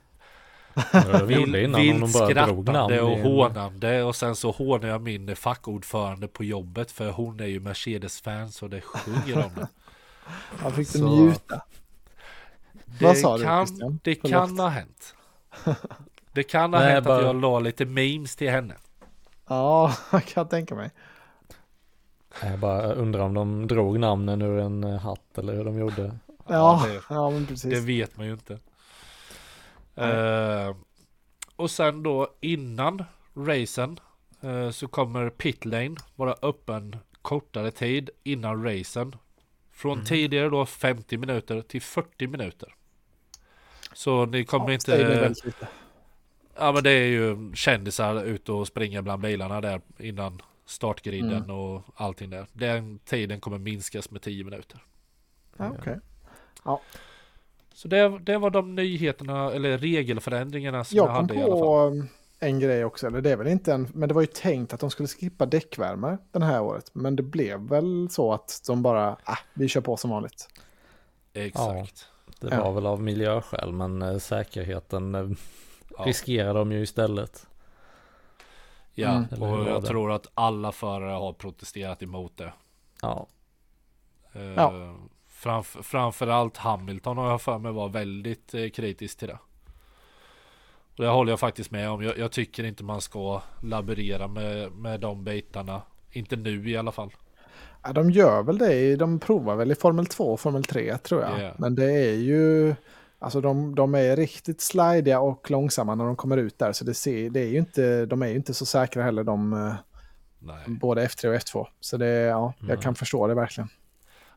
vilt 1.27 2.11
skrattande 2.15 3.01
och 3.01 3.19
hånande. 3.19 4.03
Och 4.03 4.17
sen 4.17 4.37
så 4.37 4.51
hånar 4.51 4.89
jag 4.89 5.01
min 5.03 5.37
fackordförande 5.37 6.29
på 6.29 6.45
jobbet. 6.45 6.91
För 6.93 7.11
hon 7.11 7.41
är 7.41 7.47
ju 7.47 7.61
Mercedes-fan 7.61 8.53
så 8.53 8.69
det 8.69 8.81
sjunger 8.81 9.37
om 9.45 9.51
det. 9.57 9.69
Han 10.59 10.73
fick 10.73 10.89
Så- 10.89 10.99
du 10.99 11.05
njuta. 11.05 11.63
Det 12.99 13.05
Vad 13.05 13.17
sa 13.19 13.39
du, 13.39 13.45
kan, 13.45 13.67
Christian? 13.67 13.99
Det 14.03 14.15
Förlåt. 14.21 14.33
kan 14.33 14.59
ha 14.59 14.69
hänt. 14.69 15.15
Det 16.33 16.43
kan 16.43 16.73
ha 16.75 16.81
Nej, 16.81 16.93
hänt 16.93 17.07
bara- 17.07 17.17
att 17.19 17.25
jag 17.25 17.41
la 17.41 17.59
lite 17.59 17.85
memes 17.85 18.37
till 18.37 18.51
henne. 18.51 18.75
Ja, 19.49 19.95
jag 20.13 20.25
kan 20.25 20.49
tänka 20.49 20.75
mig. 20.75 20.91
Jag 22.43 22.59
bara 22.59 22.93
undrar 22.93 23.21
om 23.21 23.35
de 23.35 23.67
drog 23.67 23.99
namnen 23.99 24.43
ur 24.43 24.59
en 24.59 24.85
eh, 24.85 24.99
hatt 25.01 25.39
eller 25.39 25.55
hur 25.55 25.65
de 25.65 25.79
gjorde. 25.79 26.19
Ja, 26.49 26.83
det- 26.87 27.01
ja 27.15 27.31
men 27.31 27.47
precis. 27.47 27.75
Det 27.75 27.81
vet 27.81 28.17
man 28.17 28.27
ju 28.27 28.33
inte. 28.33 28.59
Eh, 29.95 30.77
och 31.57 31.71
sen 31.71 32.03
då 32.03 32.29
innan 32.41 33.05
racen 33.37 34.01
eh, 34.41 34.71
så 34.71 34.89
kommer 34.89 35.31
pitlane 35.31 35.97
vara 36.17 36.35
öppen 36.43 36.97
kortare 37.23 37.71
tid 37.71 38.11
innan 38.23 38.65
racen. 38.65 39.17
Från 39.73 39.93
Mm. 39.93 40.05
tidigare 40.05 40.49
då 40.49 40.67
50 40.67 41.17
minuter 41.17 41.61
till 41.63 41.83
40 41.83 42.27
minuter. 42.27 42.75
Så 43.93 44.27
ni 44.27 44.45
kommer 44.45 44.67
Ja, 44.69 44.73
inte... 44.75 45.35
Ja 46.59 46.73
men 46.73 46.83
det 46.85 46.91
är 46.91 47.07
ju 47.07 47.53
kändisar 47.55 48.25
ute 48.25 48.53
och 48.53 48.67
springa 48.67 49.03
bland 49.03 49.23
bilarna 49.23 49.61
där 49.61 49.81
innan 49.99 50.43
startgriden 50.67 51.33
Mm. 51.45 51.51
och 51.51 51.83
allting 51.95 52.31
där. 52.31 52.47
Den 52.53 52.99
tiden 52.99 53.41
kommer 53.41 53.59
minskas 53.59 54.11
med 54.11 54.23
10 54.23 54.45
minuter. 54.45 54.85
Ja, 55.57 55.73
okej. 55.79 55.99
Så 57.75 57.89
det, 57.89 58.19
det 58.19 58.39
var 58.39 58.51
de 58.51 58.75
nyheterna 58.75 59.53
eller 59.53 59.79
regelförändringarna 59.79 60.85
som 60.85 60.97
jag, 60.97 61.05
Jag 61.09 61.17
kom 61.17 61.29
hade 61.29 61.35
i 61.35 61.43
alla 61.43 61.53
fall. 61.53 61.61
på 61.61 61.79
um, 61.81 62.09
en 62.39 62.61
grej 62.61 62.85
också, 62.85 63.07
eller 63.07 63.21
det 63.21 63.31
är 63.31 63.37
väl 63.37 63.47
inte 63.47 63.73
en, 63.73 63.89
men 63.95 64.09
det 64.09 64.15
var 64.15 64.21
ju 64.23 64.27
tänkt 64.27 64.73
att 64.73 64.81
de 64.81 64.91
skulle 64.91 65.09
skippa 65.09 65.47
däckvärmare 65.47 66.19
den 66.31 66.43
här 66.43 66.63
året. 66.63 66.91
Men 66.93 67.17
det 67.17 67.23
blev 67.23 67.61
väl 67.61 68.09
så 68.11 68.33
att 68.33 68.63
de 68.67 68.83
bara, 68.83 69.17
ah, 69.25 69.39
vi 69.55 69.69
kör 69.69 69.81
på 69.81 69.97
som 69.97 70.11
vanligt. 70.11 70.49
Exakt. 71.33 72.07
Det 72.41 72.49
Ja. 72.55 72.65
var 72.65 72.73
väl 72.73 72.87
av 72.87 73.03
miljöskäl 73.03 73.73
men 73.73 74.03
eh, 74.03 74.19
säkerheten 74.19 75.15
eh, 75.15 75.29
Ja. 75.99 76.05
riskerar 76.07 76.55
de 76.55 76.73
ju 76.73 76.83
istället. 76.83 77.47
Ja, 78.95 79.25
Mm. 79.31 79.43
Och 79.43 79.69
jag 79.69 79.85
tror 79.87 80.13
att 80.13 80.27
alla 80.35 80.73
förare 80.73 81.13
har 81.13 81.33
protesterat 81.33 82.03
emot 82.03 82.37
det. 82.37 82.53
Ja, 83.03 83.27
Eh, 84.33 84.43
Ja. 84.43 84.95
Framf 85.29 85.77
framförallt 85.83 86.57
Hamilton 86.57 87.17
har 87.19 87.31
jag 87.31 87.41
för 87.43 87.59
mig 87.59 87.73
var 87.73 87.89
väldigt 87.89 88.55
eh, 88.55 88.69
kritisk 88.69 89.19
till 89.19 89.29
det. 89.29 89.39
Och 90.97 91.03
det 91.05 91.09
håller 91.09 91.33
jag 91.33 91.41
faktiskt 91.41 91.71
med 91.71 91.91
om. 91.91 92.03
Jag, 92.03 92.19
jag 92.19 92.33
tycker 92.33 92.65
inte 92.65 92.85
man 92.85 93.01
ska 93.01 93.43
laborera 93.63 94.29
med, 94.29 94.73
med 94.73 95.01
de 95.01 95.25
bitarna. 95.25 95.83
Inte 96.11 96.37
nu 96.37 96.71
i 96.71 96.77
alla 96.77 96.93
fall. 96.93 97.11
Ja, 97.83 97.93
de 97.93 98.11
gör 98.11 98.43
väl 98.43 98.59
det, 98.59 98.97
de 98.97 99.19
provar 99.21 99.57
väl 99.57 99.73
i 99.73 99.75
Formel 99.75 100.07
2 100.07 100.25
och 100.25 100.41
Formel 100.41 100.65
3 100.65 100.99
tror 100.99 101.23
jag. 101.23 101.41
Ja. 101.43 101.53
Men 101.59 101.75
det 101.75 101.93
är 101.93 102.15
ju, 102.15 102.75
alltså 103.23 103.41
de, 103.41 103.75
de 103.75 103.95
är 103.95 104.17
riktigt 104.17 104.61
slidiga 104.61 105.21
och 105.21 105.51
långsamma 105.51 105.95
när 105.95 106.05
de 106.05 106.17
kommer 106.17 106.37
ut 106.37 106.59
där. 106.59 106.73
Så 106.73 106.85
det, 106.85 106.95
ser, 106.95 107.31
det 107.31 107.41
är 107.41 107.49
ju 107.49 107.59
inte, 107.59 108.07
de 108.07 108.23
är 108.23 108.27
ju 108.27 108.37
inte 108.37 108.55
så 108.55 108.67
säkra 108.67 109.03
heller, 109.03 109.25
de, 109.25 109.53
eh, 109.53 109.75
Nej. 110.39 110.65
både 110.67 111.07
F3 111.07 111.27
och 111.27 111.35
F2. 111.35 111.67
Så 111.81 111.97
det, 111.97 112.07
ja, 112.07 112.55
jag 112.59 112.69
Nej. 112.69 112.79
kan 112.83 112.95
förstå 112.95 113.27
det 113.27 113.35
verkligen. 113.35 113.69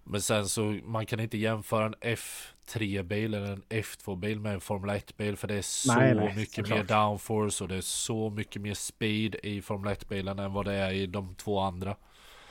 Men 0.03 0.21
sen 0.21 0.47
så 0.47 0.61
man 0.83 1.05
kan 1.05 1.19
inte 1.19 1.37
jämföra 1.37 1.85
en 1.85 1.95
F3-bil 1.95 3.33
eller 3.33 3.51
en 3.51 3.63
F2-bil 3.69 4.39
med 4.39 4.53
en 4.53 4.61
Formel 4.61 4.95
1-bil. 4.95 5.37
För 5.37 5.47
det 5.47 5.55
är 5.55 5.61
så 5.61 5.93
Nej, 5.93 6.15
nej, 6.15 6.35
mycket 6.35 6.69
mer 6.69 6.83
downforce 6.83 7.63
och 7.63 7.67
det 7.67 7.75
är 7.75 7.81
så 7.81 8.29
mycket 8.29 8.61
mer 8.61 8.73
speed 8.73 9.35
i 9.43 9.61
Formel 9.61 9.95
1-bilen 9.95 10.39
än 10.39 10.53
vad 10.53 10.65
det 10.65 10.73
är 10.73 10.91
i 10.91 11.07
de 11.07 11.35
två 11.35 11.59
andra. 11.59 11.95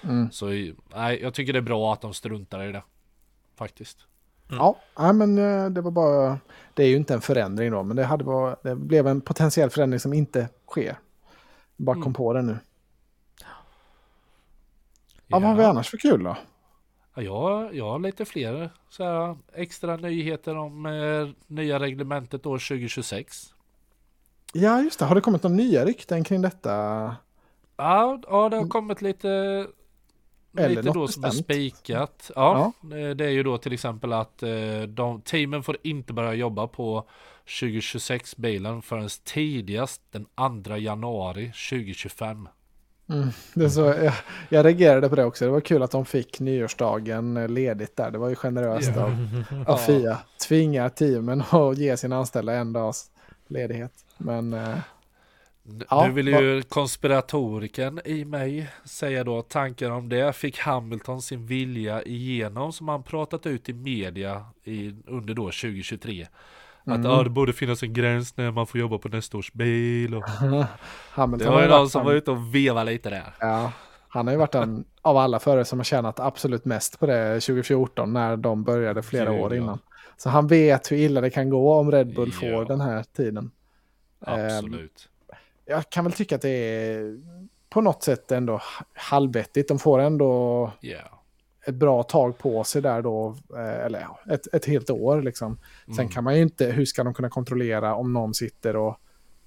Mm. 0.02 0.30
Så 0.30 0.46
nej, 0.94 1.22
jag 1.22 1.34
tycker 1.34 1.52
det 1.52 1.58
är 1.58 1.60
bra 1.60 1.92
att 1.92 2.00
de 2.00 2.14
struntar 2.14 2.64
i 2.68 2.72
det. 2.72 2.82
Faktiskt. 3.56 4.06
Ja, 4.58 4.76
ja, 4.96 5.12
men 5.12 5.38
eh, 5.38 5.70
det 5.70 5.80
var 5.80 5.90
bara, 5.90 6.38
det 6.74 6.82
är 6.82 6.86
ju 6.88 6.96
inte 6.96 7.14
en 7.14 7.20
förändring 7.20 7.70
då, 7.70 7.82
men 7.82 7.96
det, 7.96 8.04
hade 8.04 8.24
var, 8.24 8.56
det 8.62 8.74
blev 8.76 9.06
en 9.06 9.20
potentiell 9.20 9.70
förändring 9.70 10.00
som 10.00 10.12
inte 10.12 10.48
sker. 10.66 10.98
Bara 11.76 11.94
kom 11.94 12.02
Mm. 12.02 12.14
på 12.14 12.32
det 12.32 12.42
nu. 12.42 12.58
Ja, 15.26 15.38
vad 15.38 15.42
har 15.42 15.56
vi 15.56 15.64
annars 15.64 15.90
för 15.90 15.96
kul 15.98 16.22
då? 16.24 16.36
Ja, 17.14 17.22
jag, 17.22 17.74
jag 17.74 17.90
har 17.90 17.98
lite 17.98 18.24
fler 18.24 18.70
så 18.88 19.04
här, 19.04 19.36
extra 19.52 19.96
nyheter 19.96 20.56
om 20.56 20.86
eh, 20.86 21.28
nya 21.46 21.78
reglementet 21.78 22.46
år 22.46 22.58
2026. 22.58 23.54
Ja, 24.52 24.80
just 24.82 24.98
det. 24.98 25.04
Har 25.04 25.14
det 25.14 25.20
kommit 25.20 25.42
några 25.42 25.56
nya 25.56 25.84
rykten 25.84 26.24
kring 26.24 26.42
detta? 26.42 26.70
Ja, 27.76 28.20
ja 28.28 28.48
det 28.48 28.56
har 28.56 28.68
kommit 28.68 29.02
lite, 29.02 29.28
Mm. 29.28 29.70
Eller 30.56 30.68
lite 30.68 30.82
något 30.82 30.94
då 30.94 31.08
som 31.08 31.24
är 31.24 31.30
spikat. 31.30 32.30
Ja, 32.34 32.72
Det, 32.80 33.14
det 33.14 33.24
är 33.24 33.30
ju 33.30 33.42
då 33.42 33.58
till 33.58 33.72
exempel 33.72 34.12
att 34.12 34.42
eh, 34.42 34.82
de, 34.88 35.20
teamen 35.20 35.62
får 35.62 35.76
inte 35.82 36.12
börja 36.12 36.34
jobba 36.34 36.66
på 36.66 37.08
2026-bilen 37.46 38.82
förrän 38.82 39.08
tidigast 39.24 40.00
den 40.10 40.26
2 40.64 40.76
januari 40.76 41.52
2025. 41.70 42.48
Mm, 43.08 43.28
det 43.54 43.70
så, 43.70 43.80
jag, 43.80 44.12
jag 44.48 44.64
reagerade 44.66 45.08
på 45.08 45.14
det 45.16 45.24
också. 45.24 45.44
Det 45.44 45.50
var 45.50 45.60
kul 45.60 45.82
att 45.82 45.90
de 45.90 46.04
fick 46.04 46.40
nyårsdagen 46.40 47.36
eh, 47.36 47.48
ledigt 47.48 47.96
där. 47.96 48.10
Det 48.10 48.18
var 48.18 48.28
ju 48.28 48.34
generöst 48.34 48.90
Ja. 48.96 49.02
av, 49.02 49.10
av 49.50 49.64
Ja. 49.66 49.76
Fia. 49.76 50.18
Tvingar 50.48 50.88
teamen 50.88 51.40
att 51.50 51.78
ge 51.78 51.96
sina 51.96 52.16
anställda 52.16 52.52
en 52.52 52.72
dags 52.72 53.10
ledighet. 53.48 53.92
Men 54.18 54.52
eh, 54.52 54.74
Ja, 55.90 56.06
nu 56.06 56.12
vill 56.12 56.28
ju 56.28 56.62
konspiratoriken 56.62 58.00
i 58.04 58.24
mig 58.24 58.68
säga 58.84 59.24
då 59.24 59.42
tankar 59.42 59.90
om 59.90 60.08
det. 60.08 60.36
Fick 60.36 60.58
Hamilton 60.58 61.22
sin 61.22 61.46
vilja 61.46 62.02
igenom 62.02 62.72
som 62.72 62.88
han 62.88 63.02
pratat 63.02 63.46
ut 63.46 63.68
i 63.68 63.72
media 63.72 64.44
i, 64.64 64.94
under 65.06 65.34
då 65.34 65.42
2023. 65.42 66.22
Att 66.86 66.96
Mm. 66.96 67.04
ja, 67.10 67.22
det 67.22 67.30
borde 67.30 67.52
finnas 67.52 67.82
en 67.82 67.92
gräns 67.92 68.36
när 68.36 68.50
man 68.50 68.66
får 68.66 68.80
jobba 68.80 68.98
på 68.98 69.08
nästa 69.08 69.38
års 69.38 69.52
bil. 69.52 70.14
Och... 70.14 70.22
Hamilton 71.10 71.46
Det 71.48 71.54
var 71.54 71.62
ju 71.62 71.68
någon 71.68 71.90
som 71.90 71.98
han- 71.98 72.06
var 72.06 72.14
ute 72.14 72.30
och 72.30 72.54
vevade 72.54 72.90
lite 72.92 73.10
där. 73.10 73.34
Ja, 73.40 73.72
han 74.08 74.26
har 74.26 74.34
ju 74.34 74.38
varit 74.38 74.52
den 74.52 74.84
av 75.02 75.16
alla 75.16 75.38
förare 75.38 75.64
som 75.64 75.78
har 75.78 75.84
tjänat 75.84 76.20
absolut 76.20 76.64
mest 76.64 77.00
på 77.00 77.06
det 77.06 77.40
2014 77.40 78.12
när 78.12 78.36
de 78.36 78.64
började 78.64 79.02
flera 79.02 79.30
Gud, 79.32 79.40
år 79.40 79.54
ja. 79.54 79.62
innan. 79.62 79.78
Så 80.16 80.28
han 80.30 80.46
vet 80.46 80.92
hur 80.92 80.96
illa 80.96 81.20
det 81.20 81.30
kan 81.30 81.50
gå 81.50 81.74
om 81.74 81.90
Red 81.92 82.14
Bull 82.14 82.32
får 82.32 82.48
Ja. 82.48 82.64
den 82.64 82.80
här 82.80 83.02
tiden. 83.16 83.50
Absolut. 84.20 85.08
Jag 85.66 85.90
kan 85.90 86.04
väl 86.04 86.12
tycka 86.12 86.34
att 86.36 86.42
det 86.42 86.48
är 86.48 87.20
på 87.70 87.80
något 87.80 88.02
sätt 88.02 88.32
ändå 88.32 88.60
halvvettigt. 88.94 89.68
De 89.68 89.78
får 89.78 89.98
ändå 89.98 90.70
Ja. 90.80 90.98
ett 91.66 91.74
bra 91.74 92.02
tag 92.02 92.38
på 92.38 92.64
sig 92.64 92.82
där 92.82 93.02
då, 93.02 93.36
eh, 93.54 93.84
eller 93.84 94.06
ett, 94.30 94.54
ett 94.54 94.64
helt 94.66 94.90
år 94.90 95.22
liksom. 95.22 95.58
Sen 95.86 95.94
Mm. 95.94 96.08
kan 96.08 96.24
man 96.24 96.36
ju 96.36 96.42
inte, 96.42 96.66
hur 96.66 96.84
ska 96.84 97.04
de 97.04 97.14
kunna 97.14 97.30
kontrollera 97.30 97.94
om 97.94 98.12
någon 98.12 98.34
sitter 98.34 98.76
och 98.76 98.96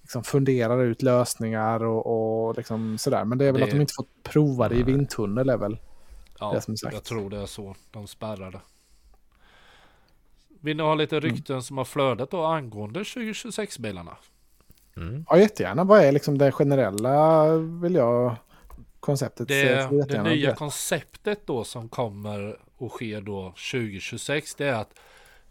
liksom 0.02 0.24
funderar 0.24 0.84
ut 0.84 1.02
lösningar 1.02 1.84
och, 1.84 2.48
och 2.48 2.58
liksom 2.58 2.98
sådär. 2.98 3.26
Men 3.26 3.38
det 3.38 3.46
är 3.46 3.52
väl 3.52 3.60
Det- 3.62 3.66
att 3.66 3.72
de 3.72 3.82
inte 3.82 3.94
fått 3.94 4.24
prova 4.24 4.70
det 4.70 4.76
i 4.76 4.84
vindtunnel 4.84 5.50
är 5.50 5.58
väl. 5.58 5.78
Ja, 6.40 6.52
det 6.54 6.62
som 6.62 6.72
är 6.72 6.76
sagt. 6.76 6.94
jag 6.94 7.04
tror 7.04 7.30
det 7.30 7.38
är 7.38 7.46
så. 7.46 7.76
De 7.92 8.08
spärrade. 8.08 8.60
Vill 10.62 10.78
ni 10.78 10.84
ha 10.84 10.96
lite 10.96 11.18
Mm. 11.18 11.30
rykten 11.30 11.62
som 11.64 11.78
har 11.78 11.86
flödat 11.86 12.32
då 12.32 12.44
angående 12.44 13.00
2026-bilarna? 13.04 14.18
Mm. 14.98 15.26
Ja, 15.30 15.38
jättegärna. 15.38 15.84
Vad 15.84 16.02
är 16.02 16.12
liksom 16.12 16.38
det 16.38 16.52
generella, 16.52 17.48
vill 17.58 17.96
jag, 17.96 18.36
konceptet? 19.00 19.48
Det, 19.48 19.90
det 20.08 20.24
nya 20.24 20.56
konceptet 20.56 21.48
då 21.48 21.64
som 21.64 21.90
kommer 21.90 22.58
att 22.80 22.92
ske 22.92 23.20
då 23.20 23.54
2026 23.72 24.56
det 24.56 24.66
är 24.66 24.74
att 24.74 25.00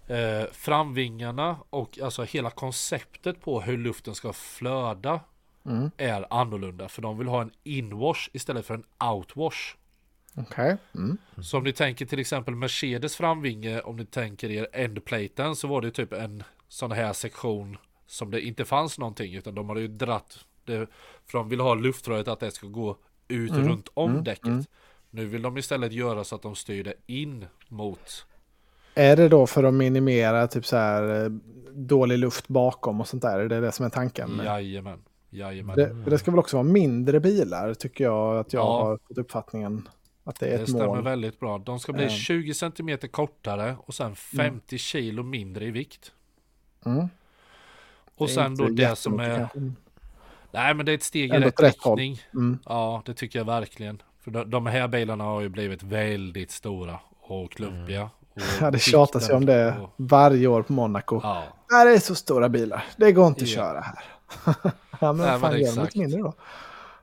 eh, 0.06 0.52
framvingarna 0.52 1.56
och 1.70 1.98
alltså 2.02 2.22
hela 2.22 2.50
konceptet 2.50 3.40
på 3.40 3.60
hur 3.60 3.78
luften 3.78 4.14
ska 4.14 4.32
flöda 4.32 5.20
Mm, 5.66 5.90
är 5.96 6.26
annorlunda 6.30 6.88
för 6.88 7.02
de 7.02 7.18
vill 7.18 7.28
ha 7.28 7.42
en 7.42 7.50
inwash 7.64 8.28
istället 8.32 8.66
för 8.66 8.74
en 8.74 8.84
outwash. 9.12 9.76
Okej. 10.34 10.76
Mm. 10.94 11.18
Så 11.42 11.58
om 11.58 11.64
ni 11.64 11.72
tänker 11.72 12.06
till 12.06 12.18
exempel 12.18 12.54
Mercedes 12.54 13.16
framvinge, 13.16 13.80
om 13.80 13.96
ni 13.96 14.04
tänker 14.04 14.50
er 14.50 14.68
endplaten 14.72 15.56
så 15.56 15.68
var 15.68 15.80
det 15.80 15.90
typ 15.90 16.12
en 16.12 16.42
sån 16.68 16.92
här 16.92 17.12
sektion 17.12 17.76
som 18.06 18.30
det 18.30 18.40
inte 18.40 18.64
fanns 18.64 18.98
någonting 18.98 19.34
utan 19.34 19.54
de 19.54 19.68
hade 19.68 19.80
ju 19.80 19.88
dratt 19.88 20.38
det 20.64 20.86
för 21.26 21.38
de 21.38 21.48
vill 21.48 21.60
ha 21.60 21.74
luftröret 21.74 22.28
att 22.28 22.40
det 22.40 22.50
ska 22.50 22.66
gå 22.66 22.96
ut 23.28 23.50
Mm, 23.50 23.68
runt 23.68 23.88
om 23.94 24.10
mm, 24.10 24.24
däcket. 24.24 24.46
mm. 24.46 24.64
Nu 25.10 25.26
vill 25.26 25.42
de 25.42 25.58
istället 25.58 25.92
göra 25.92 26.24
så 26.24 26.34
att 26.34 26.42
de 26.42 26.54
styr 26.54 26.84
det 26.84 26.94
in 27.06 27.46
mot 27.68 28.26
Är 28.94 29.16
det 29.16 29.28
då 29.28 29.46
för 29.46 29.64
att 29.64 29.74
minimera 29.74 30.46
typ 30.48 30.66
så 30.66 30.76
här 30.76 31.24
eh, 31.24 31.30
dålig 31.72 32.18
luft 32.18 32.48
bakom 32.48 33.00
och 33.00 33.08
sånt 33.08 33.22
där? 33.22 33.38
Är 33.38 33.48
det 33.48 33.60
det 33.60 33.72
som 33.72 33.86
är 33.86 33.90
tanken? 33.90 34.40
Jajamän. 34.44 34.98
Jajamän. 35.30 35.76
Det, 35.76 35.94
det 36.10 36.18
ska 36.18 36.30
väl 36.30 36.38
också 36.38 36.56
vara 36.56 36.64
mindre 36.64 37.20
bilar 37.20 37.74
tycker 37.74 38.04
jag 38.04 38.38
att 38.38 38.52
jag 38.52 38.60
Ja. 38.62 38.84
har 38.84 38.98
fått 39.08 39.18
uppfattningen. 39.18 39.88
Att 40.24 40.40
det 40.40 40.46
är 40.46 40.50
Det 40.58 40.62
ett 40.62 40.68
stämmer 40.68 40.86
mål. 40.86 41.02
väldigt 41.04 41.40
bra. 41.40 41.58
De 41.58 41.78
ska 41.80 41.92
bli 41.92 42.04
Eh. 42.04 42.10
20 42.10 42.54
cm 42.54 42.98
kortare 43.10 43.76
och 43.80 43.94
sen 43.94 44.16
50 44.16 44.78
kilo 44.78 45.22
mindre 45.22 45.64
i 45.64 45.70
vikt. 45.70 46.12
Mm. 46.86 47.08
Och 48.16 48.26
Det 48.26 48.32
sen 48.32 48.54
då 48.56 48.68
det 48.68 48.96
som 48.98 49.20
är... 49.20 49.48
Nej 50.50 50.74
men 50.74 50.86
det 50.86 50.92
är 50.92 50.94
ett 50.94 51.02
steg 51.02 51.34
i 51.34 51.38
rätt 51.38 51.60
riktning. 51.60 52.20
Mm. 52.34 52.58
Ja 52.64 53.02
det 53.06 53.14
tycker 53.14 53.38
jag 53.38 53.46
verkligen. 53.46 54.02
För 54.20 54.30
de, 54.30 54.50
de 54.50 54.66
här 54.66 54.88
bilarna 54.88 55.24
har 55.24 55.40
ju 55.40 55.48
blivit 55.48 55.82
väldigt 55.82 56.50
stora 56.50 56.98
och 57.20 57.52
klumpiga. 57.52 58.02
Och 58.34 58.40
Ja, 58.60 58.70
det 58.70 58.78
tjatas 58.78 59.30
ju 59.30 59.34
om 59.34 59.46
det 59.46 59.76
och- 59.80 59.92
varje 59.96 60.46
år 60.46 60.62
på 60.62 60.72
Monaco. 60.72 61.20
Ja, 61.22 61.84
det 61.84 61.90
är 61.94 61.98
så 61.98 62.14
stora 62.14 62.48
bilar. 62.48 62.84
Det 62.96 63.12
går 63.12 63.26
inte 63.26 63.44
att 63.44 63.48
Ja. 63.50 63.56
köra 63.56 63.80
här. 63.80 64.04
ja, 65.00 65.12
men 65.12 65.16
Nej, 65.16 65.26
men 65.30 65.40
fan 65.40 65.52
de 65.54 65.60
exakt. 65.60 65.94
lite 65.94 65.98
mindre 65.98 66.20
då? 66.22 66.34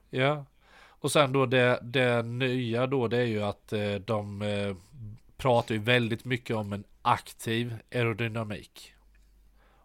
ja. 0.10 0.46
Och 0.90 1.12
sen 1.12 1.34
då 1.34 1.46
det, 1.46 1.80
det 1.82 2.22
nya 2.24 2.88
då 2.88 3.08
det 3.08 3.18
är 3.18 3.26
ju 3.26 3.44
att 3.44 3.74
eh, 3.74 3.80
de 4.06 4.42
eh, 4.42 4.76
pratar 5.38 5.76
ju 5.76 5.82
väldigt 5.82 6.26
mycket 6.26 6.56
om 6.56 6.74
en 6.74 6.84
aktiv 7.02 7.76
aerodynamik. 7.96 8.93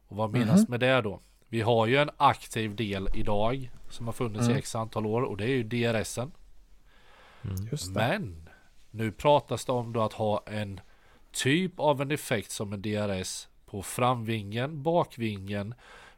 Och 0.09 0.17
vad 0.17 0.31
menas 0.33 0.61
Mhm. 0.61 0.67
med 0.71 0.81
det 0.81 1.01
då? 1.01 1.21
Vi 1.49 1.61
har 1.61 1.87
ju 1.87 1.97
en 1.97 2.11
aktiv 2.17 2.77
del 2.77 3.09
idag 3.15 3.71
som 3.91 4.07
har 4.07 4.13
funnits 4.13 4.45
Mm. 4.45 4.57
i 4.57 4.59
x 4.59 4.75
antal 4.75 5.07
år 5.07 5.23
och 5.23 5.37
det 5.37 5.45
är 5.45 5.49
ju 5.49 5.63
DRSen. 5.63 6.33
Det. 7.43 7.91
Men 7.95 8.49
nu 8.91 9.13
pratas 9.13 9.65
det 9.65 9.73
om 9.73 9.93
då 9.93 10.01
att 10.03 10.13
ha 10.13 10.43
en 10.47 10.81
typ 11.33 11.81
av 11.81 12.03
en 12.03 12.11
effekt 12.11 12.51
som 12.51 12.73
en 12.73 12.83
DRS 12.83 13.49
på 13.67 13.83
framvingen, 13.83 14.83
bakvingen, 14.83 15.75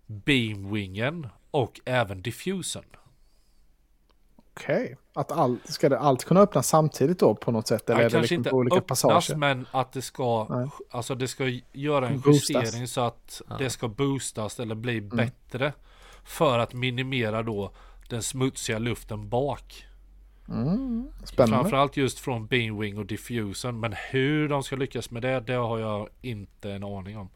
beamwingen 0.06 1.26
och 1.50 1.80
även 1.84 2.22
diffusen. 2.22 2.84
Okej. 4.60 4.96
Att 5.14 5.32
allt, 5.32 5.66
ska 5.70 5.88
det 5.88 5.98
allt 5.98 6.24
kunna 6.24 6.40
öppnas 6.40 6.68
samtidigt 6.68 7.18
då 7.18 7.34
på 7.34 7.50
något 7.52 7.66
sätt? 7.68 7.90
Eller 7.90 7.96
det 7.96 8.10
kanske 8.10 8.18
liksom 8.20 8.34
inte 8.36 8.50
på 8.50 8.56
olika 8.56 8.76
öppnas 8.76 9.02
passager? 9.02 9.36
men 9.38 9.66
att 9.70 9.92
det 9.92 10.02
ska, 10.02 10.46
Nej. 10.50 10.68
alltså 10.90 11.14
det 11.14 11.28
ska 11.28 11.60
göra 11.72 12.08
en 12.08 12.20
Boostas. 12.20 12.50
justering 12.64 12.88
så 12.88 13.00
att 13.00 13.42
Ja. 13.48 13.56
det 13.58 13.70
ska 13.70 13.88
boostas 13.88 14.60
eller 14.60 14.74
bli 14.74 14.98
Mm. 14.98 15.16
bättre. 15.16 15.72
För 16.24 16.58
att 16.58 16.72
minimera 16.74 17.42
då 17.42 17.70
den 18.08 18.22
smutsiga 18.22 18.78
luften 18.78 19.28
bak. 19.28 19.86
Mm. 20.48 21.06
Spännande. 21.24 21.56
Framförallt 21.56 21.96
just 21.96 22.18
från 22.18 22.46
beamwing 22.46 22.98
och 22.98 23.06
diffusen. 23.06 23.80
Men 23.80 23.94
hur 24.10 24.48
de 24.48 24.62
ska 24.62 24.76
lyckas 24.76 25.10
med 25.10 25.22
det, 25.22 25.40
det 25.40 25.52
har 25.54 25.78
jag 25.78 26.08
inte 26.20 26.70
en 26.70 26.84
aning 26.84 27.18
om. 27.18 27.28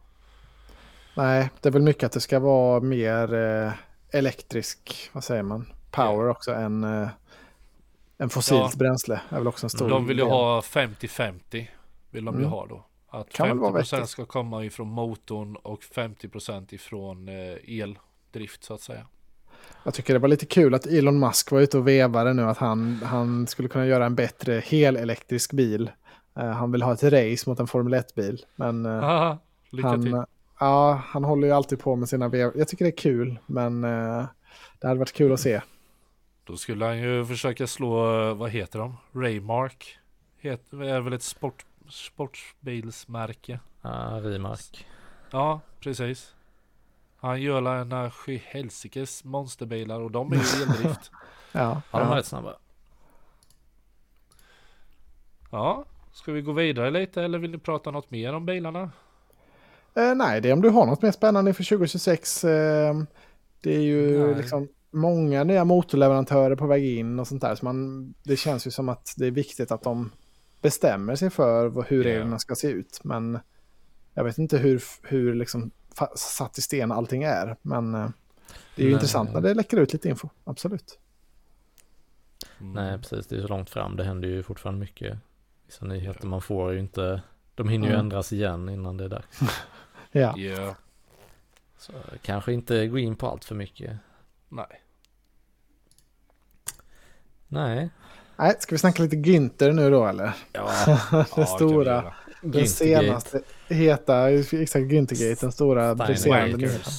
Nej, 1.16 1.50
det 1.60 1.68
är 1.68 1.72
väl 1.72 1.82
mycket 1.82 2.04
att 2.04 2.12
det 2.12 2.20
ska 2.20 2.38
vara 2.38 2.80
mer 2.80 3.34
eh, 3.34 3.72
elektrisk, 4.10 5.10
vad 5.12 5.24
säger 5.24 5.42
man, 5.42 5.66
power 5.94 6.28
också 6.28 6.52
än, 6.52 6.84
eh, 6.84 7.08
än 8.18 8.28
fossilt 8.28 8.60
Ja. 8.60 8.70
bränsle. 8.78 9.20
är 9.28 9.38
väl 9.38 9.46
också 9.48 9.66
en 9.66 9.70
stor 9.70 9.88
De 9.88 10.06
vill 10.06 10.18
ju 10.18 10.24
del. 10.24 10.32
ha 10.32 10.60
50-50. 10.62 11.68
Vill 12.10 12.24
de 12.24 12.34
ju 12.34 12.40
Mm. 12.40 12.52
ha 12.52 12.66
då. 12.66 12.86
Att 13.08 13.30
Kan 13.32 13.48
väl 13.48 13.58
vara 13.58 13.72
50% 13.72 13.92
vettigt. 14.00 14.10
ska 14.10 14.24
komma 14.26 14.64
ifrån 14.64 14.88
motorn 14.88 15.56
och 15.56 15.82
50% 15.82 16.72
ifrån 16.72 17.28
eh, 17.28 17.80
eldrift 17.82 18.64
så 18.64 18.74
att 18.74 18.80
säga. 18.80 19.06
Jag 19.84 19.94
tycker 19.94 20.12
det 20.12 20.18
var 20.18 20.28
lite 20.28 20.46
kul 20.46 20.74
att 20.74 20.86
Elon 20.86 21.18
Musk 21.18 21.50
var 21.50 21.60
ute 21.60 21.78
och 21.78 21.88
vevade 21.88 22.32
nu 22.32 22.42
att 22.42 22.58
han, 22.58 23.00
han 23.04 23.46
skulle 23.46 23.68
kunna 23.68 23.86
göra 23.86 24.06
en 24.06 24.14
bättre 24.14 24.62
helelektrisk 24.66 25.52
bil. 25.52 25.90
Eh, 26.38 26.48
han 26.50 26.72
vill 26.72 26.82
ha 26.82 26.92
ett 26.92 27.02
race 27.02 27.50
mot 27.50 27.60
en 27.60 27.66
Formel 27.66 27.94
1-bil. 27.94 28.44
Men 28.56 28.86
eh, 28.86 28.92
Haha, 28.92 29.38
Lycka 29.70 29.92
till. 29.96 30.14
han, 30.14 30.26
ja, 30.60 31.02
han 31.06 31.24
håller 31.24 31.46
ju 31.46 31.52
alltid 31.52 31.78
på 31.80 31.96
med 31.96 32.08
sina 32.08 32.28
vev. 32.28 32.52
Jag 32.54 32.68
tycker 32.68 32.84
det 32.84 32.90
är 32.90 32.96
kul, 32.96 33.38
men 33.46 33.84
eh, 33.84 34.24
det 34.80 34.86
hade 34.86 34.98
varit 34.98 35.12
kul 35.12 35.32
att 35.32 35.40
se. 35.40 35.60
Då 36.44 36.56
skulle 36.56 36.84
han 36.84 36.98
ju 36.98 37.24
försöka 37.26 37.66
slå, 37.66 37.94
vad 38.34 38.50
heter 38.50 38.78
de? 38.78 38.96
Raymark. 39.12 39.98
Het, 40.40 40.72
är 40.72 41.00
väl 41.00 41.12
ett 41.12 41.22
sport, 41.22 41.64
sportbilsmärke. 41.88 43.60
Ja, 43.82 44.20
Rimark. 44.22 44.86
Ja, 45.30 45.60
precis. 45.80 46.34
Han 47.16 47.42
gör 47.42 47.60
la 47.60 47.74
en 47.76 48.10
sky 48.10 48.40
helsikes 48.44 49.24
monsterbilar 49.24 50.00
och 50.00 50.10
de 50.10 50.32
är 50.32 50.36
ju 50.36 50.62
eldrift. 50.62 51.10
Ja, 51.52 51.82
Ja, 51.90 51.98
de 51.98 52.08
är 52.08 52.16
rätt 52.16 52.26
snabba. 52.26 52.54
Ja, 55.50 55.84
ska 56.12 56.32
vi 56.32 56.42
gå 56.42 56.52
vidare 56.52 56.90
lite 56.90 57.22
eller 57.22 57.38
vill 57.38 57.50
ni 57.50 57.58
prata 57.58 57.90
något 57.90 58.10
mer 58.10 58.34
om 58.34 58.46
bilarna? 58.46 58.90
Eh, 59.94 60.14
nej, 60.14 60.40
det 60.40 60.48
är 60.48 60.52
om 60.52 60.62
du 60.62 60.70
har 60.70 60.86
något 60.86 61.02
mer 61.02 61.12
spännande 61.12 61.54
för 61.54 61.64
2026. 61.64 62.44
Eh, 62.44 62.94
det 63.60 63.74
är 63.76 63.80
ju 63.80 64.26
Nej. 64.26 64.34
liksom 64.34 64.68
många 64.94 65.44
nya 65.44 65.64
motorleverantörer 65.64 66.56
på 66.56 66.66
väg 66.66 66.84
in 66.98 67.18
och 67.18 67.28
sånt 67.28 67.42
där. 67.42 67.54
Så 67.54 67.64
man, 67.64 68.14
det 68.22 68.36
känns 68.36 68.66
ju 68.66 68.70
som 68.70 68.88
att 68.88 69.14
det 69.16 69.26
är 69.26 69.30
viktigt 69.30 69.70
att 69.70 69.82
de 69.82 70.10
bestämmer 70.62 71.14
sig 71.16 71.30
för 71.30 71.84
hur 71.88 72.04
reglerna 72.04 72.38
ska 72.38 72.54
se 72.54 72.68
ut. 72.68 73.00
Men 73.04 73.38
jag 74.14 74.24
vet 74.24 74.38
inte 74.38 74.58
hur, 74.58 74.82
hur 75.02 75.34
liksom 75.34 75.70
satt 76.16 76.58
i 76.58 76.62
sten 76.62 76.92
allting 76.92 77.22
är. 77.22 77.56
Men 77.62 77.94
eh, 77.94 78.08
det 78.76 78.82
är 78.82 78.84
ju 78.84 78.90
Nej. 78.90 78.92
intressant 78.94 79.32
när 79.32 79.40
det 79.40 79.54
läcker 79.54 79.76
ut 79.76 79.92
lite 79.92 80.08
info. 80.08 80.28
Absolut. 80.44 80.98
Mm. 82.60 82.72
Nej, 82.72 82.98
precis. 82.98 83.26
Det 83.26 83.36
är 83.36 83.40
så 83.40 83.48
långt 83.48 83.70
fram. 83.70 83.96
Det 83.96 84.04
händer 84.04 84.28
ju 84.28 84.42
fortfarande 84.42 84.80
mycket. 84.80 85.18
Vissa 85.66 85.84
nyheter 85.84 86.26
man 86.26 86.40
får 86.42 86.72
ju 86.72 86.78
inte. 86.80 87.22
De 87.54 87.68
hinner 87.68 87.86
ju 87.86 87.92
Mm. 87.94 88.04
ändras 88.04 88.32
igen 88.32 88.68
innan 88.68 88.96
det 88.96 89.04
är 89.04 89.08
dags. 89.08 89.40
Ja. 90.16 90.34
Ja, 90.38 90.74
Så 91.78 91.92
kanske 92.22 92.52
inte 92.52 92.86
gå 92.86 92.98
in 92.98 93.16
på 93.16 93.28
allt 93.28 93.44
för 93.44 93.54
mycket. 93.54 93.96
nej. 94.48 94.80
Nej. 97.48 97.90
Nej, 98.36 98.54
ska 98.58 98.74
vi 98.74 98.78
snacka 98.78 99.02
lite 99.02 99.16
Günther 99.16 99.72
nu 99.72 99.90
då 99.90 100.06
eller? 100.06 100.32
Ja, 100.52 100.70
den 101.10 101.24
Ja, 101.36 101.46
stora, 101.46 101.84
göra. 101.94 102.14
den 102.42 102.66
senaste 102.68 103.40
heta, 103.68 104.30
exakt 104.30 104.84
Günthergate, 104.84 105.40
den 105.40 105.52
stora 105.52 105.94
briserande 105.94 106.56
nyheten. 106.56 106.92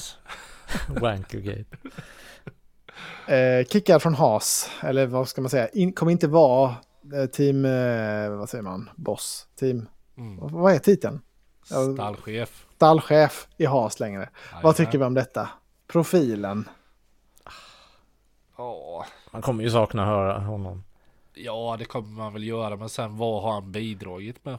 Wankergate. 1.00 1.64
Eh, 3.28 3.66
kickad 3.66 4.02
från 4.02 4.14
Haas, 4.14 4.70
eller 4.82 5.06
vad 5.06 5.28
ska 5.28 5.40
man 5.40 5.50
säga, 5.50 5.68
In, 5.68 5.92
kommer 5.92 6.12
inte 6.12 6.28
vara 6.28 6.74
eh, 7.14 7.26
team, 7.26 7.64
eh, 7.64 8.30
vad 8.30 8.48
säger 8.48 8.62
man, 8.62 8.90
boss, 8.96 9.46
team, 9.60 9.88
Mm. 10.18 10.36
vad- 10.36 10.50
vad 10.50 10.74
är 10.74 10.78
titeln? 10.78 11.20
Ja. 11.70 11.92
Stallchef. 11.94 12.66
Stallchef 12.76 13.46
i 13.56 13.64
Haas 13.66 14.00
längre. 14.00 14.28
Vad 14.52 14.58
Jajamän. 14.62 14.74
tycker 14.74 14.98
vi 14.98 15.04
om 15.04 15.14
detta? 15.14 15.48
Profilen. 15.88 16.68
Ja, 18.56 19.06
Man 19.30 19.42
kommer 19.42 19.62
ju 19.64 19.70
sakna 19.70 20.02
att 20.02 20.08
höra 20.08 20.38
honom. 20.38 20.84
Ja, 21.34 21.76
det 21.78 21.84
kommer 21.84 22.08
man 22.08 22.32
väl 22.32 22.44
göra, 22.44 22.76
men 22.76 22.88
sen 22.88 23.16
vad 23.16 23.42
har 23.42 23.52
han 23.52 23.72
bidragit 23.72 24.44
med? 24.44 24.58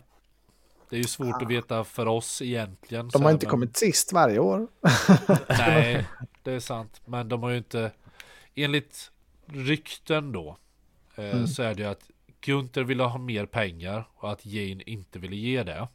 Det 0.89 0.95
är 0.95 0.97
ju 0.97 1.07
svårt 1.07 1.41
att 1.41 1.47
veta 1.49 1.83
för 1.83 2.05
oss 2.05 2.41
egentligen. 2.41 3.09
De 3.09 3.23
har 3.23 3.31
inte 3.31 3.45
men- 3.45 3.51
kommit 3.51 3.77
sist 3.77 4.13
varje 4.13 4.39
år. 4.39 4.67
Nej, 5.49 6.07
det 6.43 6.51
är 6.51 6.59
sant. 6.59 7.01
Men 7.05 7.29
de 7.29 7.43
har 7.43 7.49
ju 7.49 7.57
inte, 7.57 7.91
enligt 8.55 9.11
rykten 9.45 10.31
då, 10.31 10.57
eh, 11.15 11.25
Mm. 11.31 11.47
så 11.47 11.63
är 11.63 11.73
det 11.75 11.81
ju 11.83 11.89
att 11.89 12.09
Gunther 12.41 12.83
ville 12.83 13.03
ha 13.03 13.17
mer 13.17 13.45
pengar 13.45 14.07
och 14.15 14.31
att 14.31 14.45
Jane 14.45 14.83
inte 14.83 15.19
ville 15.19 15.35
ge 15.35 15.63
det. 15.63 15.87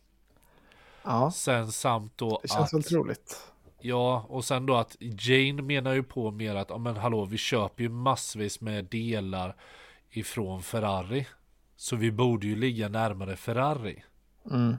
Ja, 1.03 1.31
Sen 1.31 1.73
samt 1.73 2.19
då 2.19 2.39
det 2.43 2.49
känns 2.49 2.63
att, 2.65 2.73
väl 2.73 2.83
troligt. 2.83 3.52
Ja, 3.83 4.27
och 4.29 4.45
sen 4.45 4.67
då 4.67 4.75
att 4.77 4.97
Jane 5.01 5.63
menar 5.63 5.93
ju 5.93 6.03
på 6.03 6.31
mer 6.31 6.55
att, 6.55 6.71
ja 6.71 6.79
men 6.79 6.97
hallå, 6.97 7.25
vi 7.25 7.37
köper 7.39 7.83
ju 7.83 7.89
massvis 7.89 8.61
med 8.61 8.85
delar 8.85 9.57
ifrån 10.11 10.63
Ferrari. 10.63 11.27
Så 11.77 11.97
vi 11.97 12.13
borde 12.13 12.47
ju 12.47 12.57
ligga 12.57 12.89
närmare 12.89 13.37
Ferrari. 13.37 14.03
Mm. 14.51 14.77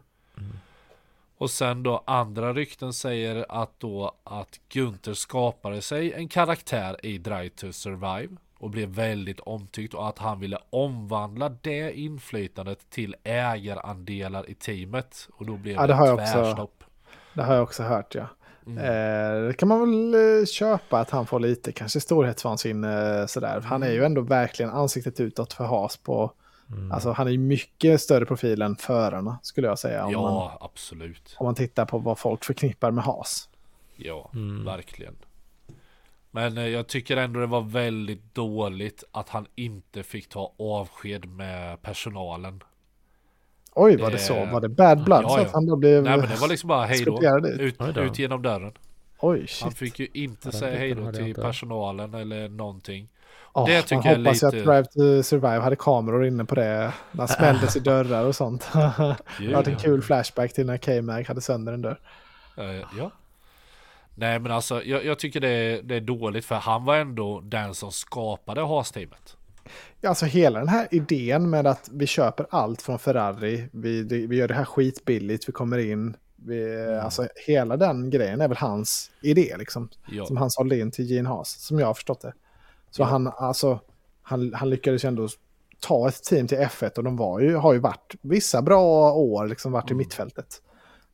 Och 1.37 1.51
sen 1.51 1.83
då 1.83 2.03
andra 2.07 2.53
rykten 2.53 2.93
säger 2.93 3.45
att 3.49 3.79
då 3.79 4.15
att 4.23 4.59
Gunther 4.69 5.13
skapade 5.13 5.81
sig 5.81 6.13
en 6.13 6.27
karaktär 6.27 7.05
i 7.05 7.17
Drive 7.17 7.49
to 7.49 7.71
Survive 7.71 8.35
och 8.57 8.69
blev 8.69 8.89
väldigt 8.89 9.39
omtyckt 9.39 9.93
och 9.93 10.07
att 10.07 10.19
han 10.19 10.39
ville 10.39 10.57
omvandla 10.69 11.49
det 11.49 11.99
inflytandet 11.99 12.89
till 12.89 13.15
ägarandelar 13.23 14.49
i 14.49 14.55
teamet 14.55 15.29
och 15.33 15.45
då 15.45 15.57
blev 15.57 15.75
Ja, 15.75 15.87
det 15.87 15.93
det, 15.93 16.03
ett 16.03 16.13
också- 16.13 16.25
tvärstopp. 16.33 16.83
Det 17.33 17.43
har 17.43 17.53
jag 17.53 17.63
också 17.63 17.83
hört, 17.83 18.15
ja. 18.15 18.27
Mm. 18.67 18.77
Eh, 18.77 19.47
det 19.47 19.53
kan 19.53 19.67
man 19.67 19.79
väl 20.11 20.39
eh, 20.39 20.45
köpa 20.45 20.99
att 20.99 21.09
han 21.09 21.25
får 21.25 21.39
lite 21.39 21.71
kanske 21.71 21.99
storhetsvansinne 21.99 23.19
eh, 23.19 23.25
sådär. 23.25 23.61
Han 23.61 23.83
är 23.83 23.91
ju 23.91 24.03
ändå 24.05 24.21
verkligen 24.21 24.71
ansiktet 24.71 25.19
utåt 25.19 25.53
för 25.53 25.63
Haas 25.65 25.97
på... 25.97 26.31
Mm. 26.71 26.91
Alltså 26.91 27.11
han 27.11 27.27
är 27.27 27.31
ju 27.31 27.37
mycket 27.37 28.01
större 28.01 28.25
profil 28.25 28.61
än 28.61 28.75
förarna 28.75 29.39
skulle 29.41 29.67
jag 29.67 29.79
säga. 29.79 30.05
Om, 30.05 30.13
man, 30.13 30.21
Ja, 30.33 30.57
absolut. 30.61 31.35
om 31.39 31.45
man 31.45 31.55
tittar 31.55 31.85
på 31.85 31.97
vad 31.97 32.19
folk 32.19 32.43
förknippar 32.43 32.91
med 32.91 33.03
Haas. 33.03 33.49
Ja, 33.95 34.29
Mm. 34.33 34.65
verkligen. 34.65 35.15
Men 36.31 36.57
eh, 36.57 36.67
jag 36.67 36.87
tycker 36.87 37.17
ändå 37.17 37.39
det 37.39 37.45
var 37.45 37.61
väldigt 37.61 38.35
dåligt 38.35 39.03
att 39.11 39.29
han 39.29 39.45
inte 39.55 40.03
fick 40.03 40.29
ta 40.29 40.53
avsked 40.59 41.25
med 41.25 41.81
personalen. 41.81 42.63
Oj, 43.75 43.97
var 43.97 44.09
det 44.09 44.15
Det- 44.15 44.19
så? 44.19 44.45
Var 44.45 44.61
det 44.61 44.69
bad 44.69 45.03
blood 45.03 45.23
Ja, 45.23 45.29
så 45.29 45.37
ja. 45.39 45.41
att 45.45 45.51
han 45.53 45.65
då 45.65 45.75
blev 45.75 46.03
Nej 46.03 46.17
men 46.17 46.29
det 46.29 46.35
var 46.35 46.47
liksom 46.47 46.67
bara 46.67 46.85
hej 46.85 47.03
då. 47.05 47.19
Ut, 47.59 47.75
ut 47.97 48.19
genom 48.19 48.41
dörren. 48.41 48.71
Oj, 49.19 49.37
Han 49.39 49.47
shit. 49.47 49.77
fick 49.77 49.99
ju 49.99 50.07
inte 50.13 50.47
Ja, 50.47 50.51
den 50.51 50.59
säga 50.59 50.77
hej 50.79 50.93
då 50.95 51.11
till 51.11 51.27
inte. 51.27 51.41
personalen 51.41 52.13
eller 52.13 52.49
någonting. 52.49 53.09
Ja, 53.55 53.65
det 53.67 53.81
tycker 53.81 53.95
man 53.95 54.05
jag 54.05 54.17
hoppas 54.17 54.33
lite- 54.43 54.47
att 54.47 54.53
Drive 54.53 54.83
to 54.83 55.23
Survive 55.23 55.59
hade 55.59 55.75
kameror 55.75 56.25
inne 56.25 56.45
på 56.45 56.55
det. 56.55 56.93
När 57.11 57.27
smälldes 57.27 57.75
i 57.75 57.79
dörrar 57.89 58.25
och 58.25 58.35
sånt. 58.35 58.67
det 59.39 59.53
varit 59.53 59.67
en 59.67 59.75
kul 59.75 60.01
flashback 60.01 60.53
till 60.53 60.65
när 60.65 60.77
K-Mag 60.77 61.27
hade 61.27 61.41
sönder 61.41 61.73
en 61.73 61.81
dörr. 61.81 61.99
Eh, 62.57 62.65
ja. 62.97 63.11
Nej 64.15 64.39
men 64.39 64.51
alltså 64.51 64.83
jag, 64.83 65.05
jag 65.05 65.19
tycker 65.19 65.39
det 65.39 65.49
är, 65.49 65.81
det 65.83 65.95
är 65.95 66.01
dåligt 66.01 66.45
för 66.45 66.55
han 66.55 66.85
var 66.85 66.95
ändå 66.97 67.41
den 67.43 67.73
som 67.73 67.91
skapade 67.91 68.61
Haas-teamet. 68.61 69.37
Ja, 70.01 70.09
Alltså 70.09 70.25
hela 70.25 70.59
den 70.59 70.67
här 70.67 70.87
idén 70.91 71.49
med 71.49 71.67
att 71.67 71.89
vi 71.93 72.07
köper 72.07 72.45
allt 72.49 72.81
från 72.81 72.99
Ferrari, 72.99 73.69
vi, 73.71 74.03
vi 74.27 74.35
gör 74.35 74.47
det 74.47 74.53
här 74.53 74.65
skitbilligt, 74.65 75.47
vi 75.49 75.53
kommer 75.53 75.77
in. 75.77 76.15
Vi, 76.35 76.85
Alltså 77.03 77.27
hela 77.47 77.77
den 77.77 78.09
grejen 78.09 78.41
är 78.41 78.47
väl 78.47 78.57
hans 78.57 79.11
idé 79.21 79.55
liksom. 79.59 79.89
Ja. 80.11 80.25
Som 80.25 80.37
han 80.37 80.49
sålde 80.51 80.79
in 80.79 80.91
till 80.91 81.05
Gene 81.11 81.29
Haas, 81.29 81.49
som 81.59 81.79
jag 81.79 81.87
har 81.87 81.93
förstått 81.93 82.21
det. 82.21 82.33
Så 82.91 83.01
Ja. 83.01 83.05
han, 83.05 83.27
alltså, 83.27 83.79
han, 84.21 84.53
han 84.53 84.69
lyckades 84.69 85.03
ju 85.03 85.07
ändå 85.07 85.27
ta 85.79 86.07
ett 86.07 86.23
team 86.23 86.47
till 86.47 86.57
F1 86.57 86.97
och 86.97 87.03
de 87.03 87.15
var 87.17 87.39
ju, 87.39 87.55
har 87.55 87.73
ju 87.73 87.79
varit 87.79 88.15
vissa 88.21 88.61
bra 88.61 89.13
år, 89.13 89.47
liksom 89.47 89.71
varit 89.71 89.89
i 89.89 89.93
Mm. 89.93 89.97
mittfältet. 89.97 90.61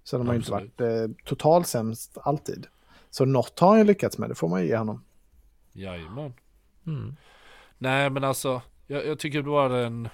Så 0.04 0.18
de 0.18 0.28
har 0.28 0.34
ju 0.34 0.40
inte 0.40 0.52
varit 0.52 0.82
eh, 0.82 0.88
totalt 1.26 1.68
sämst 1.68 2.18
alltid. 2.22 2.68
Så 3.10 3.26
något 3.26 3.60
har 3.60 3.68
han 3.70 3.78
ju 3.78 3.84
lyckats 3.84 4.18
med, 4.18 4.30
det 4.30 4.36
får 4.36 4.48
man 4.48 4.62
ju 4.62 4.68
ge 4.68 4.76
honom. 4.78 5.04
Jajamän. 5.74 6.34
Mm. 6.88 7.16
Nej 7.82 8.10
men 8.10 8.24
alltså 8.24 8.62
jag, 8.88 9.06
jag 9.06 9.20
tycker 9.20 9.42
det 9.42 9.50
var 9.50 9.70
en 9.70 10.10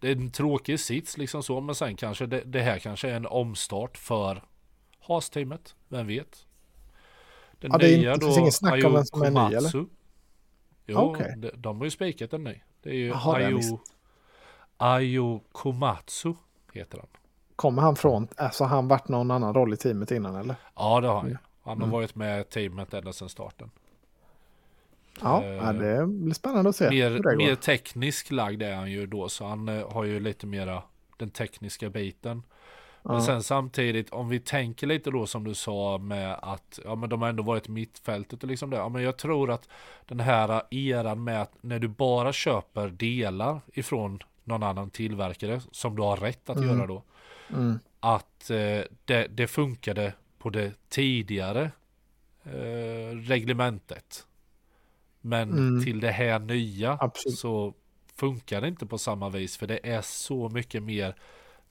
Det 0.00 0.08
är 0.08 0.12
en 0.12 0.30
tråkig 0.30 0.80
sits 0.80 1.18
liksom 1.18 1.42
så 1.42 1.60
men 1.60 1.74
sen 1.74 1.96
kanske 1.96 2.26
det, 2.26 2.40
det 2.44 2.60
här 2.62 2.78
kanske 2.78 3.10
är 3.10 3.14
en 3.14 3.26
omstart 3.26 3.98
för 3.98 4.42
Haas-teamet. 5.00 5.74
Vem 5.88 6.06
vet? 6.06 6.46
Den 7.60 7.70
Ja, 7.72 7.78
det 7.78 7.88
är 7.94 7.96
inte- 7.96 8.10
det 8.12 8.20
finns 8.26 8.38
inget 8.38 8.54
snack 8.54 8.84
om 8.84 8.92
vem 8.92 9.04
som 9.04 9.22
är 9.22 9.30
ny, 9.48 9.54
eller? 9.56 9.70
Jo, 10.86 10.98
Okej. 10.98 11.34
de, 11.36 11.50
de 11.56 11.76
har 11.78 11.84
ju 11.84 11.90
spikat 11.90 12.32
en 12.32 12.44
ny. 12.44 12.60
Det 12.82 12.90
är 12.90 12.94
ju 12.94 13.06
jag 13.08 13.36
Ayo. 13.36 13.60
Ayo 14.76 15.40
Komatsu 15.52 16.34
heter 16.72 16.98
han. 16.98 17.06
Kommer 17.56 17.82
han 17.82 17.96
från, 17.96 18.28
alltså 18.36 18.64
han 18.64 18.88
varit 18.88 19.08
någon 19.08 19.30
annan 19.30 19.54
roll 19.54 19.72
i 19.72 19.76
teamet 19.76 20.10
innan 20.10 20.36
eller? 20.36 20.56
Ja 20.76 21.00
det 21.00 21.08
har 21.08 21.20
han 21.20 21.28
ju. 21.28 21.36
Han 21.62 21.76
har 21.78 21.84
Mm. 21.86 21.90
varit 21.90 22.14
med 22.14 22.48
teamet 22.50 22.94
ända 22.94 23.12
sedan 23.12 23.28
starten. 23.28 23.70
Ja, 25.20 25.44
Eh, 25.44 25.72
det 25.72 26.06
blir 26.06 26.34
spännande 26.34 26.70
att 26.70 26.76
se. 26.76 26.90
Mer, 26.90 27.36
mer 27.36 27.54
teknisk 27.54 28.30
lagd 28.30 28.62
är 28.62 28.74
han 28.74 28.90
ju 28.90 29.06
då, 29.06 29.28
så 29.28 29.46
han 29.46 29.68
eh, 29.68 29.90
har 29.92 30.04
ju 30.04 30.20
lite 30.20 30.46
mera 30.46 30.82
den 31.16 31.30
tekniska 31.30 31.90
biten. 31.90 32.42
Men 33.02 33.22
sen 33.22 33.42
samtidigt, 33.42 34.10
om 34.10 34.28
vi 34.28 34.40
tänker 34.40 34.86
lite 34.86 35.10
då 35.10 35.26
som 35.26 35.44
du 35.44 35.54
sa 35.54 35.98
med 35.98 36.38
att 36.42 36.80
ja, 36.84 36.94
men 36.94 37.08
de 37.10 37.22
har 37.22 37.28
ändå 37.28 37.42
varit 37.42 37.68
mittfältet 37.68 38.42
och 38.42 38.48
liksom 38.48 38.70
det. 38.70 38.76
Ja, 38.76 38.88
men 38.88 39.02
jag 39.02 39.16
tror 39.16 39.50
att 39.50 39.68
den 40.06 40.20
här 40.20 40.62
eran 40.70 41.24
med 41.24 41.42
att 41.42 41.52
när 41.60 41.78
du 41.78 41.88
bara 41.88 42.32
köper 42.32 42.88
delar 42.88 43.60
ifrån 43.74 44.18
någon 44.44 44.62
annan 44.62 44.90
tillverkare 44.90 45.60
som 45.70 45.96
du 45.96 46.02
har 46.02 46.16
rätt 46.16 46.50
att 46.50 46.56
Mm. 46.56 46.68
göra 46.68 46.86
då. 46.86 47.02
Mm. 47.52 47.78
Att 48.00 48.50
eh, 48.50 48.80
det, 49.04 49.26
det 49.30 49.46
funkade 49.46 50.12
på 50.38 50.50
det 50.50 50.72
tidigare 50.88 51.70
eh, 52.44 53.16
reglementet. 53.16 54.25
Men 55.26 55.50
Mm. 55.52 55.84
till 55.84 56.00
det 56.00 56.10
här 56.10 56.38
nya 56.38 56.98
Absolut. 57.00 57.38
så 57.38 57.74
funkar 58.16 58.60
det 58.60 58.68
inte 58.68 58.86
på 58.86 58.98
samma 58.98 59.28
vis. 59.28 59.56
För 59.56 59.66
det 59.66 59.80
är 59.82 60.02
så 60.02 60.48
mycket 60.48 60.82
mer 60.82 61.14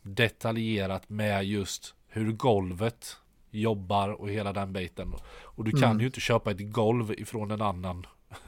detaljerat 0.01 1.09
med 1.09 1.45
just 1.45 1.93
hur 2.07 2.31
golvet 2.31 3.17
jobbar 3.51 4.09
och 4.09 4.29
hela 4.29 4.53
den 4.53 4.73
biten. 4.73 5.13
Och 5.43 5.63
du 5.63 5.71
kan 5.71 5.83
Mm. 5.83 5.99
ju 5.99 6.05
inte 6.05 6.19
köpa 6.19 6.51
ett 6.51 6.71
golv 6.71 7.11
ifrån 7.11 7.51
en 7.51 7.61
annan. 7.61 8.05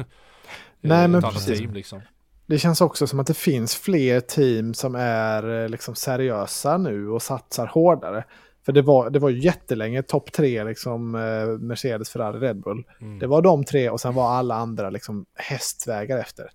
Nej, 0.82 1.04
ett 1.06 1.10
men 1.10 1.22
precis. 1.22 1.60
team 1.60 1.74
liksom. 1.74 2.02
Det 2.46 2.60
känns 2.60 2.82
också 2.82 3.08
som 3.08 3.20
att 3.20 3.28
det 3.28 3.38
finns 3.38 3.76
fler 3.76 4.20
team 4.20 4.74
som 4.74 4.96
är 4.96 5.64
eh, 5.64 5.70
liksom 5.70 5.96
seriösa 5.96 6.78
nu 6.78 7.10
och 7.10 7.22
satsar 7.22 7.68
hårdare. 7.68 8.24
För 8.68 8.72
det 8.74 8.82
var, 8.82 9.10
det 9.10 9.20
var 9.20 9.30
ju 9.30 9.40
jättelänge 9.40 10.04
topp 10.04 10.32
tre, 10.32 10.64
liksom, 10.64 11.16
eh, 11.16 11.60
Mercedes, 11.60 12.10
Ferrari, 12.10 12.40
Red 12.40 12.58
Bull. 12.62 12.84
Mm. 13.02 13.20
Det 13.20 13.28
var 13.28 13.42
de 13.42 13.64
tre 13.64 13.90
och 13.90 14.02
sen 14.02 14.14
var 14.16 14.30
alla 14.32 14.56
andra 14.56 14.90
liksom 14.90 15.26
hästvägar 15.36 16.18
efter. 16.18 16.50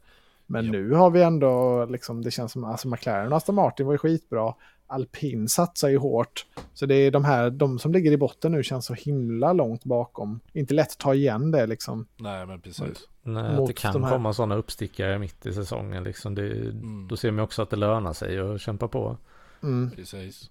Men 0.47 0.65
Ja. 0.67 0.73
nu 0.73 0.91
har 0.93 1.11
vi 1.11 1.23
ändå, 1.23 1.85
liksom, 1.85 2.23
det 2.23 2.31
känns 2.31 2.53
som, 2.53 2.65
alltså 2.65 2.89
McLaren 2.89 3.33
och 3.33 3.37
Aston 3.37 3.55
Martin 3.55 3.87
var 3.87 3.95
ju 3.95 3.99
skitbra. 3.99 4.55
Alpin 4.87 5.49
satsar 5.49 5.89
ju 5.89 5.99
hårt. 5.99 6.47
Så 6.75 6.87
det 6.87 6.95
är 6.95 7.11
de 7.11 7.25
här, 7.25 7.51
de 7.51 7.79
som 7.79 7.93
ligger 7.93 8.13
i 8.13 8.17
botten 8.17 8.53
nu 8.53 8.63
känns 8.63 8.87
så 8.87 8.95
himla 8.95 9.53
långt 9.53 9.85
bakom. 9.85 10.41
Inte 10.53 10.75
lätt 10.75 10.91
att 10.93 10.99
ta 10.99 11.15
igen 11.15 11.51
det 11.51 11.67
liksom. 11.67 12.07
Nej 12.17 12.47
men 12.47 12.61
precis. 12.61 13.09
Nej, 13.23 13.57
att 13.57 13.67
det 13.67 13.73
kan 13.73 13.93
de 14.03 14.11
komma 14.11 14.33
sådana 14.33 14.55
uppstickare 14.57 15.19
mitt 15.19 15.47
i 15.47 15.53
säsongen. 15.53 16.05
Liksom 16.05 16.35
det, 16.35 16.53
Mm. 16.53 17.09
Då 17.09 17.17
ser 17.17 17.31
man 17.31 17.45
också 17.45 17.63
att 17.63 17.71
det 17.71 17.77
lönar 17.77 18.13
sig 18.13 18.39
att 18.39 18.61
kämpa 18.61 18.89
på. 18.89 19.17
Mm. 19.63 19.91
precis. 19.97 20.51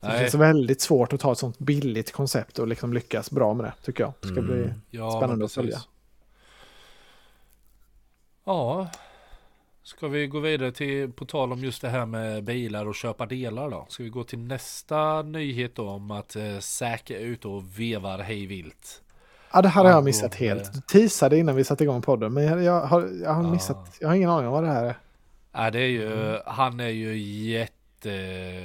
Det 0.00 0.18
känns 0.18 0.34
väldigt 0.34 0.80
svårt 0.80 1.12
att 1.12 1.20
ta 1.20 1.32
ett 1.32 1.38
sånt 1.38 1.58
billigt 1.58 2.12
koncept 2.12 2.58
och 2.58 2.68
liksom 2.68 2.92
lyckas 2.92 3.30
bra 3.30 3.54
med 3.54 3.64
det, 3.66 3.72
tycker 3.84 4.04
jag. 4.04 4.12
Det 4.20 4.28
ska 4.28 4.42
bli... 4.42 4.54
Mm. 4.62 4.82
ja, 4.90 5.10
spännande 5.20 5.44
att 5.44 5.52
följa. 5.52 5.78
Ja, 8.44 8.88
ska 9.82 10.08
vi 10.08 10.26
gå 10.26 10.40
vidare 10.40 10.72
till, 10.72 11.12
på 11.12 11.24
tal 11.24 11.52
om 11.52 11.58
just 11.64 11.82
det 11.82 11.88
här 11.88 12.06
med 12.06 12.44
bilar 12.44 12.86
och 12.86 12.94
köpa 12.94 13.26
delar 13.26 13.70
då? 13.70 13.86
Ska 13.88 14.02
vi 14.02 14.08
gå 14.08 14.24
till 14.24 14.38
nästa 14.38 15.22
nyhet 15.22 15.74
då 15.74 15.88
om 15.88 16.10
att 16.10 16.36
eh, 16.36 16.58
Zack 16.58 17.10
är 17.10 17.18
ute 17.20 17.48
och 17.48 17.80
vevar 17.80 18.18
hej 18.18 18.46
vilt? 18.46 19.02
Ja, 19.52 19.62
det 19.62 19.68
hade 19.68 19.88
jag 19.88 19.92
Angående- 19.96 20.08
missat 20.08 20.34
helt. 20.34 20.72
Du 20.74 20.80
teasade 20.80 21.38
innan 21.38 21.56
vi 21.56 21.64
satte 21.64 21.84
igång 21.84 22.02
podden, 22.02 22.32
men 22.34 22.44
jag, 22.44 22.62
jag, 22.62 22.80
har, 22.86 23.08
jag 23.22 23.32
har 23.34 23.42
missat. 23.50 23.96
Jag 24.00 24.08
har 24.08 24.14
ingen 24.14 24.30
aning 24.30 24.46
om 24.46 24.52
vad 24.52 24.62
det 24.64 24.70
här 24.70 24.84
är. 24.84 24.94
Ja, 25.52 25.70
det 25.70 25.78
är 25.80 25.86
ju, 25.88 26.12
Mm. 26.12 26.40
han 26.46 26.80
är 26.80 26.88
ju 26.88 27.18
jätte, 27.18 27.74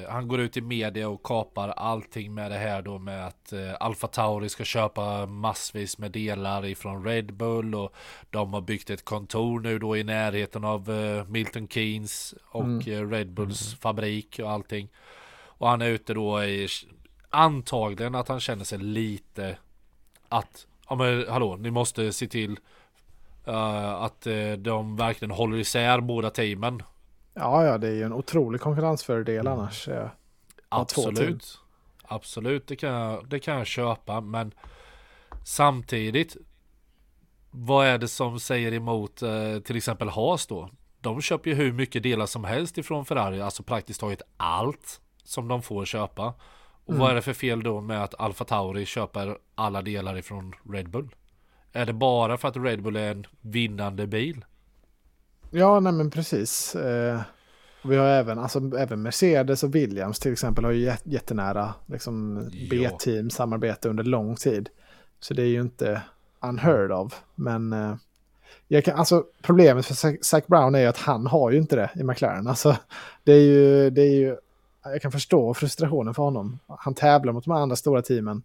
han 0.10 0.28
går 0.28 0.40
ut 0.40 0.58
i 0.58 0.62
media 0.62 1.10
och 1.10 1.24
kapar 1.24 1.70
allting 1.70 2.34
med 2.34 2.52
det 2.52 2.58
här 2.58 2.82
då 2.82 3.00
med 3.00 3.28
att 3.28 3.54
eh, 3.54 3.74
Alfa 3.80 4.08
Tauri 4.08 4.50
ska 4.50 4.64
köpa 4.64 5.26
massvis 5.26 5.98
med 5.98 6.12
delar 6.12 6.66
ifrån 6.66 7.04
Red 7.06 7.34
Bull 7.34 7.76
och 7.76 7.96
de 8.30 8.54
har 8.54 8.62
byggt 8.62 8.90
ett 8.90 9.06
kontor 9.06 9.60
nu 9.60 9.80
då 9.80 9.98
i 9.98 10.04
närheten 10.04 10.64
av 10.66 10.92
eh, 10.92 11.26
Milton 11.28 11.68
Keynes 11.68 12.36
och 12.50 12.64
Mm. 12.64 12.80
eh, 12.94 13.10
Red 13.10 13.32
Bulls 13.32 13.76
fabrik 13.76 14.40
och 14.44 14.52
allting. 14.52 14.90
Och 15.58 15.70
han 15.70 15.82
är 15.82 15.90
ute 15.90 16.14
då 16.14 16.44
i, 16.44 16.68
antagligen 17.30 18.16
att 18.16 18.28
han 18.28 18.40
känner 18.40 18.64
sig 18.66 18.78
lite 18.80 19.58
att, 20.30 20.68
ja 20.90 20.96
men 20.96 21.26
hallå, 21.30 21.56
ni 21.56 21.72
måste 21.72 22.14
se 22.14 22.28
till 22.28 22.60
eh, 23.46 23.94
att 23.94 24.28
eh, 24.28 24.52
de 24.52 24.96
verkligen 24.96 25.32
håller 25.32 25.58
isär 25.58 26.00
båda 26.02 26.30
teamen. 26.30 26.84
Ja, 27.38 27.66
ja, 27.66 27.78
det 27.78 27.88
är 27.88 27.92
ju 27.94 28.04
en 28.04 28.14
otrolig 28.14 28.62
konkurrensfördel 28.62 29.48
Mm. 29.48 29.54
annars. 29.60 29.88
eh. 29.88 30.10
Absolut. 30.70 31.60
Absolut, 32.04 32.68
det 32.68 32.76
kan, 32.76 32.90
jag, 32.94 33.30
det 33.30 33.40
kan 33.40 33.58
jag 33.58 33.68
köpa. 33.68 34.22
Men 34.22 34.52
samtidigt. 35.44 36.38
Vad 37.52 37.88
är 37.88 37.98
det 37.98 38.08
som 38.08 38.40
säger 38.40 38.74
emot 38.74 39.22
eh, 39.22 39.60
till 39.64 39.78
exempel 39.78 40.10
Haas 40.10 40.48
då? 40.48 40.70
De 41.02 41.22
köper 41.22 41.50
ju 41.50 41.56
hur 41.56 41.72
mycket 41.72 42.04
delar 42.04 42.26
som 42.26 42.44
helst 42.44 42.78
ifrån 42.78 43.06
Ferrari. 43.06 43.42
Alltså 43.42 43.64
praktiskt 43.64 44.00
taget 44.00 44.22
allt 44.38 45.02
som 45.24 45.48
de 45.48 45.62
får 45.62 45.86
köpa. 45.86 46.34
Och 46.86 46.90
Mm. 46.94 47.00
vad 47.00 47.12
är 47.12 47.16
det 47.16 47.22
för 47.22 47.34
fel 47.34 47.64
då 47.64 47.82
med 47.82 48.04
att 48.04 48.16
Alfa 48.20 48.44
Tauri 48.46 48.86
köper 48.86 49.38
alla 49.56 49.82
delar 49.82 50.18
ifrån 50.18 50.54
Red 50.72 50.90
Bull? 50.90 51.10
Är 51.74 51.86
det 51.86 51.94
bara 51.94 52.38
för 52.38 52.48
att 52.48 52.58
Red 52.58 52.82
Bull 52.84 52.96
är 52.96 53.12
en 53.12 53.26
vinnande 53.42 54.08
bil? 54.08 54.46
Ja, 55.58 55.80
nej 55.80 55.93
men 55.93 56.10
precis. 56.10 56.76
Eh, 56.76 57.22
vi 57.84 57.95
har 57.95 58.06
även, 58.08 58.39
alltså, 58.39 58.60
även 58.78 59.01
Mercedes 59.01 59.64
och 59.64 59.76
Williams 59.76 60.20
till 60.20 60.32
exempel 60.32 60.66
har 60.66 60.72
ju 60.72 60.89
jät- 60.89 61.01
jättenära 61.03 61.74
liksom. 61.86 62.36
B-team 62.70 63.30
samarbete 63.30 63.89
under 63.89 64.03
lång 64.03 64.36
tid. 64.36 64.70
Så 65.20 65.34
det 65.34 65.41
är 65.41 65.47
ju 65.47 65.62
inte 65.62 66.01
unheard 66.41 66.91
of. 66.91 67.22
Men 67.36 67.74
eh, 67.74 67.95
jag 68.68 68.86
kan, 68.86 68.95
alltså, 68.99 69.24
problemet 69.41 69.86
för 69.86 69.93
Zac- 69.93 70.43
Brown 70.47 70.76
är 70.76 70.80
ju 70.80 70.86
att 70.86 70.97
han 70.97 71.28
har 71.28 71.51
ju 71.51 71.58
inte 71.58 71.76
det 71.76 71.89
i 71.95 72.03
McLaren. 72.03 72.47
Alltså, 72.47 72.78
det 73.24 73.32
är 73.34 73.41
ju, 73.41 73.89
det 73.89 74.01
är 74.01 74.16
ju, 74.16 74.36
jag 74.84 75.01
kan 75.01 75.12
förstå 75.12 75.53
frustrationen 75.53 76.14
för 76.14 76.24
honom. 76.24 76.60
Han 76.68 76.93
tävlar 76.93 77.34
mot 77.34 77.45
de 77.45 77.51
andra 77.51 77.76
stora 77.76 78.01
teamen 78.01 78.43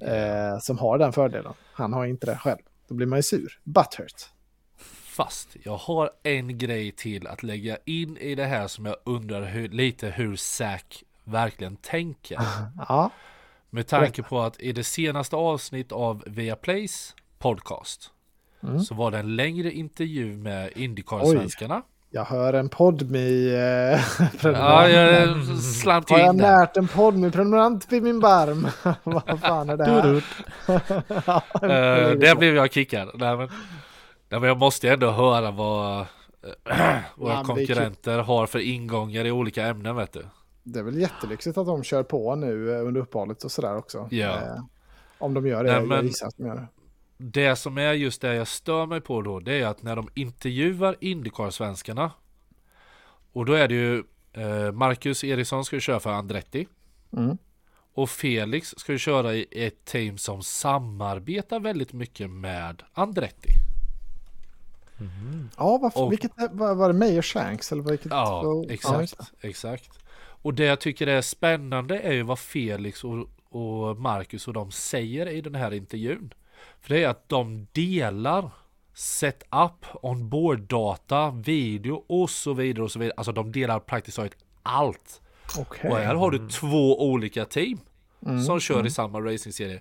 eh, 0.00 0.58
som 0.60 0.78
har 0.78 0.98
den 0.98 1.12
fördelen. 1.12 1.52
Han 1.72 1.92
har 1.92 2.06
inte 2.06 2.26
det 2.26 2.36
själv. 2.36 2.58
Då 2.88 2.94
blir 2.94 3.06
man 3.06 3.18
ju 3.18 3.22
sur. 3.22 3.58
Butthurt. 3.64 4.30
Fast 5.16 5.56
jag 5.62 5.76
har 5.76 6.10
en 6.22 6.58
grej 6.58 6.92
till 6.92 7.26
att 7.26 7.42
lägga 7.42 7.76
in 7.84 8.16
i 8.16 8.34
det 8.34 8.44
här 8.44 8.68
som 8.68 8.86
jag 8.86 8.96
undrar 9.04 9.42
hur, 9.42 9.68
lite 9.68 10.08
hur 10.08 10.36
Zack 10.36 11.02
verkligen 11.24 11.76
tänker. 11.76 12.38
Ja, 12.88 13.10
Med 13.70 13.86
tanke 13.86 14.22
på 14.22 14.40
att 14.40 14.60
i 14.60 14.72
det 14.72 14.84
senaste 14.84 15.36
avsnitt 15.36 15.92
av 15.92 16.22
Viaplays 16.26 17.14
podcast 17.38 18.10
Mm. 18.62 18.80
så 18.80 18.94
var 18.94 19.10
det 19.10 19.18
en 19.18 19.36
längre 19.36 19.72
intervju 19.72 20.36
med 20.36 20.70
Indycar-svenskarna. 20.76 21.82
Jag 22.10 22.24
hör 22.24 22.52
en 22.52 22.68
podmi 22.68 23.48
eh, 23.54 23.58
Ja, 23.58 23.98
prenumerant. 24.40 24.92
jag 24.92 25.58
slant 25.58 26.10
Har 26.10 26.18
jag 26.18 26.34
in 26.34 26.40
närt 26.40 26.76
en 26.76 26.88
podmi 26.88 27.30
prenumerant 27.30 27.92
vid 27.92 28.02
min 28.02 28.20
barm? 28.20 28.68
Vad 29.04 29.40
fan 29.40 29.70
är 29.70 29.76
det 29.76 29.84
här? 29.84 30.06
Uh, 30.06 30.22
där 32.18 32.34
blev 32.36 32.56
jag 32.56 32.72
kickad. 32.72 33.10
Nej, 33.14 33.36
men, 33.36 33.48
nej, 34.28 34.40
men 34.40 34.48
jag 34.48 34.58
måste 34.58 34.88
ändå 34.90 35.10
höra 35.10 35.50
vad 35.50 36.00
eh, 36.00 36.06
våra 37.16 37.32
Ja, 37.32 37.44
konkurrenter 37.44 38.18
har 38.18 38.46
för 38.46 38.58
ingångar 38.58 39.24
i 39.24 39.30
olika 39.30 39.66
ämnen 39.66 39.96
vet 39.96 40.12
du. 40.12 40.26
Det 40.62 40.78
är 40.78 40.82
väl 40.82 40.98
jättelyxigt 40.98 41.58
att 41.58 41.66
de 41.66 41.82
kör 41.84 42.02
på 42.02 42.34
nu 42.34 42.74
eh, 42.74 42.86
under 42.86 43.00
uppehållet 43.00 43.44
och 43.44 43.52
sådär 43.52 43.76
också. 43.76 44.08
Ja. 44.10 44.34
Eh, 44.36 44.64
om 45.18 45.34
de 45.34 45.46
gör 45.46 45.64
det, 45.64 45.70
Nej, 45.70 45.78
jag 45.80 45.88
men- 45.88 46.06
gissar 46.06 46.26
att 46.26 46.36
de 46.36 46.46
gör 46.46 46.54
det. 46.56 46.66
Det 47.18 47.56
som 47.56 47.78
är 47.78 47.92
just 47.92 48.20
det 48.20 48.34
jag 48.34 48.48
stör 48.48 48.86
mig 48.86 49.00
på 49.00 49.22
då, 49.22 49.40
det 49.40 49.60
är 49.60 49.66
att 49.66 49.82
när 49.82 49.96
de 49.96 50.08
intervjuar 50.14 50.96
Indycar-svenskarna 51.00 52.10
och 53.32 53.44
då 53.46 53.52
är 53.52 53.68
det 53.68 53.74
ju 53.74 54.02
eh, 54.32 54.72
Marcus 54.72 55.24
Eriksson 55.24 55.64
ska 55.64 55.76
ju 55.76 55.80
köra 55.80 56.00
för 56.00 56.10
Andretti 56.12 56.66
Mm. 57.12 57.38
och 57.94 58.10
Felix 58.10 58.74
ska 58.76 58.92
ju 58.92 58.98
köra 58.98 59.34
i 59.34 59.46
ett 59.66 59.84
team 59.84 60.18
som 60.18 60.42
samarbetar 60.42 61.60
väldigt 61.60 61.92
mycket 61.92 62.30
med 62.30 62.82
Andretti. 62.92 63.48
Ja, 65.56 65.78
varför, 65.82 66.02
Och- 66.02 66.12
vilket 66.12 66.32
var, 66.52 66.74
var 66.74 66.88
det 66.88 66.98
Mayer 66.98 67.22
Shanks 67.22 67.72
eller 67.72 67.82
vilket? 67.82 68.10
Ja, 68.12 68.42
var- 68.42 68.70
exakt, 68.70 69.18
det. 69.40 69.48
exakt. 69.48 69.90
Och 70.18 70.54
det 70.54 70.64
jag 70.64 70.80
tycker 70.80 71.06
är 71.06 71.20
spännande 71.22 71.98
är 71.98 72.12
ju 72.12 72.22
vad 72.22 72.38
Felix 72.38 73.04
och, 73.04 73.28
och 73.48 73.96
Marcus 73.96 74.48
och 74.48 74.54
de 74.54 74.70
säger 74.70 75.26
i 75.28 75.40
den 75.40 75.54
här 75.54 75.74
intervjun. 75.74 76.34
För 76.80 76.94
det 76.94 77.04
är 77.04 77.08
att 77.08 77.28
de 77.28 77.66
delar 77.72 78.50
setup, 78.94 79.86
onboard-data, 80.02 81.30
video 81.44 82.04
och 82.06 82.30
så 82.30 82.52
vidare 82.54 82.84
och 82.84 82.90
så 82.92 82.98
vidare. 82.98 83.14
Alltså 83.16 83.32
de 83.32 83.52
delar 83.52 83.80
praktiskt 83.80 84.16
taget 84.16 84.36
allt. 84.62 85.20
Okej. 85.58 85.90
Och 85.90 85.96
här 85.96 86.14
har 86.14 86.30
du 86.30 86.48
två 86.48 87.10
olika 87.10 87.44
team 87.44 87.78
Mm, 88.26 88.42
som 88.42 88.60
kör 88.60 88.86
i 88.86 88.90
samma 88.90 89.20
racingserie. 89.20 89.80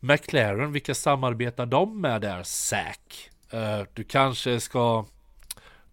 McLaren, 0.00 0.72
vilka 0.72 0.94
samarbetar 0.94 1.66
de 1.66 2.00
med 2.00 2.20
där? 2.20 2.42
Zack. 2.42 3.30
Eh, 3.52 3.86
du 3.94 4.04
kanske 4.04 4.60
ska... 4.60 5.04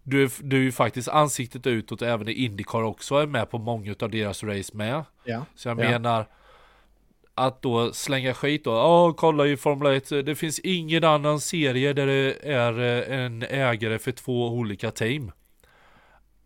Du, 0.02 0.30
du 0.40 0.56
är 0.56 0.60
ju 0.60 0.72
faktiskt 0.72 1.08
ansiktet 1.08 1.66
utåt 1.66 2.02
även 2.02 2.28
i 2.28 2.32
Indycar 2.32 2.82
också 2.82 3.14
är 3.16 3.26
med 3.26 3.50
på 3.50 3.58
många 3.58 3.94
av 4.00 4.10
deras 4.10 4.44
race 4.44 4.76
med. 4.76 5.04
Ja. 5.24 5.44
Så 5.54 5.68
jag 5.68 5.80
Ja. 5.80 5.90
menar 5.90 6.26
att 7.34 7.62
då 7.62 7.92
slänga 7.92 8.34
skit 8.34 8.64
då. 8.64 8.70
Ja, 8.70 9.12
kolla 9.12 9.46
i 9.46 9.56
Formel 9.56 9.92
1. 9.96 10.08
Det 10.26 10.34
finns 10.34 10.58
ingen 10.58 11.04
annan 11.04 11.40
serie 11.40 11.92
där 11.92 12.06
det 12.06 12.34
är 12.42 12.78
eh, 13.10 13.20
en 13.20 13.42
ägare 13.42 13.98
för 13.98 14.12
två 14.12 14.48
olika 14.48 14.90
team. 14.90 15.32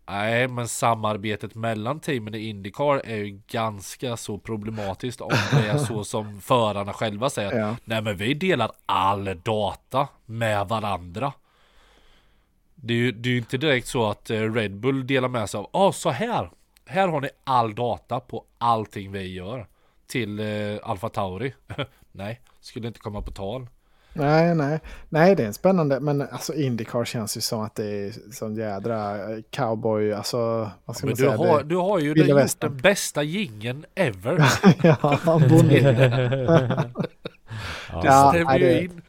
Nej, 0.07 0.47
men 0.47 0.67
samarbetet 0.67 1.55
mellan 1.55 1.99
teamen 1.99 2.35
i 2.35 2.39
Indycar 2.39 3.01
är 3.05 3.15
ju 3.15 3.41
ganska 3.47 4.17
så 4.17 4.37
problematiskt 4.37 5.21
om 5.21 5.31
det 5.51 5.67
är 5.67 5.77
så 5.77 6.03
som 6.03 6.41
förarna 6.41 6.93
själva 6.93 7.29
säger. 7.29 7.59
Ja. 7.59 7.75
Nej, 7.85 8.01
men 8.01 8.17
vi 8.17 8.33
delar 8.33 8.71
all 8.85 9.39
data 9.43 10.07
med 10.25 10.67
varandra. 10.67 11.33
Det 12.75 12.93
är 12.93 12.97
ju 12.97 13.11
det 13.11 13.29
är 13.29 13.31
ju 13.31 13.37
inte 13.37 13.57
direkt 13.57 13.87
så 13.87 14.09
att 14.09 14.29
eh, 14.29 14.53
Red 14.53 14.75
Bull 14.75 15.07
delar 15.07 15.29
med 15.29 15.49
sig 15.49 15.57
av, 15.57 15.69
ja 15.73 15.91
så 15.91 16.09
här, 16.09 16.51
här 16.85 17.07
har 17.07 17.21
ni 17.21 17.29
all 17.43 17.75
data 17.75 18.19
på 18.19 18.45
allting 18.57 19.11
vi 19.11 19.33
gör 19.33 19.67
till 20.07 20.39
eh, 20.39 20.79
Alfa 20.83 21.09
Tauri. 21.09 21.53
Nej, 22.11 22.41
skulle 22.59 22.87
inte 22.87 22.99
komma 22.99 23.21
på 23.21 23.31
tal. 23.31 23.67
Nej, 24.15 24.55
nej. 24.55 24.79
Nej, 25.09 25.35
det 25.35 25.43
är 25.43 25.47
en 25.47 25.53
spännande. 25.53 25.99
Men 25.99 26.21
alltså 26.21 26.53
Indycar 26.53 27.05
känns 27.05 27.37
ju 27.37 27.41
som 27.41 27.61
att 27.61 27.75
det 27.75 27.85
är 27.85 28.13
sån 28.33 28.55
jädra 28.55 29.31
eh, 29.31 29.37
cowboy. 29.49 30.13
Alltså, 30.13 30.71
vad 30.85 30.95
ska 30.97 31.05
Men 31.07 31.09
man 31.11 31.15
du 31.17 31.23
säga? 31.23 31.37
har, 31.51 31.57
Det- 31.57 31.69
du 31.69 31.75
har 31.75 31.99
ju 31.99 32.13
Vilda 32.13 32.29
gjort 32.29 32.39
Västern. 32.39 32.71
den 32.71 32.81
bästa 32.81 33.23
gingen 33.23 33.85
ever. 33.95 34.45
ja, 34.83 35.19
bonde. 35.49 35.79
Det 38.01 38.07
Ja, 38.07 38.29
stämmer 38.33 38.45
nej, 38.45 38.61
ju 38.61 38.67
det- 38.67 38.83
in. 38.83 39.01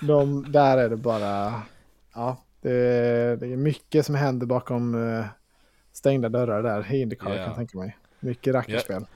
De, 0.00 0.52
där 0.52 0.78
är 0.78 0.88
det 0.88 0.96
bara... 0.96 1.62
Ja, 2.14 2.36
det, 2.60 2.70
det 3.40 3.46
är 3.52 3.56
mycket 3.56 4.06
som 4.06 4.14
händer 4.14 4.46
bakom 4.46 5.08
eh, 5.18 5.24
stängda 5.92 6.28
dörrar 6.28 6.62
där 6.62 6.92
i 6.94 7.00
Indycar 7.00 7.30
Ja. 7.30 7.36
kan 7.36 7.44
jag 7.44 7.54
tänka 7.54 7.78
mig. 7.78 7.96
Mycket 8.20 8.54
rackarspel. 8.54 9.06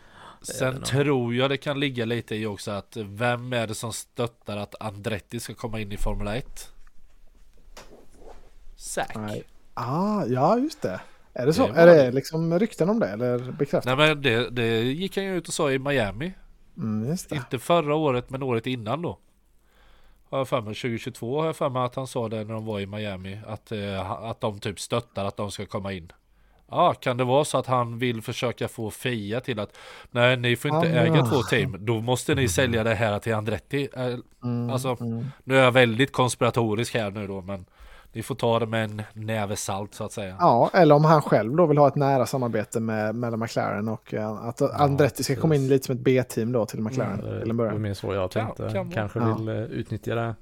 Sen 0.43 0.83
tror 0.83 1.35
jag 1.35 1.51
det 1.51 1.57
kan 1.57 1.81
ligga 1.81 2.05
lite 2.05 2.37
i 2.37 2.47
också 2.47 2.71
att 2.71 2.97
vem 2.97 3.53
är 3.53 3.67
det 3.67 3.75
som 3.75 3.93
stöttar 3.93 4.57
att 4.57 4.75
Andretti 4.81 5.41
ska 5.41 5.55
komma 5.55 5.81
in 5.81 5.93
i 5.93 5.97
Formel 5.97 6.29
1? 6.29 6.73
Zack. 8.77 9.17
Nej. 9.17 9.45
Ah, 9.75 10.25
ja, 10.25 10.59
just 10.59 10.83
det. 10.83 11.01
Är 11.33 11.47
det 11.47 11.53
så? 11.53 11.67
Det 11.67 11.73
var 11.73 11.79
är 11.79 11.87
det 11.87 12.11
liksom 12.11 12.59
rykten 12.59 12.91
om 12.91 13.01
det 13.01 13.09
eller 13.09 13.39
bekräftat? 13.39 13.85
Nej 13.85 13.97
men 13.97 14.23
det, 14.23 14.51
det 14.51 14.83
gick 14.83 15.17
han 15.17 15.25
ju 15.25 15.37
ut 15.37 15.49
och 15.49 15.55
sa 15.55 15.71
i 15.71 15.79
Miami. 15.79 16.33
Mm, 16.77 17.09
just 17.09 17.29
det. 17.29 17.37
Inte 17.37 17.59
förra 17.59 17.95
året 17.95 18.31
men 18.31 18.43
året 18.43 18.67
innan 18.67 19.03
då. 19.03 19.19
Har 20.31 20.39
jag 20.39 20.49
för 20.49 20.61
mig 20.61 20.75
2022 20.75 21.41
har 21.41 21.47
jag 21.47 21.57
för 21.57 21.69
mig 21.69 21.83
att 21.83 21.95
han 21.95 22.07
sa 22.07 22.29
det 22.29 22.45
när 22.45 22.55
de 22.55 22.67
var 22.67 22.81
i 22.81 22.87
Miami. 22.87 23.41
Att, 23.47 23.73
eh, 23.73 24.11
att 24.11 24.41
de 24.41 24.61
typ 24.61 24.81
stöttar 24.81 25.25
att 25.25 25.37
de 25.37 25.51
ska 25.51 25.67
komma 25.67 25.93
in. 25.93 26.13
Ja, 26.71 26.95
kan 26.95 27.17
det 27.17 27.25
vara 27.25 27.45
så 27.45 27.59
att 27.59 27.67
han 27.67 27.99
vill 27.99 28.23
försöka 28.23 28.69
få 28.69 28.91
Fia 28.91 29.41
till 29.41 29.61
att 29.61 29.77
Nej, 30.11 30.37
ni 30.37 30.57
får 30.57 30.71
inte 30.75 30.89
Ah. 30.89 31.05
äga 31.05 31.23
två 31.27 31.43
team. 31.43 31.77
Då 31.81 32.01
måste 32.01 32.35
ni 32.35 32.49
sälja 32.49 32.85
det 32.85 32.95
här 32.95 33.19
till 33.19 33.35
Andretti. 33.35 33.89
Eh, 33.97 34.15
Mm, 34.45 34.71
Alltså, 34.71 34.97
mm. 35.01 35.25
nu 35.45 35.59
är 35.59 35.63
jag 35.65 35.73
väldigt 35.73 36.13
konspiratorisk 36.13 36.95
här 36.95 37.11
nu 37.11 37.27
då, 37.27 37.41
men 37.43 37.65
ni 38.13 38.23
får 38.23 38.35
ta 38.35 38.59
det 38.59 38.67
med 38.67 38.85
en 38.85 39.03
näve 39.13 39.57
salt 39.57 39.95
så 39.95 40.05
att 40.05 40.13
säga. 40.13 40.37
Ja, 40.41 40.71
eller 40.75 40.95
om 40.95 41.05
han 41.05 41.23
själv 41.23 41.57
då 41.57 41.67
vill 41.67 41.79
ha 41.79 41.89
ett 41.89 41.95
nära 41.95 42.27
samarbete 42.27 42.81
med, 42.81 43.15
med 43.15 43.39
McLaren 43.39 43.89
och 43.89 44.15
eh, 44.15 44.31
att 44.33 44.63
Andretti 44.81 45.23
ska 45.25 45.37
komma 45.37 45.55
in 45.55 45.69
lite 45.69 45.87
som 45.87 45.95
ett 45.95 46.01
B-team 46.03 46.53
då 46.53 46.67
till 46.67 46.81
McLaren 46.81 47.21
Det 47.25 47.41
till 47.41 47.51
en 47.51 47.57
början. 47.57 47.83
mer 47.83 47.95
så 47.95 48.15
jag 48.15 48.31
tänkte. 48.31 48.63
kan 48.73 48.75
vara. 48.87 48.95
Kanske 48.95 49.19
Ja. 49.19 49.35
vill 49.35 49.49
eh, 49.49 49.55
utnyttja 49.63 50.15
det. 50.15 50.35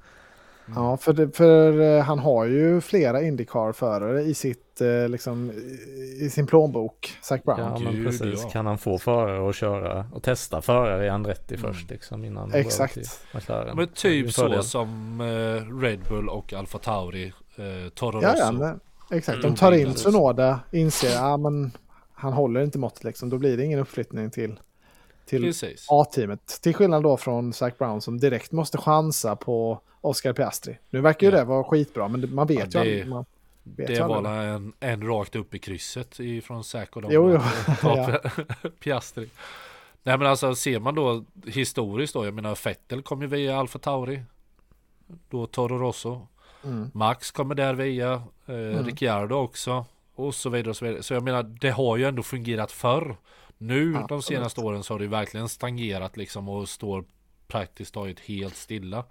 Ja, 0.74 0.96
för, 0.96 1.12
det, 1.12 1.36
för 1.36 1.80
eh, 1.80 2.02
han 2.02 2.18
har 2.18 2.44
ju 2.44 2.80
flera 2.80 3.22
Indycar-förare 3.22 4.22
i, 4.22 4.34
sitt, 4.34 4.80
eh, 4.80 5.08
liksom, 5.08 5.52
i- 6.20 6.30
sin 6.30 6.46
plånbok, 6.46 7.12
Zac 7.22 7.42
Brown. 7.42 7.60
Ja, 7.60 7.78
men 7.78 7.92
Gud, 7.94 8.04
precis. 8.06 8.42
ja. 8.44 8.50
Kan 8.50 8.66
han 8.66 8.78
få 8.78 8.98
förare 8.98 9.48
att 9.48 9.54
köra 9.56 10.06
och 10.12 10.22
testa 10.22 10.62
förare 10.62 11.06
i 11.06 11.08
Andretti 11.08 11.56
först 11.56 11.90
liksom 11.90 12.24
innan 12.24 12.52
Exakt. 12.54 12.98
McLaren. 13.34 13.76
Men 13.76 13.88
typ 13.88 14.32
så 14.32 14.62
som 14.62 15.20
eh, 15.20 15.80
Red 15.82 15.98
Bull 16.08 16.28
och 16.28 16.52
Alfa 16.52 16.78
Tauri, 16.78 17.26
eh, 17.56 17.88
Toro 17.94 18.22
Ja, 18.22 18.28
Rosso. 18.32 18.38
ja, 18.42 18.52
men, 18.52 18.80
exakt. 19.10 19.38
De 19.42 19.46
Mm, 19.46 19.56
tar 19.56 19.72
in 19.72 19.84
precis. 19.86 20.02
Sunoda, 20.02 20.60
inser 20.72 21.10
ja, 21.12 21.36
men 21.36 21.72
han 22.14 22.32
håller 22.32 22.60
inte 22.62 22.78
måttet 22.78 23.04
liksom. 23.04 23.30
Då 23.30 23.38
blir 23.38 23.56
det 23.56 23.64
ingen 23.64 23.78
uppflyttning 23.78 24.30
till, 24.30 24.60
till 25.26 25.42
Precis. 25.42 25.86
A-teamet. 25.90 26.46
Till 26.62 26.74
skillnad 26.74 27.02
då 27.02 27.16
från 27.16 27.52
Zac 27.52 27.78
Brown 27.78 28.00
som 28.00 28.18
direkt 28.18 28.52
måste 28.52 28.78
chansa 28.78 29.36
på 29.36 29.80
Oscar 30.00 30.32
Piastri. 30.32 30.78
Nu 30.90 31.00
verkar 31.00 31.26
ju 31.26 31.32
Ja. 31.32 31.38
det 31.38 31.44
vara 31.44 31.64
skitbra, 31.64 32.08
men 32.08 32.20
det- 32.20 32.26
man 32.26 32.46
vet 32.46 32.74
Ja, 32.74 32.84
ju 32.84 32.90
det- 32.90 33.02
aldrig. 33.02 33.26
Ju 33.78 33.94
Det 33.94 34.00
aldrig. 34.00 34.22
var 34.32 34.42
en, 34.42 34.72
en 34.80 35.06
rakt 35.06 35.36
upp 35.36 35.54
i 35.54 35.58
krysset 35.58 36.20
ifrån 36.20 36.64
Zac 36.64 36.88
och 36.92 37.02
dem. 37.02 37.10
Jo, 37.14 37.30
jo. 37.32 37.40
Piastri. 38.80 39.28
Nej 40.02 40.18
men 40.18 40.26
alltså 40.26 40.54
ser 40.54 40.80
man 40.80 40.94
då 40.94 41.24
historiskt 41.46 42.14
då, 42.14 42.24
jag 42.24 42.34
menar 42.34 42.58
Vettel 42.64 43.02
kom 43.02 43.22
ju 43.22 43.26
via 43.28 43.58
Alfa 43.58 43.78
Tauri. 43.78 44.22
Då 45.30 45.46
Toro 45.46 45.78
Rosso. 45.78 46.26
Mm. 46.64 46.90
Max 46.94 47.30
kommer 47.30 47.54
där 47.54 47.74
via, 47.74 48.12
eh, 48.46 48.84
Ricciardo 48.84 49.34
också. 49.34 49.84
Och 50.14 50.34
så 50.34 50.50
vidare 50.50 50.70
och 50.70 50.76
så 50.76 50.84
vidare. 50.84 51.02
Så 51.02 51.14
jag 51.14 51.22
menar 51.22 51.42
det 51.42 51.70
har 51.70 51.96
ju 51.96 52.04
ändå 52.04 52.22
fungerat 52.22 52.72
förr. 52.72 53.16
Nu 53.58 53.92
de 53.92 53.98
Absolut. 53.98 54.24
senaste 54.24 54.60
åren 54.60 54.82
så 54.82 54.94
har 54.94 54.98
det 54.98 55.06
verkligen 55.06 55.48
stagnerat 55.48 56.16
liksom 56.16 56.48
och 56.48 56.68
står 56.68 57.04
praktiskt 57.48 57.94
taget 57.94 58.20
helt 58.20 58.56
stilla. 58.56 59.04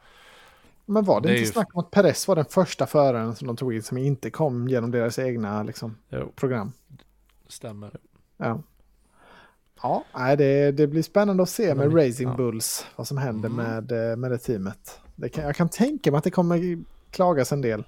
Men 0.85 1.03
var 1.03 1.21
det, 1.21 1.27
Det 1.27 1.31
är 1.33 1.37
inte 1.37 1.45
ju- 1.47 1.51
snack 1.53 1.67
om 1.73 1.79
att 1.79 1.91
Perez 1.91 2.27
var 2.27 2.35
den 2.35 2.45
första 2.45 2.85
föraren 2.87 3.35
som 3.35 3.47
de 3.47 3.55
tog 3.57 3.73
in 3.73 3.83
som 3.83 3.97
inte 3.97 4.29
kom 4.29 4.67
genom 4.67 4.91
deras 4.91 5.19
egna 5.19 5.63
liksom, 5.63 5.97
program? 6.35 6.71
Stämmer. 7.47 7.91
Ja. 8.37 8.61
Ja, 9.81 10.03
nej, 10.15 10.37
det, 10.37 10.71
det 10.71 10.87
blir 10.87 11.01
spännande 11.03 11.43
att 11.43 11.49
se 11.49 11.75
med 11.75 11.87
Men- 11.91 11.97
Racing 12.07 12.29
ja. 12.29 12.35
Bulls 12.35 12.85
vad 12.95 13.07
som 13.07 13.17
händer 13.17 13.49
Mm. 13.49 13.65
med, 13.65 14.11
eh, 14.11 14.17
med 14.17 14.31
det 14.31 14.37
teamet. 14.37 14.99
Det 15.15 15.29
kan, 15.29 15.43
jag 15.43 15.55
kan 15.55 15.69
tänka 15.69 16.11
mig 16.11 16.17
att 16.17 16.23
det 16.23 16.31
kommer 16.31 16.83
klagas 17.11 17.51
en 17.51 17.61
del 17.61 17.83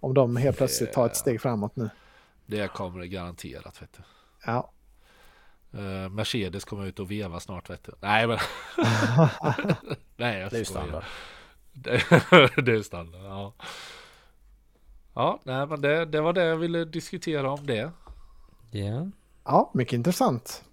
om 0.00 0.14
de 0.14 0.36
helt 0.36 0.56
plötsligt 0.56 0.92
tar 0.92 1.06
ett 1.06 1.16
steg 1.16 1.40
framåt 1.40 1.76
nu. 1.76 1.90
Det 2.46 2.68
kommer 2.68 3.00
det 3.00 3.08
garanterat 3.08 3.82
vet 3.82 3.92
du. 3.92 4.02
Ja, 4.46 4.70
Eh, 5.72 6.08
Mercedes 6.08 6.64
kommer 6.64 6.86
ut 6.86 6.98
och 6.98 7.10
veva 7.10 7.40
snart 7.40 7.70
vet 7.70 7.84
du. 7.84 7.92
Nej 8.00 8.26
men. 8.26 8.38
Nej 10.16 10.40
jag 10.40 10.50
Det 10.50 10.58
är 10.58 10.64
standard. 10.64 11.04
Det, 11.72 11.90
det 12.64 12.72
är 12.72 12.82
standard. 12.82 13.22
Ja. 13.24 13.54
Ja, 15.14 15.40
nej 15.44 15.66
men 15.66 15.80
det, 15.80 16.04
det 16.04 16.20
var 16.20 16.32
det 16.32 16.44
jag 16.44 16.56
ville 16.56 16.84
diskutera 16.84 17.50
om 17.50 17.66
det. 17.66 17.90
Ja. 18.70 19.10
ja 19.44 19.70
mycket 19.74 19.92
intressant. 19.92 20.64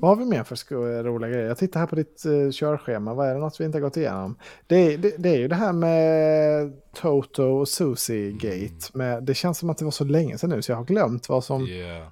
Vad 0.00 0.10
har 0.10 0.16
vi 0.16 0.24
mer 0.24 0.44
för 0.44 1.02
roliga 1.02 1.30
grejer? 1.30 1.46
Jag 1.46 1.58
tittar 1.58 1.80
här 1.80 1.86
på 1.86 1.96
ditt 1.96 2.22
uh, 2.26 2.50
körschema. 2.50 3.14
Vad 3.14 3.28
är 3.28 3.34
det 3.34 3.40
något 3.40 3.60
vi 3.60 3.64
inte 3.64 3.78
har 3.78 3.82
gått 3.82 3.96
igenom? 3.96 4.36
Det, 4.66 4.96
det, 4.96 5.14
det 5.18 5.28
är 5.28 5.38
ju 5.38 5.48
det 5.48 5.54
här 5.54 5.72
med 5.72 6.72
Toto 6.94 7.42
och 7.42 7.68
Susie 7.68 8.32
Gate. 8.32 8.98
Med, 8.98 9.24
det 9.24 9.34
känns 9.34 9.58
som 9.58 9.70
att 9.70 9.78
det 9.78 9.84
var 9.84 9.92
så 9.92 10.04
länge 10.04 10.38
sedan 10.38 10.50
nu 10.50 10.62
så 10.62 10.72
jag 10.72 10.76
har 10.76 10.84
glömt 10.84 11.28
vad 11.28 11.44
som, 11.44 11.66
Yeah. 11.66 12.08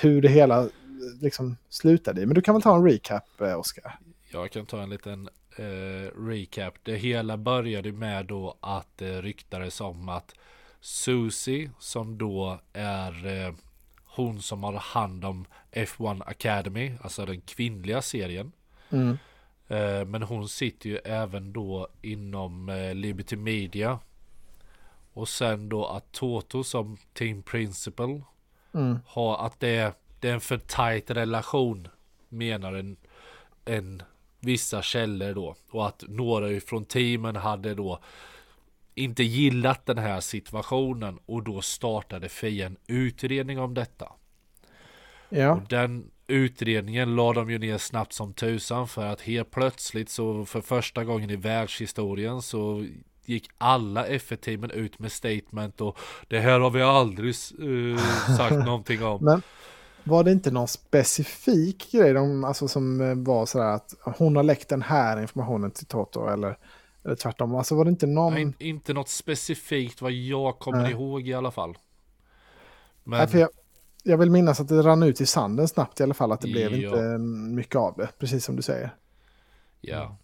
hur 0.00 0.22
det 0.22 0.28
hela 0.28 0.68
liksom 1.20 1.56
slutade 1.68 2.20
i. 2.22 2.26
Men 2.26 2.34
du 2.34 2.40
kan 2.42 2.54
väl 2.54 2.62
ta 2.62 2.76
en 2.76 2.84
recap, 2.84 3.40
eh, 3.40 3.58
Oskar? 3.58 3.98
Jag 4.32 4.50
kan 4.50 4.66
ta 4.66 4.82
en 4.82 4.90
liten 4.90 5.28
eh, 5.56 6.20
recap. 6.26 6.74
Det 6.82 6.96
hela 6.96 7.36
började 7.36 7.92
med 7.92 8.26
då 8.26 8.56
att 8.60 8.88
det 8.96 9.22
ryktades 9.22 9.80
om 9.80 10.08
att 10.08 10.34
Susie, 10.80 11.70
som 11.78 12.18
då 12.18 12.60
är 12.72 13.26
eh, 13.26 13.54
hon 14.04 14.42
som 14.42 14.62
har 14.62 14.72
hand 14.72 15.24
om 15.24 15.44
F1 15.72 16.22
Academy, 16.26 16.92
alltså 17.02 17.26
den 17.26 17.40
kvinnliga 17.40 18.02
serien. 18.02 18.52
Mm. 18.90 19.18
Eh, 19.68 20.04
men 20.04 20.22
hon 20.22 20.48
sitter 20.48 20.88
ju 20.90 20.96
även 20.96 21.52
då 21.52 21.88
inom 22.02 22.68
eh, 22.68 22.94
Liberty 22.94 23.36
Media. 23.36 23.98
Och 25.12 25.28
sen 25.28 25.68
då 25.68 25.86
att 25.86 26.12
Toto 26.12 26.64
som 26.64 26.96
team 27.12 27.42
principal 27.42 28.22
Mm. 28.74 28.98
har 29.06 29.46
att 29.46 29.60
det 29.60 29.68
är, 29.68 29.92
det 30.22 30.28
är 30.28 30.34
en 30.34 30.40
för 30.40 30.58
tight 30.58 31.10
relation 31.10 31.88
menar 32.28 32.72
en, 32.72 32.96
en 33.64 34.02
vissa 34.40 34.82
källor 34.82 35.34
då 35.34 35.56
och 35.70 35.86
att 35.86 36.04
några 36.08 36.60
från 36.60 36.84
teamen 36.84 37.36
hade 37.36 37.74
då 37.74 37.98
inte 38.94 39.22
gillat 39.22 39.86
den 39.86 39.98
här 39.98 40.20
situationen 40.20 41.18
och 41.26 41.42
då 41.42 41.60
startade 41.60 42.28
Fia 42.28 42.66
en 42.66 42.76
utredning 42.86 43.58
om 43.58 43.74
detta. 43.74 44.12
Ja. 45.28 45.52
Och 45.52 45.62
den 45.68 46.10
utredningen 46.26 47.16
la 47.16 47.32
de 47.32 47.50
ju 47.50 47.58
ner 47.58 47.78
snabbt 47.78 48.12
som 48.12 48.34
tusan 48.34 48.88
för 48.88 49.06
att 49.06 49.20
helt 49.20 49.50
plötsligt 49.50 50.10
så 50.10 50.44
för 50.44 50.60
första 50.60 51.04
gången 51.04 51.30
i 51.30 51.36
världshistorien 51.36 52.42
så 52.42 52.86
gick 53.24 53.48
alla 53.58 54.06
F1-teamen 54.06 54.70
ut 54.70 54.98
med 54.98 55.12
statement 55.12 55.80
och 55.80 55.98
det 56.28 56.40
här 56.40 56.60
har 56.60 56.70
vi 56.70 56.82
aldrig 56.82 57.28
eh, 57.28 58.36
sagt 58.36 58.56
någonting 58.66 59.04
om. 59.04 59.24
Men 59.24 59.42
var 60.04 60.24
det 60.24 60.32
inte 60.32 60.50
någon 60.50 60.68
specifik 60.68 61.92
grej 61.92 62.12
de, 62.12 62.44
alltså, 62.44 62.68
som 62.68 63.00
eh, 63.00 63.14
var 63.14 63.46
sådär 63.46 63.66
att 63.66 63.94
hon 64.02 64.36
har 64.36 64.42
läckt 64.42 64.68
den 64.68 64.82
här 64.82 65.20
informationen 65.20 65.70
till 65.70 65.86
Toto 65.86 66.28
eller, 66.28 66.58
eller 67.04 67.14
tvärtom? 67.14 67.54
Alltså 67.54 67.74
var 67.74 67.84
det 67.84 67.90
inte 67.90 68.06
någon... 68.06 68.32
Nej, 68.34 68.42
in, 68.42 68.54
inte 68.58 68.92
något 68.92 69.08
specifikt 69.08 70.02
vad 70.02 70.12
jag 70.12 70.58
kommer 70.58 70.82
Nej. 70.82 70.92
ihåg 70.92 71.28
i 71.28 71.34
alla 71.34 71.50
fall. 71.50 71.78
Men 73.04 73.18
Nej, 73.18 73.28
för 73.28 73.38
jag, 73.38 73.48
jag 74.02 74.18
vill 74.18 74.30
minnas 74.30 74.60
att 74.60 74.68
det 74.68 74.82
rann 74.82 75.02
ut 75.02 75.20
i 75.20 75.26
sanden 75.26 75.68
snabbt 75.68 76.00
i 76.00 76.02
alla 76.02 76.14
fall, 76.14 76.32
att 76.32 76.40
det 76.40 76.48
blev 76.48 76.72
Ja. 76.74 76.88
inte 76.88 77.18
mycket 77.54 77.76
av 77.76 77.94
det, 77.96 78.08
precis 78.18 78.44
som 78.44 78.56
du 78.56 78.62
säger. 78.62 78.94
ja. 79.80 80.16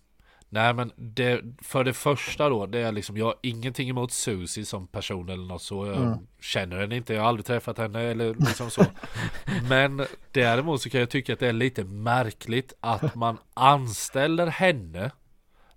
Nej 0.51 0.75
men 0.75 0.93
det, 0.97 1.41
för 1.63 1.85
det 1.85 1.93
första 1.93 2.49
då, 2.49 2.67
det 2.67 2.79
är 2.79 2.93
liksom, 2.93 3.17
jag 3.17 3.27
har 3.27 3.35
ingenting 3.43 3.89
emot 3.89 4.13
Susie 4.13 4.65
som 4.65 4.87
person 4.87 5.29
eller 5.29 5.45
något 5.47 5.63
så. 5.63 5.87
Jag 5.87 5.97
Mm. 5.97 6.19
känner 6.41 6.81
henne 6.81 6.97
inte, 6.97 7.15
jag 7.15 7.23
har 7.23 7.29
aldrig 7.29 7.47
träffat 7.47 7.79
henne 7.79 8.01
eller 8.03 8.35
liksom 8.35 8.71
så. 8.71 8.85
Men 9.69 10.07
däremot 10.33 10.83
så 10.83 10.91
kan 10.91 11.01
jag 11.01 11.11
tycka 11.11 11.33
att 11.33 11.39
det 11.39 11.49
är 11.49 11.53
lite 11.53 11.85
märkligt 11.85 12.73
att 12.81 13.15
man 13.15 13.39
anställer 13.55 14.47
henne 14.47 15.11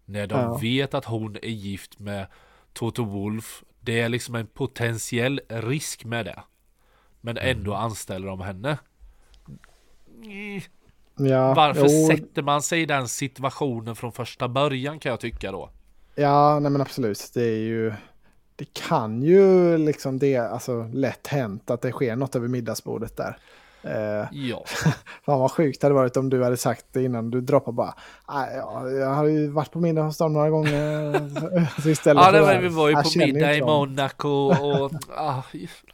när 0.05 0.28
de 0.28 0.39
Ja. 0.39 0.57
vet 0.57 0.93
att 0.93 1.05
hon 1.05 1.36
är 1.36 1.47
gift 1.49 1.99
med 1.99 2.28
Toto 2.74 3.03
Wolf. 3.03 3.63
Det 3.80 3.99
är 4.01 4.09
liksom 4.09 4.36
en 4.36 4.47
potentiell 4.47 5.41
risk 5.49 6.05
med 6.05 6.26
det. 6.26 6.43
Men 7.22 7.38
ändå 7.38 7.74
anställer 7.74 8.28
de 8.28 8.41
henne. 8.41 8.78
Mm. 10.24 10.61
Ja, 11.18 11.53
Varför 11.53 11.82
jo, 11.82 12.07
sätter 12.07 12.41
man 12.41 12.62
sig 12.62 12.82
i 12.82 12.86
den 12.86 13.07
situationen 13.07 13.95
från 13.95 14.12
första 14.12 14.47
början 14.47 14.99
kan 14.99 15.09
jag 15.09 15.20
tycka 15.20 15.51
då? 15.51 15.70
Ja, 16.16 16.59
nej 16.59 16.72
men 16.72 16.82
absolut. 16.82 17.32
Det 17.34 17.43
är 17.43 17.59
ju... 17.59 17.93
Det 18.55 18.74
kan 18.74 19.22
ju 19.22 19.78
liksom 19.78 20.20
det, 20.20 20.38
alltså 20.38 20.84
lätt 20.93 21.28
hänt 21.28 21.70
att 21.70 21.82
det 21.82 21.91
sker 21.91 22.16
något 22.16 22.36
över 22.36 22.47
middagsbordet 22.47 23.18
där. 23.18 23.38
Eh, 23.84 24.27
Ja, 24.32 24.63
fan 25.25 25.39
vad 25.39 25.51
sjukt 25.51 25.82
det 25.82 25.86
hade 25.88 25.95
varit 25.95 26.17
om 26.17 26.29
du 26.29 26.43
hade 26.43 26.57
sagt 26.57 26.86
det 26.91 27.03
innan 27.03 27.32
du 27.32 27.41
droppar 27.41 27.71
bara. 27.71 27.93
"Nej, 28.29 28.55
ja, 28.57 28.89
jag 28.89 29.09
har 29.09 29.25
ju 29.25 29.47
varit 29.51 29.71
på 29.71 29.79
middag 29.79 30.01
hos 30.01 30.17
dem 30.17 30.34
några 30.34 30.49
gånger. 30.49 31.82
Så 31.82 31.89
istället 31.89 32.23
ja 32.23 32.32
för 32.32 32.34
det 32.39 32.41
var, 32.41 32.61
vi 32.61 32.67
var 32.67 32.88
ju 32.89 32.93
"Jag 32.93 33.03
på 33.03 33.09
middag 33.15 33.55
i 33.55 33.59
dem." 33.59 33.69
Monaco 33.69 34.29
och 34.29 34.91
ah, 35.17 35.41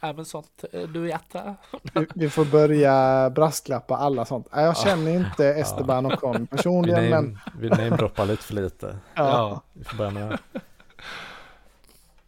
även 0.02 0.24
sånt 0.24 0.64
eh, 0.72 0.80
du 0.82 1.00
vet. 1.00 1.34
eh. 1.34 1.52
Vi, 1.94 2.06
vi 2.14 2.30
får 2.30 2.44
börja 2.44 3.30
brasklappa 3.30 3.96
alla 3.96 4.24
sånt. 4.24 4.46
Jag 4.52 4.76
känner 4.76 5.10
inte 5.16 5.46
Esteban 5.46 6.06
och 6.06 6.20
Con 6.20 6.40
Vi, 6.40 6.46
personligen, 6.46 7.10
men 7.10 7.24
name, 7.24 7.38
vi 7.58 7.68
namedroppar 7.68 8.26
lite 8.26 8.42
för 8.42 8.54
lite. 8.54 8.86
ja. 9.14 9.24
Ja. 9.24 9.62
Vi 9.72 9.84
får 9.84 9.96
börja 9.96 10.10
med 10.10 10.30
det. 10.30 10.38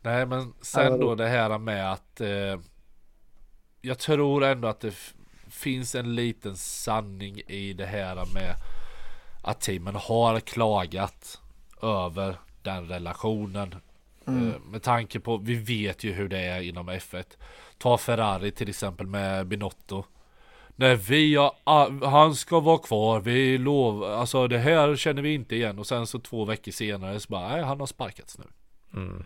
Nej 0.02 0.26
men 0.26 0.40
Ja, 0.40 0.52
sen 0.62 1.00
då 1.00 1.14
det 1.14 1.28
här 1.28 1.58
med 1.58 1.92
att 1.92 2.20
eh, 2.20 2.28
Jag 3.80 3.98
tror 3.98 4.44
ändå 4.44 4.68
att 4.68 4.80
det 4.80 4.94
finns 5.50 5.94
en 5.94 6.14
liten 6.14 6.56
sanning 6.56 7.40
i 7.46 7.72
det 7.72 7.86
här 7.86 8.14
med 8.34 8.54
Att 9.42 9.60
teamen 9.60 9.94
har 9.94 10.40
klagat 10.40 11.40
över 11.82 12.36
den 12.62 12.88
relationen 12.88 13.74
Mm. 14.26 14.48
eh, 14.50 14.58
Med 14.60 14.82
tanke 14.82 15.20
på, 15.20 15.36
vi 15.36 15.54
vet 15.54 16.04
ju 16.04 16.12
hur 16.12 16.28
det 16.28 16.38
är 16.38 16.60
inom 16.60 16.90
F1 16.90 17.24
Ta 17.78 17.98
Ferrari 17.98 18.50
till 18.50 18.68
exempel 18.68 19.06
med 19.06 19.46
Binotto 19.46 20.04
Nej 20.76 20.96
vi 20.96 21.34
har, 21.36 21.52
ah, 21.64 21.88
han 22.06 22.34
ska 22.34 22.60
vara 22.60 22.78
kvar, 22.78 23.20
vi 23.20 23.58
lovar, 23.58 24.10
alltså 24.10 24.48
det 24.48 24.58
här 24.58 24.96
känner 24.96 25.22
vi 25.22 25.34
inte 25.34 25.56
igen 25.56 25.78
och 25.78 25.86
sen 25.86 26.06
så 26.06 26.18
två 26.18 26.44
veckor 26.44 26.72
senare 26.72 27.20
så 27.20 27.28
bara, 27.28 27.48
nej 27.48 27.62
han 27.64 27.80
har 27.80 27.86
sparkats 27.86 28.38
nu 28.38 28.44
Mm. 28.94 29.24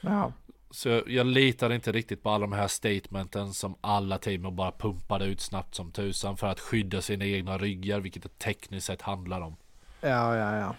Ja. 0.00 0.32
Så 0.70 0.88
jag, 0.88 1.10
jag 1.10 1.26
litar 1.26 1.72
inte 1.72 1.92
riktigt 1.92 2.22
på 2.22 2.30
alla 2.30 2.40
de 2.46 2.52
här 2.52 2.68
statementen 2.68 3.52
som 3.54 3.74
alla 3.80 4.18
team 4.18 4.56
bara 4.56 4.72
pumpade 4.72 5.24
ut 5.24 5.40
snabbt 5.40 5.74
som 5.74 5.90
tusan 5.92 6.36
för 6.36 6.46
att 6.46 6.60
skydda 6.60 7.02
sina 7.02 7.24
egna 7.24 7.58
ryggar, 7.58 8.00
vilket 8.00 8.22
det 8.22 8.38
tekniskt 8.38 8.86
sett 8.86 9.02
handlar 9.02 9.40
om. 9.40 9.56
ja, 10.00 10.36
ja, 10.36 10.56
ja. 10.56 10.74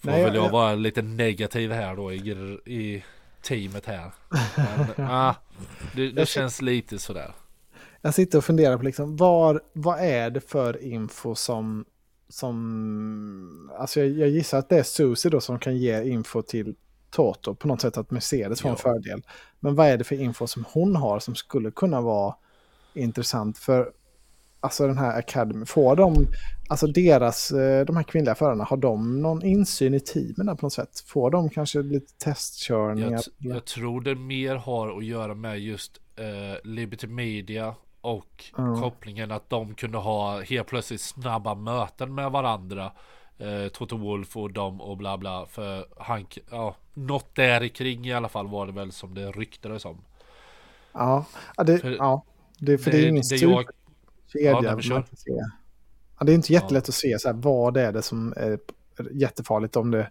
Får 0.00 0.10
Nej, 0.10 0.24
väl 0.24 0.34
jag 0.34 0.44
jag- 0.44 0.50
vara 0.50 0.74
lite 0.74 1.02
negativ 1.02 1.72
här 1.72 1.96
då 1.96 2.12
i, 2.12 2.18
i 2.66 3.04
teamet 3.42 3.86
här. 3.86 4.12
Men, 4.96 5.06
ah, 5.10 5.34
det, 5.94 6.10
det 6.10 6.26
känns 6.28 6.62
lite 6.62 6.98
sådär. 6.98 7.32
Jag 8.00 8.14
sitter 8.14 8.38
och 8.38 8.44
funderar 8.44 8.76
på 8.76 8.82
liksom, 8.82 9.16
var, 9.16 9.60
vad 9.72 9.98
är 10.00 10.30
det 10.30 10.40
för 10.40 10.82
info 10.84 11.34
som... 11.34 11.84
som 12.28 13.70
alltså 13.78 14.00
jag, 14.00 14.10
jag 14.10 14.28
gissar 14.28 14.58
att 14.58 14.68
det 14.68 14.78
är 14.78 14.82
Susie 14.82 15.30
då 15.30 15.40
som 15.40 15.58
kan 15.58 15.76
ge 15.76 16.02
info 16.04 16.42
till 16.42 16.74
Toto 17.12 17.54
på 17.54 17.68
något 17.68 17.80
sätt 17.80 17.96
att 17.96 18.10
Mercedes 18.10 18.60
får 18.60 18.68
en 18.68 18.72
Ja. 18.78 18.82
fördel. 18.82 19.22
Men 19.60 19.74
vad 19.74 19.86
är 19.86 19.96
det 19.98 20.04
för 20.04 20.20
info 20.20 20.46
som 20.46 20.64
hon 20.72 20.96
har 20.96 21.18
som 21.18 21.34
skulle 21.34 21.70
kunna 21.70 22.00
vara 22.00 22.34
intressant 22.94 23.58
för 23.58 23.92
alltså 24.60 24.86
den 24.86 24.98
här 24.98 25.18
Academy? 25.18 25.66
Får 25.66 25.96
de, 25.96 26.26
alltså 26.68 26.86
deras, 26.86 27.50
eh, 27.50 27.84
de 27.86 27.96
här 27.96 28.02
kvinnliga 28.02 28.34
förarna, 28.34 28.64
har 28.64 28.76
de 28.76 29.22
någon 29.22 29.42
insyn 29.44 29.94
i 29.94 30.00
teamen 30.00 30.56
på 30.56 30.66
något 30.66 30.72
sätt? 30.72 31.00
Får 31.06 31.30
de 31.30 31.50
kanske 31.50 31.82
lite 31.82 32.12
testkörningar? 32.18 33.10
Jag, 33.38 33.54
jag 33.56 33.64
tror 33.64 34.00
det 34.00 34.14
mer 34.14 34.56
har 34.56 34.98
att 34.98 35.04
göra 35.04 35.34
med 35.34 35.60
just 35.60 36.00
eh, 36.16 36.24
Liberty 36.70 37.06
Media 37.06 37.74
och 38.00 38.44
Ja. 38.56 38.80
kopplingen 38.80 39.30
att 39.30 39.50
de 39.50 39.74
kunde 39.74 39.98
ha 39.98 40.40
helt 40.40 40.66
plötsligt 40.68 41.00
snabba 41.00 41.54
möten 41.54 42.14
med 42.14 42.30
varandra. 42.30 42.92
Eh, 43.42 43.68
Toto 43.68 43.96
Wolf 43.96 44.36
och 44.36 44.52
dem 44.52 44.80
och 44.80 44.96
bla 44.96 45.18
bla. 45.18 45.46
För 45.46 45.86
han, 45.98 46.26
ja, 46.50 46.76
något 46.94 47.34
där 47.34 47.62
i 47.62 47.68
kring 47.68 48.06
i 48.06 48.12
alla 48.12 48.28
fall 48.28 48.48
var 48.48 48.66
det 48.66 48.72
väl 48.72 48.92
som 48.92 49.14
det 49.14 49.30
ryktades 49.30 49.84
om. 49.84 50.04
Ja, 50.92 51.24
ja, 51.56 51.64
det, 51.64 51.78
För- 51.78 51.90
ja. 51.90 52.24
Det, 52.58 52.78
för 52.78 52.90
det, 52.90 52.96
är 52.96 53.08
ingen 53.08 53.22
det 53.30 53.36
jag, 53.36 53.64
kedja. 54.32 54.50
Ja, 54.50 54.60
nej. 54.60 55.40
Ja, 56.18 56.24
det 56.26 56.32
är 56.32 56.34
inte 56.34 56.52
jättelätt 56.52 56.88
att 56.88 56.94
se 56.94 57.18
så 57.18 57.28
här, 57.28 57.34
vad 57.34 57.76
är 57.76 57.92
det 57.92 58.02
som 58.02 58.34
är 58.36 58.58
jättefarligt 59.12 59.76
om 59.76 59.90
det, 59.90 60.10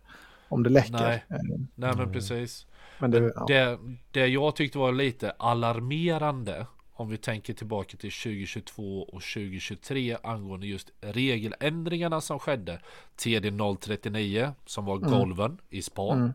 om 0.50 0.64
det 0.64 0.70
läcker. 0.70 0.92
Nej. 0.92 1.26
Eh, 1.30 1.38
nej 1.76 1.94
men 1.98 2.14
precis. 2.14 2.66
Men 3.00 3.12
det, 3.12 3.22
Men 3.22 3.32
ja. 3.36 3.46
det, 3.48 3.80
det 4.12 4.28
jag 4.28 4.56
tyckte 4.56 4.78
var 4.78 4.92
lite 4.92 5.32
alarmerande 5.32 6.66
om 7.02 7.10
vi 7.10 7.18
tänker 7.18 7.54
tillbaka 7.54 7.97
till 7.97 8.12
2022 8.12 9.04
och 9.04 9.22
2023 9.22 10.18
angående 10.24 10.68
just 10.68 10.91
regeländringarna 11.02 12.22
som 12.22 12.39
skedde. 12.39 12.82
TD 13.16 13.52
039 13.82 14.54
som 14.66 14.86
var 14.86 14.97
golven 14.97 15.58
i 15.70 15.82
Spa 15.82 16.14
Mm. 16.14 16.34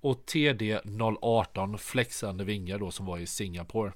och 0.00 0.26
TD 0.26 0.80
018 1.20 1.78
flexande 1.78 2.44
vingar 2.44 2.78
då 2.78 2.90
som 2.90 3.06
var 3.06 3.18
i 3.18 3.26
Singapore. 3.26 3.92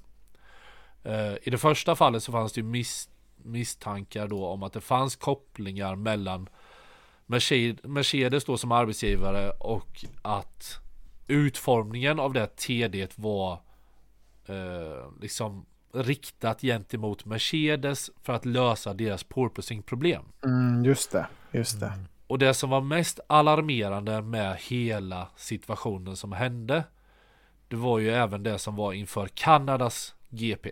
Eh, 1.03 1.33
I 1.43 1.49
det 1.49 1.57
första 1.57 1.95
fallet 1.95 2.23
så 2.23 2.31
fanns 2.31 2.53
det 2.53 2.63
mis 2.63 3.09
misstankar 3.37 4.27
då 4.27 4.47
om 4.47 4.63
att 4.63 4.73
det 4.73 4.81
fanns 4.81 5.15
kopplingar 5.15 5.95
mellan 5.95 6.49
Mercedes 7.83 8.45
då 8.45 8.57
som 8.57 8.71
arbetsgivare 8.71 9.49
och 9.49 10.05
att 10.21 10.79
utformningen 11.27 12.19
av 12.19 12.33
det 12.33 12.47
TD 12.47 13.07
var 13.15 13.53
eh, 14.45 15.11
liksom 15.21 15.65
riktat 16.03 16.61
gentemot 16.61 17.25
Mercedes 17.25 18.11
för 18.23 18.33
att 18.33 18.45
lösa 18.45 18.93
deras 18.93 19.23
porpoising 19.23 19.83
problem. 19.83 20.25
Mm, 20.43 20.85
just 20.85 21.11
det, 21.11 21.27
just 21.51 21.79
det. 21.79 21.93
Och 22.27 22.39
det 22.39 22.53
som 22.53 22.69
var 22.69 22.81
mest 22.81 23.19
alarmerande 23.27 24.21
med 24.21 24.57
hela 24.57 25.27
situationen 25.35 26.15
som 26.15 26.31
hände 26.31 26.83
Det 27.67 27.75
var 27.75 27.99
ju 27.99 28.09
även 28.09 28.43
det 28.43 28.59
som 28.59 28.75
var 28.75 28.93
inför 28.93 29.27
Kanadas 29.27 30.15
GP 30.29 30.71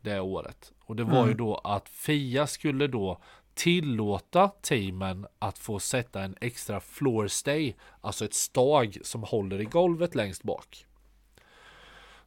Det 0.00 0.20
året 0.20 0.72
Och 0.80 0.96
det 0.96 1.04
var 1.04 1.28
ju 1.28 1.34
då 1.34 1.54
att 1.54 1.88
Fia 1.88 2.46
skulle 2.46 2.86
då 2.86 3.20
tillåta 3.54 4.48
teamen 4.48 5.26
att 5.38 5.58
få 5.58 5.78
sätta 5.78 6.22
en 6.22 6.36
extra 6.40 6.80
floor 6.80 7.28
stay 7.28 7.74
Alltså 8.00 8.24
ett 8.24 8.34
stag 8.34 8.98
som 9.02 9.22
håller 9.22 9.60
i 9.60 9.64
golvet 9.64 10.14
längst 10.14 10.42
bak 10.42 10.86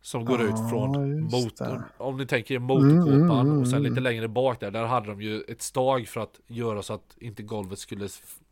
Som 0.04 0.26
går 0.26 0.42
ut 0.42 0.50
Ja, 0.50 0.70
från 0.70 1.22
motorn. 1.22 1.84
Om 1.98 2.18
ni 2.18 2.26
tänker 2.26 2.56
er 2.56 2.60
motorkåpan 2.60 3.40
Mm, 3.40 3.48
mm, 3.48 3.62
och 3.62 3.68
sen 3.68 3.80
mm. 3.80 3.92
lite 3.92 4.02
längre 4.02 4.28
bak 4.28 4.60
där 4.60 4.72
Där 4.72 4.86
hade 4.86 5.08
de 5.08 5.22
ju 5.22 5.42
ett 5.42 5.62
stag 5.62 6.08
för 6.08 6.22
att 6.22 6.40
göra 6.48 6.82
så 6.82 6.94
att 6.94 7.18
inte 7.18 7.44
golvet 7.44 7.80
skulle 7.80 8.10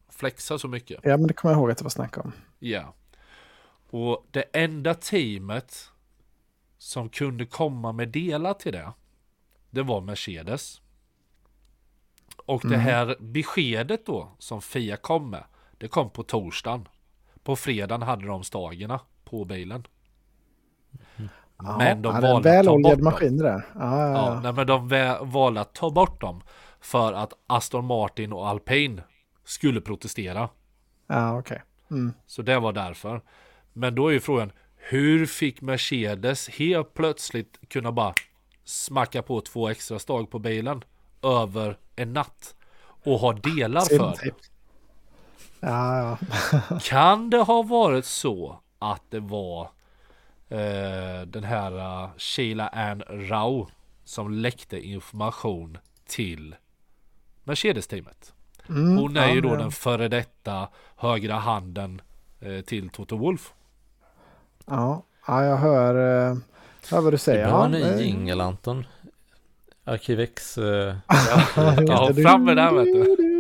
flexa 0.10 0.58
så 0.58 0.68
mycket 0.68 1.00
Ja, 1.04 1.18
men 1.18 1.28
det 1.28 1.34
kommer 1.34 1.54
jag 1.54 1.60
ihåg 1.60 1.72
att 1.72 1.78
det 1.78 1.84
var 1.84 1.90
snack 1.90 2.18
om. 2.18 2.32
Ja. 2.60 2.94
Och 3.90 4.26
det 4.32 4.42
enda 4.54 4.94
teamet 4.94 5.90
som 6.78 7.10
kunde 7.10 7.46
komma 7.46 7.92
med 7.92 8.10
delar 8.10 8.54
till 8.54 8.72
det, 8.72 8.94
det 9.70 9.84
var 9.84 10.02
Mercedes. 10.02 10.82
Och 12.46 12.62
det 12.70 12.78
här 12.78 13.16
beskedet 13.20 14.06
då 14.06 14.32
som 14.38 14.62
Fia 14.62 14.98
kom 14.98 15.30
med, 15.30 15.44
det 15.78 15.88
kom 15.88 16.10
på 16.10 16.24
torsdagen. 16.24 16.88
På 17.44 17.56
fredagen 17.56 18.02
hade 18.02 18.28
de 18.28 18.44
stagerna 18.44 19.00
på 19.24 19.46
bilen. 19.46 19.88
Ja, 21.64 21.78
Men 21.78 22.02
de 22.02 22.10
ja, 22.10 22.16
en 22.16 22.22
valde 22.24 22.50
ta 22.50 22.56
väloljad 22.56 23.02
maskin 23.02 23.38
det 23.38 23.44
där. 23.44 23.66
Ja, 23.80 24.08
ja, 24.08 24.42
Ja, 24.44 24.52
men 24.52 24.68
de 24.68 24.88
valde 25.22 25.62
att 25.62 25.74
ta 25.74 25.90
bort 25.90 26.22
dem 26.22 26.42
för 26.82 27.14
att 27.14 27.34
Aston 27.48 27.86
Martin 27.86 28.34
och 28.34 28.48
Alpine 28.48 29.02
skulle 29.46 29.82
protestera. 29.82 30.50
ja 31.08 31.38
okej. 31.40 31.62
Mm. 31.92 32.14
Så 32.28 32.42
det 32.42 32.60
var 32.60 32.74
därför. 32.74 33.22
Men 33.74 33.96
då 33.96 34.08
är 34.08 34.12
ju 34.12 34.20
frågan, 34.20 34.52
hur 34.76 35.26
fick 35.26 35.62
Mercedes 35.62 36.50
helt 36.50 36.94
plötsligt 36.94 37.60
kunna 37.70 37.92
bara 37.92 38.14
smacka 38.64 39.22
på 39.22 39.42
två 39.42 39.70
extra 39.70 40.00
stag 40.00 40.30
på 40.32 40.40
bilen 40.40 40.84
över 41.24 41.78
en 41.96 42.14
natt 42.14 42.56
och 43.04 43.20
ha 43.20 43.34
delar 43.34 43.82
för? 43.82 43.90
det? 43.90 43.98
Silvertejp. 43.98 44.38
Ja, 45.60 46.18
ja. 46.72 46.80
Kan 46.84 47.30
det 47.30 47.38
ha 47.38 47.64
varit 47.64 48.06
så 48.06 48.60
att 48.80 49.02
det 49.10 49.20
var 49.20 49.70
eh, 50.52 51.22
den 51.28 51.44
här 51.44 51.72
uh, 52.04 52.10
Sheila 52.18 52.68
Ann 52.68 53.04
Rao 53.10 53.68
som 54.04 54.32
läckte 54.32 54.80
information 54.80 55.78
till 56.08 56.56
Mercedes-teamet? 57.44 58.34
Mm, 58.70 58.98
Hon 58.98 59.18
är 59.18 59.28
ja, 59.28 59.34
ju 59.34 59.42
då 59.42 59.56
den 59.56 59.72
före 59.72 60.08
detta 60.08 60.68
högra 60.96 61.36
handen 61.36 62.02
eh, 62.40 62.62
till 62.62 62.90
Toto 62.90 63.18
Wolf. 63.18 63.54
Ja, 64.66 65.04
ja 65.28 65.44
jag 65.44 65.58
hör, 65.58 65.96
eh, 66.30 66.38
hör 66.92 67.02
vad 67.02 67.14
du 67.14 67.18
säger. 67.18 67.46
behöver 67.46 67.60
Ja, 67.60 67.66
en 67.66 67.98
ny 67.98 68.04
jingel 68.04 68.42
Anton. 68.42 68.86
Arkivex. 69.84 70.58
Eh, 70.58 70.96
Ja, 71.88 72.14
fram 72.24 72.44
med 72.46 72.58
den 72.58 72.76
vet 72.76 72.86
du. 72.86 73.31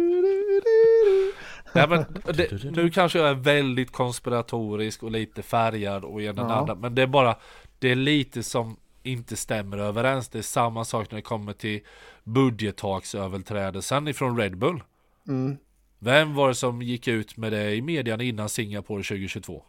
Nej, 1.75 1.87
men 1.89 2.05
det, 2.35 2.63
nu 2.63 2.89
kanske 2.89 3.19
jag 3.19 3.29
är 3.29 3.33
väldigt 3.33 3.91
konspiratorisk 3.91 5.03
och 5.03 5.11
lite 5.11 5.41
färgad 5.41 6.03
och 6.03 6.21
ena 6.21 6.41
Ja. 6.41 6.53
andra. 6.55 6.75
Men 6.75 6.95
det 6.95 7.01
är 7.01 7.07
bara, 7.07 7.35
det 7.79 7.91
är 7.91 7.95
lite 7.95 8.43
som 8.43 8.77
inte 9.03 9.35
stämmer 9.35 9.77
överens. 9.77 10.29
Det 10.29 10.37
är 10.37 10.43
samma 10.43 10.85
sak 10.85 11.11
när 11.11 11.15
det 11.15 11.21
kommer 11.21 11.53
till 11.53 11.79
budgettaksöverträdelsen 12.23 14.07
ifrån 14.07 14.37
Red 14.37 14.57
Bull. 14.57 14.83
Mm. 15.27 15.57
Vem 15.99 16.35
var 16.35 16.47
det 16.47 16.55
som 16.55 16.81
gick 16.81 17.07
ut 17.07 17.37
med 17.37 17.51
det 17.51 17.75
i 17.75 17.81
median 17.81 18.21
innan 18.21 18.49
Singapore 18.49 19.03
2022? 19.03 19.63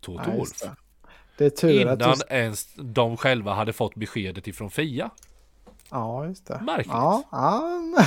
Toto 0.00 0.22
Ja, 0.26 0.36
Wolf. 0.36 0.50
det. 0.62 0.70
det 1.38 1.44
är 1.44 1.50
tur 1.50 1.86
att 1.86 2.00
Innan 2.00 2.16
du... 2.18 2.34
ens 2.34 2.74
de 2.76 3.16
själva 3.16 3.54
hade 3.54 3.72
fått 3.72 3.94
beskedet 3.94 4.48
ifrån 4.48 4.70
Fia. 4.70 5.10
Ja, 5.90 6.26
just 6.26 6.46
det. 6.46 6.60
Märkligt. 6.62 6.86
Ja, 6.92 7.22
ja, 7.30 7.62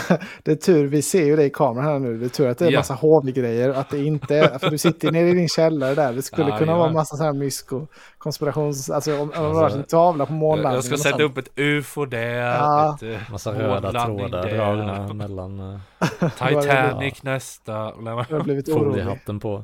det 0.44 0.52
är 0.52 0.56
tur. 0.56 0.88
Vi 0.88 1.02
ser 1.02 1.26
ju 1.26 1.36
det 1.36 1.44
i 1.44 1.50
kameran 1.50 1.86
här 1.88 2.00
nu. 2.00 2.18
Det 2.18 2.26
är 2.26 2.30
tur 2.30 2.48
att 2.48 2.58
det 2.58 2.66
är 2.68 2.72
Ja. 2.72 2.80
massa 2.80 2.94
HV-grejer. 2.94 3.70
Att 3.70 3.90
det 3.90 4.04
inte 4.06 4.36
är... 4.38 4.60
För 4.60 4.70
du 4.70 4.78
sitter 4.78 5.12
nere 5.12 5.30
i 5.30 5.34
din 5.34 5.50
källare 5.50 5.96
där. 5.96 6.14
Det 6.14 6.22
skulle 6.22 6.50
Ja, 6.50 6.58
kunna 6.58 6.72
ja. 6.72 6.78
vara 6.78 6.92
massa 6.92 7.16
så 7.18 7.24
här 7.24 7.34
mysko, 7.34 7.88
konspirations... 8.18 8.90
Alltså 8.90 9.14
om, 9.16 9.22
om 9.22 9.30
det 9.30 9.40
var 9.54 9.70
en 9.70 9.84
tavla 9.84 10.26
på 10.26 10.34
månlandningen. 10.34 10.76
Jag 10.76 10.84
ska 10.84 10.94
och 10.94 11.00
sätta 11.00 11.18
sånt. 11.18 11.32
upp 11.32 11.38
ett 11.38 11.50
UFO 11.60 12.06
där. 12.06 12.36
Ja. 12.36 12.96
Ett, 12.96 13.04
eh, 13.04 13.32
massa 13.32 13.52
röda 13.54 13.92
trådar 14.06 14.50
dragna 14.50 15.14
mellan 15.14 15.60
eh, 15.60 15.80
Titanic 16.20 17.24
nästa. 17.24 17.72
Jag 17.74 18.16
har 18.38 18.44
blivit 18.44 18.70
orolig. 18.70 18.92
foliehatten 18.92 19.40
på. 19.40 19.64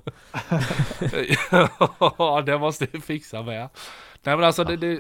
Ja, 2.18 2.42
det 2.46 2.58
måste 2.58 2.88
vi 2.92 3.02
fixa 3.02 3.42
med. 3.42 3.70
Nej 4.24 4.36
men 4.36 4.44
alltså 4.46 4.64
det, 4.64 4.78
det, 4.78 5.00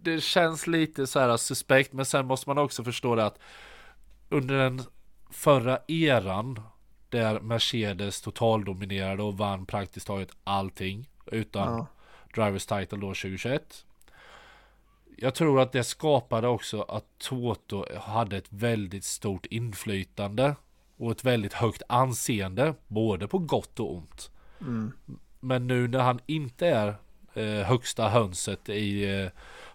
det 0.00 0.20
känns 0.20 0.66
lite 0.66 1.06
så 1.06 1.20
här 1.20 1.36
suspekt. 1.36 1.92
Men 1.92 2.04
sen 2.04 2.26
måste 2.26 2.50
man 2.50 2.58
också 2.58 2.84
förstå 2.84 3.14
det 3.14 3.26
att 3.26 3.38
under 4.28 4.58
den 4.58 4.82
förra 5.30 5.78
eran 5.88 6.60
där 7.08 7.40
Mercedes 7.40 8.20
totaldominerade 8.20 9.22
och 9.22 9.38
vann 9.38 9.66
praktiskt 9.66 10.06
taget 10.06 10.30
allting 10.44 11.08
utan 11.26 11.78
Ja. 11.78 11.86
Drivers 12.34 12.66
title 12.66 12.98
då 12.98 13.06
2021. 13.06 13.84
Jag 15.16 15.34
tror 15.34 15.60
att 15.60 15.72
det 15.72 15.84
skapade 15.84 16.48
också 16.48 16.82
att 16.82 17.04
Toto 17.18 17.98
hade 17.98 18.36
ett 18.36 18.52
väldigt 18.52 19.04
stort 19.04 19.46
inflytande 19.46 20.54
och 20.96 21.10
ett 21.10 21.24
väldigt 21.24 21.52
högt 21.52 21.82
anseende, 21.88 22.74
både 22.86 23.28
på 23.28 23.38
gott 23.38 23.80
och 23.80 23.96
ont. 23.96 24.30
Mm. 24.60 24.92
Men 25.40 25.66
nu 25.66 25.88
när 25.88 25.98
han 25.98 26.20
inte 26.26 26.66
är 26.66 26.96
eh, 27.34 27.66
högsta 27.66 28.08
hönset 28.08 28.68
i 28.68 29.20
eh, 29.20 29.28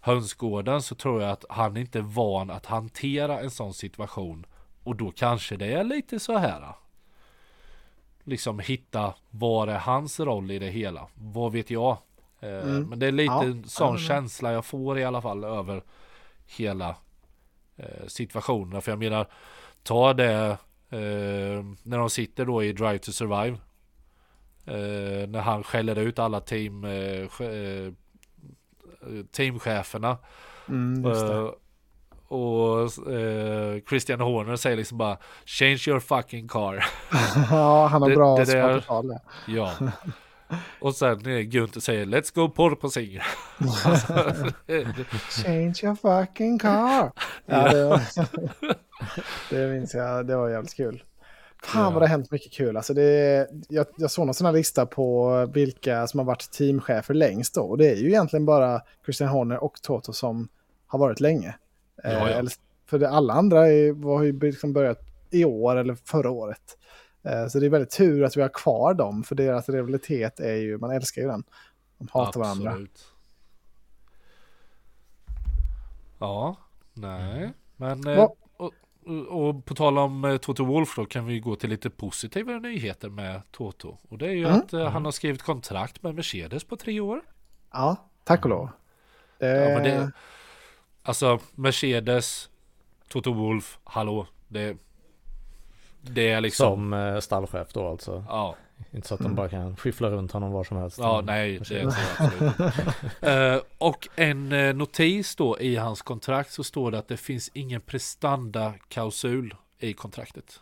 hönsgården 0.05 0.81
så 0.81 0.95
tror 0.95 1.21
jag 1.21 1.31
att 1.31 1.45
han 1.49 1.77
inte 1.77 1.99
är 1.99 2.03
van 2.03 2.49
att 2.49 2.65
hantera 2.65 3.39
en 3.39 3.51
sån 3.51 3.73
situation. 3.73 4.45
Och 4.83 4.95
då 4.95 5.11
kanske 5.11 5.55
det 5.57 5.73
är 5.73 5.83
lite 5.83 6.19
så 6.19 6.37
här. 6.37 6.75
Liksom 8.23 8.59
hitta 8.59 9.13
vad 9.29 9.69
är 9.69 9.77
hans 9.77 10.19
roll 10.19 10.51
i 10.51 10.59
det 10.59 10.69
hela. 10.69 11.07
Vad 11.15 11.51
vet 11.51 11.69
jag? 11.69 11.97
Eh, 12.39 12.49
Mm. 12.49 12.89
Men 12.89 12.99
det 12.99 13.07
är 13.07 13.11
lite 13.11 13.33
Ja, 13.33 13.63
sån 13.65 13.97
känsla 13.97 14.51
jag 14.51 14.65
får 14.65 14.99
i 14.99 15.03
alla 15.03 15.21
fall 15.21 15.43
över 15.43 15.83
hela 16.57 16.95
eh, 17.75 18.07
situationen. 18.07 18.81
För 18.81 18.91
jag 18.91 18.99
menar, 18.99 19.27
ta 19.83 20.13
det 20.13 20.57
eh, 20.89 21.63
när 21.83 21.97
de 21.97 22.09
sitter 22.09 22.45
då 22.45 22.63
i 22.63 22.73
Drive 22.73 22.97
to 22.97 23.11
Survive. 23.11 23.57
Eh, 24.65 25.29
när 25.29 25.41
han 25.41 25.63
skäller 25.63 25.95
ut 25.99 26.19
alla 26.19 26.39
team, 26.39 26.83
eh, 26.83 27.27
teamcheferna. 29.31 30.17
Mm. 30.69 31.05
Eh, 31.05 31.49
och 32.27 33.11
eh, 33.11 33.79
Christian 33.89 34.19
Horner 34.19 34.55
säger 34.55 34.77
liksom 34.77 34.97
bara 34.97 35.17
Change 35.45 35.79
your 35.87 35.99
fucking 35.99 36.47
car. 36.47 36.75
ja, 37.51 37.87
han 37.87 38.01
har 38.01 38.09
det- 38.09 38.15
bra 38.15 38.37
det 38.37 38.45
svar 38.45 38.59
där- 38.61 38.79
på 38.79 38.85
tal 38.85 39.07
där. 39.07 39.19
ja. 39.47 39.71
Och 40.79 40.95
sen 40.95 41.25
eh, 41.25 41.39
Gunther 41.41 41.79
säger 41.81 42.05
Let's 42.05 42.35
go 42.35 42.49
porpoising. 42.49 43.19
alltså, 43.85 44.13
Change 45.43 45.73
your 45.83 45.95
fucking 45.95 46.59
car. 46.59 47.11
Ja, 47.45 47.71
det, 47.71 47.85
var, 47.85 48.01
det 49.49 49.67
minns 49.73 49.93
jag. 49.93 50.27
Det 50.27 50.35
var 50.35 50.49
jävligt 50.49 50.75
kul. 50.75 51.03
Fan 51.63 51.93
vad 51.93 52.01
det 52.01 52.07
har 52.07 52.11
hänt 52.11 52.31
mycket 52.31 52.51
kul. 52.51 52.77
Alltså 52.77 52.93
det, 52.93 53.47
jag, 53.69 53.85
jag 53.97 54.11
såg 54.11 54.25
någon 54.25 54.33
sån 54.33 54.45
här 54.45 54.53
lista 54.53 54.85
på 54.85 55.35
vilka 55.53 56.07
som 56.07 56.17
har 56.17 56.25
varit 56.25 56.51
teamchefer 56.51 57.13
längst 57.13 57.55
då. 57.55 57.61
Och 57.61 57.77
det 57.77 57.89
är 57.91 57.95
ju 57.95 58.07
egentligen 58.07 58.45
bara 58.45 58.81
Christian 59.05 59.29
Horner 59.29 59.63
och 59.63 59.81
Toto 59.81 60.13
som 60.13 60.47
har 60.87 60.99
varit 60.99 61.19
länge. 61.19 61.55
Ja, 62.03 62.09
Eh, 62.09 62.37
ja. 62.37 62.43
för 62.85 62.99
det, 62.99 63.09
alla 63.09 63.33
andra 63.33 63.67
är, 63.67 64.03
har 64.03 64.23
ju 64.23 64.39
liksom 64.39 64.73
börjat 64.73 64.99
i 65.29 65.45
år 65.45 65.75
eller 65.75 65.95
förra 65.95 66.31
året. 66.31 66.77
Eh, 67.23 67.47
så 67.47 67.59
det 67.59 67.65
är 67.65 67.69
väldigt 67.69 67.97
tur 67.97 68.23
att 68.23 68.37
vi 68.37 68.41
har 68.41 68.49
kvar 68.49 68.93
dem. 68.93 69.23
För 69.23 69.35
deras 69.35 69.69
rivalitet 69.69 70.39
är 70.39 70.55
ju, 70.55 70.77
man 70.77 70.91
älskar 70.91 71.21
ju 71.21 71.27
den. 71.27 71.43
De 71.97 72.07
hatar 72.11 72.39
varandra. 72.39 72.69
Absolut. 72.69 73.05
Ja, 76.19 76.57
nej. 76.93 77.53
Men 77.77 78.07
eh, 78.07 78.27
och, 79.05 79.47
och, 79.49 79.65
på 79.65 79.75
tal 79.75 79.97
om 79.97 80.25
eh, 80.25 80.37
Toto 80.37 80.65
Wolf 80.65 80.95
då 80.95 81.05
kan 81.05 81.25
vi 81.25 81.39
gå 81.39 81.55
till 81.55 81.69
lite 81.69 81.89
positiva 81.89 82.51
nyheter 82.59 83.09
med 83.09 83.41
Toto. 83.51 83.97
Och 84.09 84.17
det 84.17 84.25
är 84.27 84.31
ju 84.31 84.45
Mm. 84.45 84.55
att 84.59 84.73
eh, 84.73 84.89
han 84.89 85.05
har 85.05 85.11
skrivit 85.11 85.41
kontrakt 85.41 86.03
med 86.03 86.15
Mercedes 86.15 86.63
på 86.63 86.75
tre 86.75 86.99
år. 86.99 87.21
Ja, 87.71 87.95
tack 88.23 88.43
och 88.45 88.49
lov. 88.49 88.69
Det, 89.39 89.47
Ja, 89.47 89.69
men 89.79 89.83
det, 89.83 90.11
alltså 91.03 91.39
Mercedes, 91.55 92.49
Toto 93.07 93.33
Wolf, 93.33 93.77
hallå, 93.83 94.27
det, 94.47 94.77
det 96.01 96.31
är 96.31 96.41
liksom, 96.41 96.65
Som 96.75 96.93
eh, 96.93 97.19
stallchef 97.19 97.73
då 97.73 97.87
alltså. 97.87 98.25
ja, 98.29 98.55
Inte 98.91 99.07
så 99.07 99.13
att 99.13 99.19
de 99.21 99.35
bara 99.35 99.49
kan 99.49 99.75
skyffla 99.77 100.09
runt 100.09 100.31
honom 100.31 100.51
var 100.51 100.63
som 100.63 100.77
helst. 100.77 100.97
Ja, 100.97 101.13
Mm. 101.19 101.25
nej, 101.25 101.59
det 101.69 101.79
är 101.81 101.89
så 101.89 101.97
absolut. 102.23 102.73
Eh, 103.21 103.61
Och 103.77 104.07
en 104.15 104.51
eh, 104.51 104.73
notis 104.75 105.35
då 105.35 105.59
i 105.59 105.75
hans 105.75 106.01
kontrakt 106.01 106.51
så 106.51 106.63
står 106.63 106.91
det 106.91 106.99
att 106.99 107.07
det 107.07 107.17
finns 107.17 107.51
ingen 107.53 107.81
prestanda-klausul 107.81 109.55
i 109.79 109.93
kontraktet. 109.93 110.59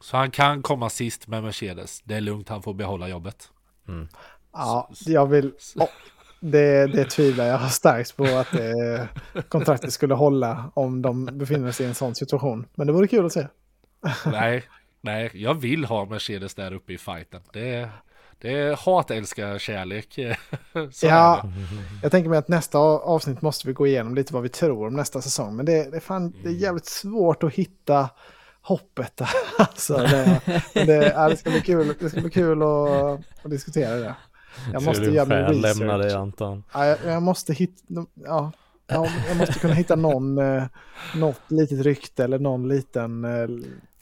Så 0.00 0.16
han 0.16 0.30
kan 0.30 0.62
komma 0.62 0.90
sist 0.90 1.26
med 1.28 1.42
Mercedes. 1.42 2.00
Det 2.04 2.14
är 2.14 2.20
lugnt, 2.20 2.48
han 2.48 2.62
får 2.62 2.74
behålla 2.74 3.08
jobbet. 3.08 3.50
Mm. 3.88 4.08
Ja, 4.52 4.90
jag 5.06 5.26
vill... 5.26 5.52
Åh, 5.76 5.88
det, 6.40 6.86
det 6.86 7.04
tvivlar 7.04 7.44
jag 7.44 7.72
starkt 7.72 8.16
på 8.16 8.24
att 8.24 8.50
det, 8.52 9.08
kontraktet 9.48 9.92
skulle 9.92 10.14
hålla 10.14 10.70
om 10.74 11.02
de 11.02 11.24
befinner 11.32 11.72
sig 11.72 11.86
i 11.86 11.88
en 11.88 11.94
sån 11.94 12.14
situation. 12.14 12.66
Men 12.74 12.86
det 12.86 12.92
vore 12.92 13.06
kul 13.08 13.26
att 13.26 13.32
se. 13.32 13.46
nej, 14.26 14.64
nej, 15.06 15.30
jag 15.34 15.54
vill 15.54 15.84
ha 15.84 16.04
Mercedes 16.04 16.54
där 16.54 16.72
uppe 16.72 16.92
i 16.92 16.98
fighten. 16.98 17.40
Det 17.52 17.74
är, 17.74 17.90
det 18.38 18.52
är 18.52 18.76
hat, 18.76 19.10
älskar, 19.10 19.58
kärlek. 19.58 20.18
Ja, 21.02 21.44
jag 22.02 22.10
tänker 22.12 22.30
mig 22.30 22.38
att 22.38 22.48
nästa 22.48 22.78
avsnitt 22.78 23.42
måste 23.42 23.66
vi 23.66 23.72
gå 23.72 23.86
igenom 23.86 24.14
lite 24.14 24.34
vad 24.34 24.42
vi 24.42 24.48
tror 24.48 24.86
om 24.86 24.94
nästa 24.94 25.22
säsong. 25.22 25.56
Men 25.56 25.66
det, 25.66 25.90
det, 25.90 25.96
är, 25.96 26.00
fan, 26.00 26.34
det 26.42 26.48
är 26.48 26.52
jävligt 26.52 26.86
svårt 26.86 27.42
att 27.42 27.54
hitta 27.54 28.10
hoppet. 28.60 29.16
där. 29.16 29.28
Alltså, 29.58 29.96
det, 29.96 30.40
det, 30.74 31.12
ja, 31.16 31.28
det 31.28 31.36
ska 31.36 31.50
bli 31.50 31.60
kul, 31.60 31.94
det 32.00 32.10
ska 32.10 32.20
bli 32.20 32.30
kul 32.30 32.62
att, 32.62 33.20
att 33.44 33.50
diskutera 33.50 33.96
det. 33.96 34.14
Jag 34.72 34.82
måste 34.82 35.04
göra 35.04 35.26
min 35.26 35.46
själv 35.46 35.60
lämna 35.60 35.96
dig 35.96 36.06
research. 36.06 36.22
Anton. 36.22 36.64
Ja, 36.72 36.86
jag, 36.86 36.98
jag 37.04 37.22
måste 37.22 37.52
hitta... 37.52 37.84
Ja, 38.14 38.52
ja, 38.86 39.08
jag 39.28 39.36
måste 39.36 39.58
kunna 39.58 39.74
hitta 39.74 39.96
någon, 39.96 40.38
eh, 40.38 40.64
något 41.16 41.40
litet 41.48 41.80
rykte 41.80 42.24
eller 42.24 42.38
någon 42.38 42.68
liten 42.68 43.24
eh, 43.24 43.48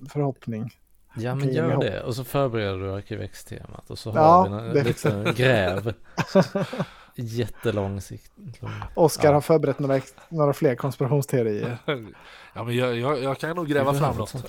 förhoppning. 0.09 0.71
Ja 1.17 1.35
men 1.35 1.53
gör 1.53 1.77
det 1.81 2.01
och 2.03 2.15
så 2.17 2.25
förbereder 2.25 2.79
du 2.79 2.93
Arkivex-temat 2.95 3.91
och 3.91 3.99
så 3.99 4.11
har 4.11 4.19
Ja, 4.21 4.43
vi 4.63 4.69
en 4.69 4.75
det- 4.75 4.83
liten 4.83 5.25
gräv. 5.37 5.95
Jättelång 7.17 8.01
sikt. 8.01 8.33
Oskar 8.95 9.29
Ja. 9.29 9.35
har 9.35 9.41
förberett 9.41 9.79
några, 9.79 10.01
några 10.29 10.53
fler 10.53 10.75
konspirationsteorier. 10.75 11.79
Ja, 12.57 12.65
men 12.65 12.77
jag, 12.77 12.97
jag, 12.97 13.23
jag 13.23 13.39
kan 13.39 13.57
nog 13.57 13.69
gräva 13.69 13.95
fram 13.95 14.17
något. 14.17 14.29
sånt 14.29 14.45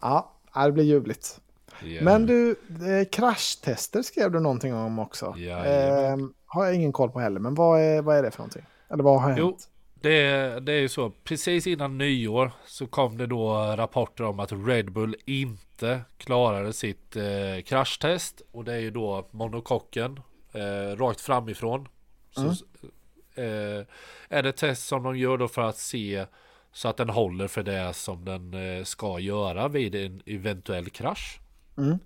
ja, 0.00 0.32
det 0.64 0.72
blir 0.72 0.84
ljuvligt. 0.84 1.40
Ja. 1.82 2.02
Men 2.04 2.26
du, 2.26 2.50
eh, 2.50 3.08
kraschtester 3.12 4.02
skrev 4.02 4.30
du 4.32 4.40
någonting 4.40 4.74
om 4.74 4.98
också. 4.98 5.34
Eh, 5.36 5.42
Jajamän. 5.42 6.32
har 6.46 6.64
jag 6.64 6.74
ingen 6.74 6.92
koll 6.92 7.10
på 7.10 7.20
heller, 7.20 7.40
men 7.40 7.54
vad 7.54 7.80
är, 7.80 8.02
vad 8.02 8.16
är 8.16 8.22
det 8.22 8.30
för 8.30 8.38
någonting? 8.38 8.62
Eller 8.90 9.02
vad 9.04 9.20
har 9.20 9.28
hänt? 9.28 9.38
Jo, 9.40 9.56
det, 10.04 10.60
det 10.60 10.72
är 10.72 10.80
ju 10.80 10.88
så. 10.88 11.10
Precis 11.10 11.66
innan 11.66 11.98
nyår 11.98 12.50
så 12.66 12.86
kom 12.86 13.16
det 13.18 13.26
då 13.26 13.54
rapporter 13.76 14.24
om 14.24 14.40
att 14.40 14.52
Red 14.52 14.92
Bull 14.92 15.16
inte 15.24 16.00
klarade 16.16 16.72
sitt 16.72 17.16
eh, 17.16 17.62
kraschtest. 17.64 18.42
Och 18.52 18.64
det 18.64 18.72
är 18.74 18.78
ju 18.80 18.90
då 18.90 19.28
monokocken 19.30 20.20
eh, 20.52 20.96
rakt 20.96 21.20
framifrån. 21.20 21.88
Så, 22.30 22.40
Mm. 22.40 23.78
eh, 23.78 23.84
är 24.28 24.42
det 24.42 24.52
test 24.52 24.86
som 24.86 25.02
de 25.02 25.16
gör 25.18 25.38
då 25.38 25.48
för 25.48 25.62
att 25.62 25.76
se 25.76 26.26
så 26.72 26.88
att 26.88 26.96
den 26.96 27.08
håller 27.10 27.48
för 27.48 27.62
det 27.62 27.92
som 27.92 28.24
den 28.24 28.54
eh, 28.78 28.84
ska 28.84 29.18
göra 29.18 29.68
vid 29.68 29.94
en 29.94 30.22
eventuell 30.26 30.90
krasch. 30.90 31.40
Mm. 31.78 31.98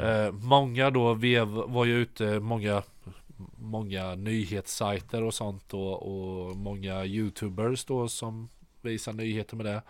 Eh, 0.00 0.32
många 0.32 0.90
då 0.90 1.14
vev, 1.14 1.46
var 1.48 1.84
ju 1.84 1.96
ute, 1.96 2.40
många, 2.40 2.82
många 3.58 4.14
nyhetssajter 4.14 5.22
och 5.22 5.34
sånt 5.34 5.74
och, 5.74 6.02
och 6.02 6.56
många 6.56 7.04
youtubers 7.04 7.84
då 7.84 8.08
som 8.08 8.48
visar 8.80 9.12
nyheter 9.12 9.56
med 9.56 9.66
det. 9.66 9.82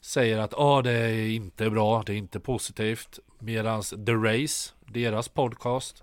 Säger 0.00 0.38
att 0.38 0.54
ah, 0.54 0.82
det 0.82 0.92
är 0.92 1.28
inte 1.28 1.70
bra, 1.70 2.02
det 2.06 2.12
är 2.12 2.16
inte 2.16 2.40
positivt. 2.40 3.18
Medans 3.38 3.90
The 3.90 4.12
Race, 4.12 4.72
deras 4.86 5.28
podcast, 5.28 6.02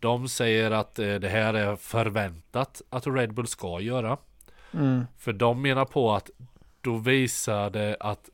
de 0.00 0.28
säger 0.28 0.70
att 0.70 0.98
eh, 0.98 1.14
det 1.14 1.28
här 1.28 1.54
är 1.54 1.76
förväntat 1.76 2.82
att 2.90 3.06
Red 3.06 3.34
Bull 3.34 3.46
ska 3.46 3.80
göra. 3.80 4.18
Mm. 4.72 5.04
För 5.18 5.32
de 5.32 5.62
menar 5.62 5.84
på 5.84 6.12
att 6.12 6.30
då 6.80 6.96
visar 6.96 7.70
det 7.70 7.96
att 8.00 8.30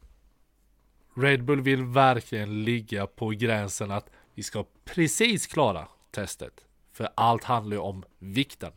Red 1.16 1.44
Bull 1.44 1.60
vill 1.60 1.84
verkligen 1.84 2.64
ligga 2.64 3.06
på 3.06 3.28
gränsen 3.28 3.90
att 3.90 4.10
vi 4.34 4.42
ska 4.42 4.64
precis 4.84 5.46
klara 5.46 5.88
testet. 6.10 6.67
För 6.98 7.08
allt 7.14 7.44
handlar 7.44 7.76
ju 7.76 7.80
om 7.80 8.04
vikten. 8.18 8.72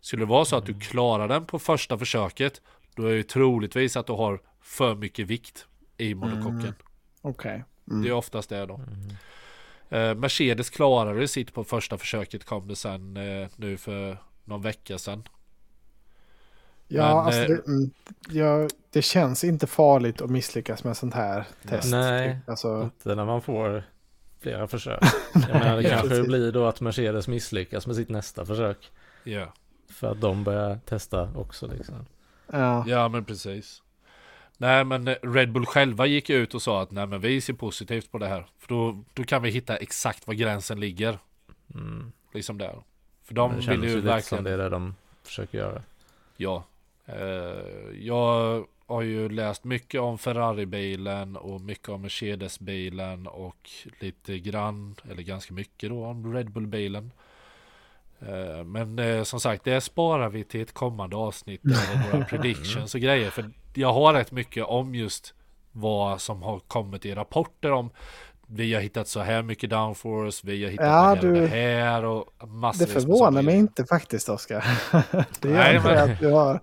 Skulle 0.00 0.22
det 0.22 0.26
vara 0.26 0.44
så 0.44 0.56
att 0.56 0.66
du 0.66 0.80
klarar 0.80 1.28
den 1.28 1.46
på 1.46 1.58
första 1.58 1.98
försöket, 1.98 2.60
då 2.94 3.06
är 3.06 3.14
det 3.14 3.22
troligtvis 3.22 3.96
att 3.96 4.06
du 4.06 4.12
har 4.12 4.40
för 4.60 4.94
mycket 4.94 5.26
vikt 5.26 5.66
i 5.96 6.14
monokocken. 6.14 6.74
Okej. 7.22 7.64
Det 7.84 8.08
är 8.08 8.12
oftast 8.12 8.48
det 8.48 8.66
då. 8.66 8.80
Eh, 9.88 10.14
Mercedes 10.14 10.70
klarade 10.70 11.28
sitt 11.28 11.54
på 11.54 11.64
första 11.64 11.98
försöket 11.98 12.44
kom 12.44 12.68
det 12.68 12.76
sen 12.76 13.16
eh, 13.16 13.48
nu 13.56 13.76
för 13.76 14.18
någon 14.44 14.62
vecka 14.62 14.98
sedan. 14.98 15.28
Ja, 16.88 17.08
Men, 17.08 17.16
alltså 17.18 17.40
eh, 17.40 17.48
det, 17.48 17.66
mm, 17.66 17.90
ja, 18.28 18.68
det 18.90 19.02
känns 19.02 19.44
inte 19.44 19.66
farligt 19.66 20.20
att 20.20 20.30
misslyckas 20.30 20.84
med 20.84 20.96
sånt 20.96 21.14
här 21.14 21.44
test. 21.68 21.90
Nej. 21.90 22.38
Alltså, 22.46 22.82
Inte 22.82 23.14
när 23.14 23.24
man 23.24 23.42
får 23.42 23.84
flera 24.46 24.66
försök. 24.68 25.00
Jag 25.34 25.48
menar, 25.48 25.76
det 25.76 25.82
Ja, 25.82 25.90
kanske 25.90 26.08
precis. 26.08 26.26
blir 26.26 26.52
då 26.52 26.66
att 26.66 26.80
Mercedes 26.80 27.28
misslyckas 27.28 27.86
med 27.86 27.96
sitt 27.96 28.08
nästa 28.08 28.46
försök. 28.46 28.90
Ja. 29.24 29.52
För 29.88 30.12
att 30.12 30.20
de 30.20 30.44
börjar 30.44 30.78
testa 30.84 31.30
också 31.36 31.66
liksom. 31.66 31.94
ja. 32.52 32.84
Ja 32.88 33.08
men 33.08 33.24
precis. 33.24 33.82
Nej 34.56 34.84
men 34.84 35.08
eh, 35.08 35.14
Red 35.22 35.52
Bull 35.52 35.66
själva 35.66 36.06
gick 36.06 36.30
ut 36.30 36.54
och 36.54 36.62
sa 36.62 36.82
att 36.82 36.90
nej 36.90 37.06
men 37.06 37.20
vi 37.20 37.40
ser 37.40 37.52
positivt 37.52 38.12
på 38.12 38.18
det 38.18 38.26
här. 38.28 38.46
För 38.58 38.68
då, 38.68 39.04
då 39.14 39.24
kan 39.24 39.42
vi 39.42 39.50
hitta 39.50 39.76
exakt 39.76 40.26
var 40.26 40.34
gränsen 40.34 40.80
ligger. 40.80 41.18
Mm. 41.74 42.12
Liksom 42.34 42.58
där. 42.58 42.82
För 43.24 43.34
de 43.34 43.50
det 43.50 43.56
vill 43.56 43.64
känns 43.66 43.84
ju 43.84 43.88
ju 43.88 43.96
lite 43.96 44.00
som 44.00 44.06
verkligen. 44.06 44.44
det 44.44 44.50
är 44.50 44.58
det 44.58 44.68
de 44.68 44.94
försöker 45.24 45.58
göra. 45.58 45.82
Ja. 46.36 46.64
Eh, 47.06 47.16
jag 48.00 48.64
har 48.86 49.02
ju 49.02 49.28
läst 49.28 49.64
mycket 49.64 50.00
om 50.00 50.18
Ferrari-bilen 50.18 51.36
och 51.36 51.60
mycket 51.60 51.88
om 51.88 52.02
Mercedes-bilen 52.02 53.26
och 53.26 53.70
lite 54.00 54.38
grann, 54.38 54.94
eller 55.10 55.22
ganska 55.22 55.54
mycket 55.54 55.90
då 55.90 56.06
om 56.06 56.34
Red 56.34 56.50
Bull-bilen. 56.50 57.10
Eh, 58.20 58.64
men 58.64 58.98
eh, 58.98 59.22
som 59.22 59.40
sagt, 59.40 59.64
det 59.64 59.80
sparar 59.80 60.28
vi 60.28 60.44
till 60.44 60.62
ett 60.62 60.72
kommande 60.72 61.16
avsnitt 61.16 61.64
med 61.64 62.10
våra 62.12 62.24
predictions 62.30 62.94
och 62.94 63.00
grejer. 63.00 63.30
För 63.30 63.50
jag 63.74 63.92
har 63.92 64.14
rätt 64.14 64.32
mycket 64.32 64.64
om 64.64 64.94
just 64.94 65.34
vad 65.72 66.20
som 66.20 66.42
har 66.42 66.58
kommit 66.58 67.06
i 67.06 67.14
rapporter 67.14 67.72
om 67.72 67.90
vi 68.46 68.74
har 68.74 68.80
hittat 68.80 69.08
så 69.08 69.20
här 69.20 69.42
mycket 69.42 69.70
downforce, 69.70 70.46
vi 70.46 70.64
har 70.64 70.70
hittat 70.70 70.86
Ja, 70.86 70.92
det 70.92 71.06
här 71.06 71.14
och 71.16 71.34
du- 71.34 71.40
det 71.40 71.82
här 71.82 72.04
och 72.04 72.48
massor 72.48 72.86
Det 72.86 72.92
förvånar 72.92 73.42
mig 73.42 73.56
inte 73.56 73.84
faktiskt, 73.84 74.28
Oskar. 74.28 74.64
Det 75.40 75.48
gör 75.48 75.54
Nej, 75.56 75.80
men- 75.84 76.10
att 76.12 76.20
du 76.20 76.26
har 76.32 76.60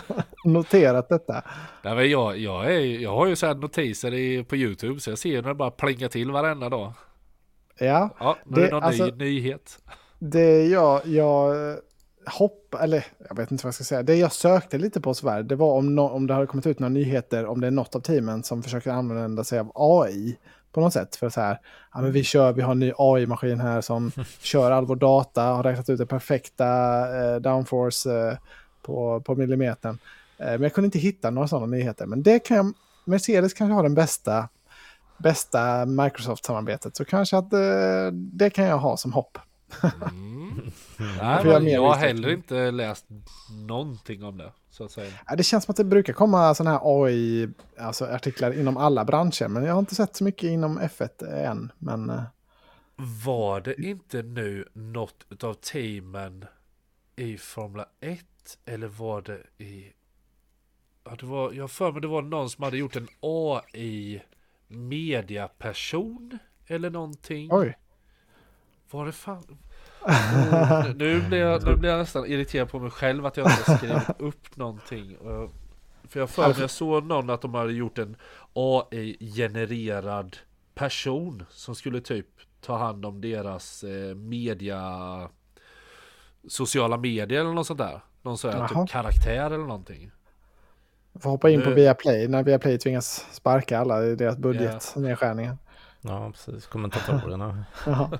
noterat 0.44 1.08
detta. 1.08 1.42
Nej, 1.82 1.94
men 1.94 2.10
jag, 2.10 2.38
jag, 2.38 2.64
är, 2.74 2.80
jag 2.80 3.10
har 3.14 3.26
ju 3.26 3.36
så 3.36 3.46
här 3.46 3.54
notiser 3.54 4.14
i, 4.14 4.44
på 4.44 4.56
YouTube 4.56 5.00
så 5.00 5.10
jag 5.10 5.18
ser 5.18 5.42
när 5.42 5.48
det 5.48 5.54
bara 5.54 5.70
plingar 5.70 6.08
till 6.08 6.30
varenda 6.30 6.68
dag. 6.68 6.92
Ja, 7.78 8.10
Ja, 8.20 8.36
nu 8.44 8.54
Det- 8.54 8.60
är 8.62 8.64
det 8.66 8.72
någon 8.72 8.82
alltså- 8.82 9.04
ny 9.06 9.12
nyhet. 9.12 9.78
det 10.18 10.66
jag, 10.66 11.06
jag 11.06 11.54
hopp, 12.38 12.74
eller 12.80 13.04
jag 13.28 13.36
vet 13.36 13.50
inte 13.50 13.64
vad 13.64 13.68
jag 13.68 13.74
ska 13.74 13.84
säga. 13.84 14.02
Det 14.02 14.14
jag 14.14 14.32
sökte 14.32 14.78
lite 14.78 15.00
på 15.00 15.14
Sverige, 15.14 15.42
det 15.42 15.56
var 15.56 15.72
om, 15.74 15.94
no, 15.94 16.00
om 16.00 16.26
det 16.26 16.34
hade 16.34 16.46
kommit 16.46 16.66
ut 16.66 16.78
några 16.78 16.88
nyheter, 16.92 17.46
om 17.46 17.60
det 17.60 17.66
är 17.66 17.70
något 17.70 17.94
av 17.96 18.00
teamen 18.00 18.42
som 18.42 18.62
försöker 18.62 18.90
använda 18.90 19.44
sig 19.44 19.58
av 19.58 19.72
AI 19.74 20.36
på 20.76 20.80
något 20.80 20.92
sätt. 20.92 21.16
För 21.16 21.28
så 21.28 21.40
här, 21.40 21.58
ja 21.94 22.00
men 22.00 22.12
vi 22.12 22.24
kör, 22.24 22.52
vi 22.52 22.62
har 22.62 22.72
en 22.72 22.78
ny 22.78 22.92
AI-maskin 22.98 23.60
här 23.60 23.80
som 23.80 24.12
kör 24.40 24.70
all 24.70 24.86
vår 24.86 24.96
data, 24.96 25.42
har 25.42 25.62
räknat 25.62 25.88
ut 25.88 25.98
det 25.98 26.06
perfekta 26.06 26.66
eh, 27.18 27.36
downforce 27.36 28.10
eh, 28.10 28.38
på, 28.82 29.20
på 29.20 29.34
millimetern. 29.34 29.98
Eh, 30.38 30.46
men 30.46 30.62
jag 30.62 30.74
kunde 30.74 30.86
inte 30.86 30.98
hitta 30.98 31.30
några 31.30 31.48
sådana 31.48 31.66
nyheter. 31.66 32.06
Men 32.06 32.22
det 32.22 32.38
kan 32.38 32.74
Mercedes 33.04 33.54
kanske 33.54 33.74
har 33.74 33.82
den 33.82 33.94
bästa, 33.94 34.48
bästa 35.18 35.86
Microsoft-samarbetet. 35.86 36.96
Så 36.96 37.04
kanske 37.04 37.36
att 37.36 37.52
eh, 37.52 38.12
det 38.12 38.50
kan 38.50 38.64
jag 38.64 38.78
ha 38.78 38.96
som 38.96 39.12
hopp. 39.12 39.38
Mm. 39.82 40.70
Nej, 41.20 41.72
jag 41.72 41.82
har 41.82 41.94
heller 41.94 42.30
inte 42.30 42.70
läst 42.70 43.06
någonting 43.66 44.24
om 44.24 44.38
det. 44.38 44.52
Så 44.76 44.84
att 44.84 44.92
säga. 44.92 45.12
Det 45.36 45.42
känns 45.42 45.64
som 45.64 45.72
att 45.72 45.76
det 45.76 45.84
brukar 45.84 46.12
komma 46.12 46.54
sådana 46.54 46.70
här 46.70 46.80
AI-artiklar 46.84 47.86
alltså 47.86 48.04
artiklar 48.04 48.52
inom 48.52 48.76
alla 48.76 49.04
branscher. 49.04 49.48
Men 49.48 49.64
jag 49.64 49.72
har 49.72 49.78
inte 49.78 49.94
sett 49.94 50.16
så 50.16 50.24
mycket 50.24 50.44
inom 50.44 50.80
F1 50.80 51.26
än. 51.34 51.72
Men 51.78 52.10
eh, 52.10 52.22
Var 53.24 53.60
det 53.60 53.82
inte 53.82 54.22
nu 54.22 54.68
något 54.72 55.26
utav 55.30 55.54
teamen 55.54 56.44
i 57.16 57.36
Formula 57.38 57.86
1? 58.00 58.20
Eller 58.64 58.86
var 58.86 59.22
det 59.22 59.64
i... 59.64 59.92
Ja, 61.04 61.16
det 61.20 61.26
var, 61.26 61.52
jag 61.52 61.62
har 61.62 61.68
för 61.68 61.92
mig 61.92 62.00
det 62.00 62.08
var 62.08 62.22
någon 62.22 62.50
som 62.50 62.64
hade 62.64 62.76
gjort 62.76 62.96
en 62.96 63.08
AI 63.20 64.22
mediaperson 64.68 66.38
eller 66.66 66.90
någonting. 66.90 67.48
oj. 67.52 67.78
Var 68.90 69.06
det 69.06 69.12
fan? 69.12 69.58
Oh, 70.06 70.86
nu, 70.96 71.20
blir 71.28 71.38
jag, 71.38 71.64
nu 71.64 71.76
blir 71.76 71.90
jag 71.90 71.98
nästan 71.98 72.26
irriterad 72.26 72.70
på 72.70 72.78
mig 72.78 72.90
själv 72.90 73.26
att 73.26 73.36
jag 73.36 73.50
inte 73.50 73.76
skrivit 73.76 74.02
upp 74.18 74.56
någonting. 74.56 75.16
Jag- 75.24 75.50
För 76.08 76.20
jag 76.20 76.30
för 76.30 76.42
jag 76.60 76.70
såg 76.70 77.04
någon 77.04 77.30
att 77.30 77.42
de 77.42 77.54
hade 77.54 77.72
gjort 77.72 77.98
en 77.98 78.16
AI-genererad 78.52 80.36
person 80.74 81.44
som 81.50 81.74
skulle 81.74 82.00
typ 82.00 82.26
ta 82.60 82.76
hand 82.78 83.06
om 83.06 83.20
deras 83.20 83.84
eh, 83.84 84.14
media 84.14 84.80
sociala 86.48 86.96
medier 86.96 87.40
eller 87.40 87.52
något 87.52 87.66
sånt 87.66 87.78
där. 87.78 88.00
Någon 88.22 88.38
sån 88.38 88.50
här 88.52 88.68
typ 88.68 88.92
karaktär 88.92 89.46
eller 89.46 89.58
någonting. 89.58 90.10
Får 91.20 91.30
hoppa 91.30 91.50
in 91.50 91.62
på 91.62 91.70
Viaplay 91.70 92.28
när 92.28 92.42
Viaplay 92.42 92.78
tvingas 92.78 93.26
sparka 93.32 93.78
alla 93.78 94.04
i 94.06 94.14
deras 94.16 94.36
budgetnedskärningar. 94.38 95.56
Ja, 96.06 96.30
precis. 96.30 96.66
Kommentatorerna. 96.66 97.64
Ja. 97.86 98.10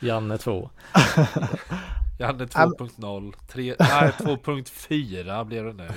Janne 0.00 0.38
2. 0.38 0.70
Janne 2.18 2.44
2.0, 2.44 3.34
3, 3.48 3.74
nej 3.78 4.12
2.4 4.18 5.44
blir 5.44 5.64
det 5.64 5.72
nu. 5.72 5.88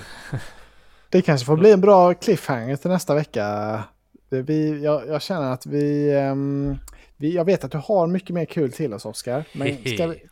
Det 1.10 1.22
kanske 1.22 1.46
får 1.46 1.58
bli 1.58 1.72
en 1.72 1.82
bra 1.82 2.14
cliffhanger 2.14 2.76
till 2.76 2.92
nästa 2.92 3.16
vecka. 3.16 3.84
Vi, 4.30 4.84
jag, 4.84 5.08
jag 5.08 5.22
känner 5.22 5.54
att 5.54 5.66
vi, 5.66 6.16
ehm, 6.18 6.78
vi... 7.18 7.36
Jag 7.36 7.46
vet 7.46 7.64
att 7.64 7.72
du 7.72 7.78
har 7.78 8.08
mycket 8.08 8.30
mer 8.30 8.46
kul 8.46 8.72
till 8.72 8.94
oss, 8.94 9.06
Oskar. 9.06 9.44
Men 9.54 9.78
ska 9.96 10.08
vi, 10.08 10.24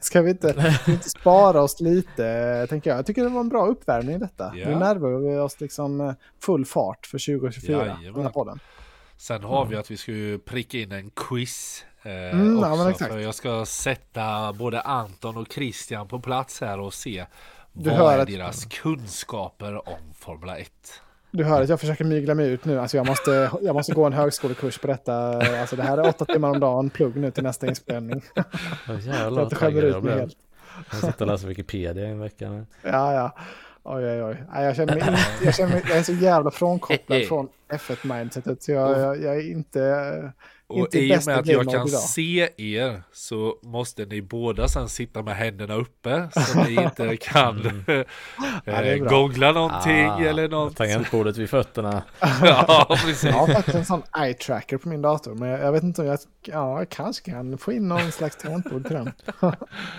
ska 0.00 0.22
vi, 0.22 0.30
inte, 0.30 0.52
ska 0.52 0.70
vi 0.86 0.92
inte 0.92 1.10
spara 1.10 1.62
oss 1.62 1.80
lite, 1.80 2.66
tänker 2.68 2.90
jag. 2.90 2.98
Jag 2.98 3.06
tycker 3.06 3.22
det 3.22 3.28
var 3.28 3.40
en 3.40 3.48
bra 3.48 3.66
uppvärmning 3.66 4.18
detta. 4.18 4.52
Ja. 4.56 4.68
Nu 4.68 4.76
närmar 4.76 5.08
vi 5.08 5.38
oss 5.38 5.60
liksom 5.60 6.00
eh, 6.00 6.12
full 6.42 6.64
fart 6.64 7.06
för 7.06 7.38
2024. 7.38 7.78
Jajamän. 7.78 8.12
Den 8.12 8.22
här 8.22 8.30
podden. 8.30 8.60
Sen 9.18 9.44
har 9.44 9.66
vi 9.66 9.76
att 9.76 9.90
vi 9.90 9.96
ska 9.96 10.12
ju 10.12 10.38
pricka 10.38 10.78
in 10.78 10.92
en 10.92 11.10
quiz 11.10 11.84
eh, 12.02 12.12
Mm, 12.12 12.58
ja, 12.58 12.72
också. 12.72 12.90
exakt. 12.90 13.12
för 13.12 13.18
jag 13.18 13.34
ska 13.34 13.66
sätta 13.66 14.52
både 14.52 14.80
Anton 14.80 15.36
och 15.36 15.52
Christian 15.52 16.08
på 16.08 16.20
plats 16.20 16.60
här 16.60 16.80
och 16.80 16.94
se 16.94 17.26
Du 17.72 17.90
vad 17.90 17.98
hör 17.98 18.12
är 18.12 18.18
att- 18.18 18.28
deras 18.28 18.64
kunskaper 18.64 19.88
om 19.88 20.12
Formula 20.14 20.58
1. 20.58 20.70
Du 21.30 21.44
hör 21.44 21.62
att 21.62 21.68
jag 21.68 21.80
försöker 21.80 22.04
mygla 22.04 22.34
mig 22.34 22.48
ut 22.50 22.64
nu. 22.64 22.80
Alltså 22.80 22.96
jag, 22.96 23.06
måste, 23.06 23.50
jag 23.62 23.74
måste 23.74 23.92
gå 23.94 24.04
en 24.06 24.12
högskolekurs 24.12 24.78
på 24.78 24.86
detta. 24.86 25.14
Alltså 25.60 25.76
det 25.76 25.82
här 25.82 25.98
är 25.98 26.08
åtta 26.08 26.24
timmar 26.24 26.48
om 26.50 26.60
dagen, 26.60 26.90
plugg 26.90 27.16
nu 27.16 27.30
till 27.30 27.42
nästa 27.42 27.66
inspelning. 27.66 28.22
Så 28.86 28.92
jävlar 28.92 29.42
att 29.42 29.52
vad 29.52 29.60
taggad 29.60 29.84
jag 29.84 30.02
blev. 30.02 30.30
Jag 30.90 31.00
sitter 31.00 31.20
och 31.24 31.26
läser 31.32 31.48
Wikipedia 31.48 32.04
i 32.06 32.10
en 32.10 32.18
vecka 32.20 32.50
nu. 32.50 32.66
Ja, 32.82 33.12
ja. 33.14 33.36
Oj, 33.88 34.04
oj, 34.04 34.22
oj. 34.22 34.44
Jag, 34.54 34.76
känner 34.76 34.94
mig 34.94 35.02
inte, 35.08 35.44
jag, 35.44 35.54
känner 35.54 35.72
mig, 35.72 35.82
jag 35.88 35.98
är 35.98 36.02
så 36.02 36.12
jävla 36.12 36.50
frånkopplad 36.50 37.24
från 37.24 37.48
F1-mindsetet. 37.68 38.62
Så 38.62 38.72
jag, 38.72 38.98
jag, 38.98 39.22
jag 39.22 39.36
är 39.36 39.50
inte... 39.50 40.32
Och 40.68 40.78
Inte 40.78 40.98
i 40.98 41.16
och 41.18 41.26
med 41.26 41.38
att 41.38 41.46
jag 41.46 41.64
kan 41.70 41.88
idag. 41.88 42.00
se 42.00 42.48
er 42.56 43.02
så 43.12 43.58
måste 43.62 44.04
ni 44.04 44.22
båda 44.22 44.68
sen 44.68 44.88
sitta 44.88 45.22
med 45.22 45.36
händerna 45.36 45.74
uppe 45.74 46.28
så 46.32 46.62
ni 46.64 46.70
inte 46.74 47.16
kan 47.20 47.84
är 48.64 48.84
eh, 48.92 48.98
googla 49.08 49.52
någonting 49.52 50.06
Ah, 50.06 50.20
eller 50.20 50.48
något. 50.48 50.76
Tangentbordet 50.76 51.36
vid 51.36 51.50
fötterna. 51.50 52.02
ja, 52.42 52.86
precis. 52.88 53.24
Jag 53.24 53.32
har 53.32 53.46
faktiskt 53.46 53.76
en 53.76 53.84
sån 53.84 54.02
eye-tracker 54.18 54.76
på 54.78 54.88
min 54.88 55.02
dator. 55.02 55.34
Men 55.34 55.48
jag, 55.48 55.60
jag 55.60 55.72
vet 55.72 55.82
inte 55.82 56.02
om 56.02 56.08
jag... 56.08 56.18
Ja, 56.42 56.78
jag 56.78 56.88
kanske 56.88 57.30
kan 57.30 57.58
få 57.58 57.72
in 57.72 57.88
någon 57.88 58.12
slags 58.12 58.36
tangentbord 58.36 58.86
till 58.86 58.96
den. 58.96 59.12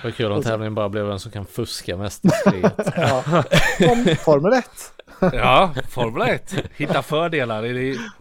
Vad 0.04 0.16
kul 0.16 0.32
om 0.32 0.44
tävlingen 0.44 0.76
bara 0.76 0.90
blev 0.90 1.06
vem 1.06 1.20
som 1.20 1.32
kan 1.32 1.46
fuska 1.46 1.98
mest. 1.98 2.24
Ja. 2.96 3.24
Form, 3.78 4.16
Formel 4.16 4.54
1. 4.54 4.66
Ja, 5.34 5.74
Formel 5.90 6.30
1. 6.30 6.56
Hitta 6.76 7.02
fördelar. 7.02 7.64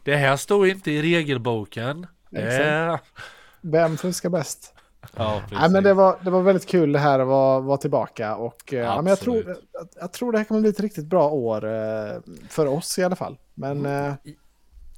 det 0.04 0.16
här 0.16 0.36
står 0.36 0.68
inte 0.68 0.90
i 0.90 1.02
regelboken. 1.02 2.06
Exakt. 2.36 3.04
Eh, 3.04 3.22
Vem 3.60 3.96
fuskar 3.96 4.28
bäst? 4.28 4.74
Ja, 5.16 5.40
precis. 5.40 5.58
Nej, 5.60 5.70
men 5.70 5.84
det, 5.84 5.94
var, 5.94 6.18
det 6.22 6.30
var 6.30 6.42
väldigt 6.42 6.66
kul 6.68 6.92
det 6.92 6.98
här 6.98 7.18
att 7.18 7.26
vara, 7.26 7.60
vara 7.60 7.76
tillbaka. 7.76 8.36
Och, 8.36 8.72
eh, 8.74 8.78
ja, 8.80 8.96
men 8.96 9.06
jag, 9.06 9.20
tror, 9.20 9.36
jag, 9.46 9.88
jag 10.00 10.12
tror 10.12 10.32
det 10.32 10.38
här 10.38 10.44
kommer 10.44 10.60
bli 10.60 10.70
ett 10.70 10.80
riktigt 10.80 11.06
bra 11.06 11.30
år 11.30 11.64
eh, 11.64 12.20
för 12.48 12.66
oss 12.66 12.98
i 12.98 13.04
alla 13.04 13.16
fall. 13.16 13.36
Men 13.54 13.86
eh, 13.86 14.14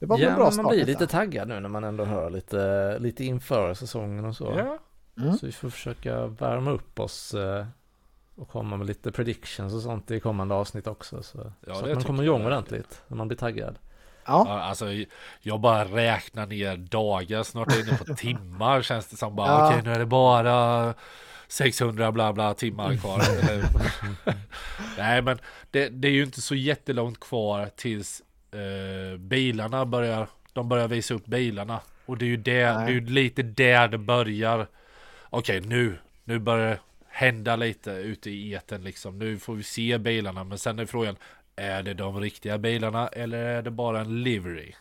det 0.01 0.07
var 0.07 0.17
väl 0.17 0.27
en 0.27 0.31
Ja, 0.33 0.37
bra 0.37 0.51
start. 0.51 0.65
man 0.65 0.73
blir 0.75 0.85
lite 0.87 1.07
taggad 1.07 1.49
nu 1.49 1.61
när 1.61 1.69
man 1.69 1.85
ändå 1.85 2.05
hör 2.05 2.31
lite, 2.31 2.97
lite 2.99 3.25
inför 3.25 3.75
säsongen 3.75 4.25
och 4.25 4.37
så. 4.37 4.55
Ja, 4.59 4.79
Mm. 5.23 5.37
Så 5.39 5.47
vi 5.47 5.53
får 5.53 5.71
försöka 5.71 6.27
värma 6.27 6.71
upp 6.71 7.01
oss 7.01 7.35
och 8.35 8.49
komma 8.49 8.77
med 8.77 8.87
lite 8.87 9.13
predictions 9.13 9.75
och 9.75 9.81
sånt 9.83 10.11
i 10.11 10.21
kommande 10.21 10.55
avsnitt 10.55 10.87
också. 10.87 11.23
Så, 11.23 11.53
Ja, 11.67 11.75
så 11.75 11.85
att 11.87 11.95
man 11.95 12.03
kommer 12.05 12.23
igång 12.23 12.47
ordentligt 12.47 13.03
när 13.09 13.17
man 13.17 13.29
blir 13.29 13.39
taggad. 13.39 13.79
Ja, 14.29 14.61
alltså 14.61 14.87
jag 15.41 15.61
bara 15.61 15.85
räknar 15.85 16.47
ner 16.47 16.77
dagar, 16.77 17.43
snart 17.43 17.73
är 17.73 17.77
jag 17.77 17.89
inne 17.89 17.99
på 17.99 18.05
timmar 18.17 18.83
känns 18.83 19.07
det 19.07 19.17
som 19.17 19.37
bara. 19.37 19.49
Ja. 19.49 19.69
Okej, 19.69 19.83
nu 19.85 19.93
är 19.93 19.99
det 19.99 20.07
bara 20.07 20.95
600 21.49 22.13
bla 22.13 22.33
bla 22.33 22.55
timmar 22.55 22.97
kvar. 22.97 23.23
Nej, 24.99 25.23
men 25.23 25.39
det, 25.71 25.89
det 25.89 26.09
är 26.09 26.13
ju 26.13 26.23
inte 26.23 26.41
så 26.41 26.55
jättelångt 26.55 27.21
kvar 27.21 27.71
tills 27.77 28.23
eh, 28.53 29.19
bilarna 29.19 29.87
börjar, 29.87 30.29
de 30.53 30.69
börjar 30.69 30.89
visa 30.89 31.15
upp 31.15 31.27
bilarna. 31.27 31.81
Och 32.07 32.19
det 32.19 32.25
är 32.25 32.29
ju 32.29 32.37
det, 32.37 32.61
det 32.61 32.67
är 32.67 32.89
ju 32.89 33.07
lite 33.07 33.43
där 33.43 33.89
det 33.89 33.99
börjar. 33.99 34.67
Okej, 35.31 35.61
nu, 35.61 35.99
nu 36.25 36.39
börjar 36.39 36.71
det 36.71 36.79
hända 37.09 37.57
lite 37.57 37.91
ute 37.91 38.31
i 38.31 38.53
eten 38.53 38.85
liksom. 38.85 39.19
Nu 39.19 39.39
får 39.39 39.55
vi 39.55 39.63
se 39.63 39.99
bilarna, 39.99 40.45
men 40.45 40.59
sen 40.59 40.79
är 40.79 40.87
frågan, 40.87 41.17
är 41.59 41.83
det 41.83 41.95
de 41.95 42.21
riktiga 42.21 42.59
bilarna 42.59 43.09
eller 43.09 43.39
är 43.39 43.63
det 43.63 43.71
bara 43.71 44.01
en 44.01 44.23
livery? 44.23 44.73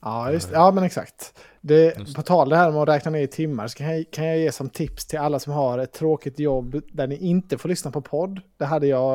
ja, 0.00 0.32
just, 0.32 0.50
ja 0.52 0.70
men 0.70 0.84
exakt. 0.84 1.38
Det, 1.60 2.14
på 2.14 2.22
tal 2.22 2.48
det 2.48 2.56
här 2.56 2.70
med 2.70 2.82
att 2.82 2.88
räkna 2.88 3.10
ner 3.10 3.22
i 3.22 3.26
timmar 3.26 3.68
så 3.68 3.78
kan 3.78 3.96
jag, 3.96 4.04
kan 4.10 4.26
jag 4.26 4.38
ge 4.38 4.52
som 4.52 4.68
tips 4.68 5.06
till 5.06 5.18
alla 5.18 5.38
som 5.38 5.52
har 5.52 5.78
ett 5.78 5.92
tråkigt 5.92 6.38
jobb 6.38 6.82
där 6.92 7.06
ni 7.06 7.16
inte 7.16 7.58
får 7.58 7.68
lyssna 7.68 7.90
på 7.90 8.00
podd. 8.00 8.40
Det 8.56 8.64
hade 8.64 8.86
jag 8.86 9.14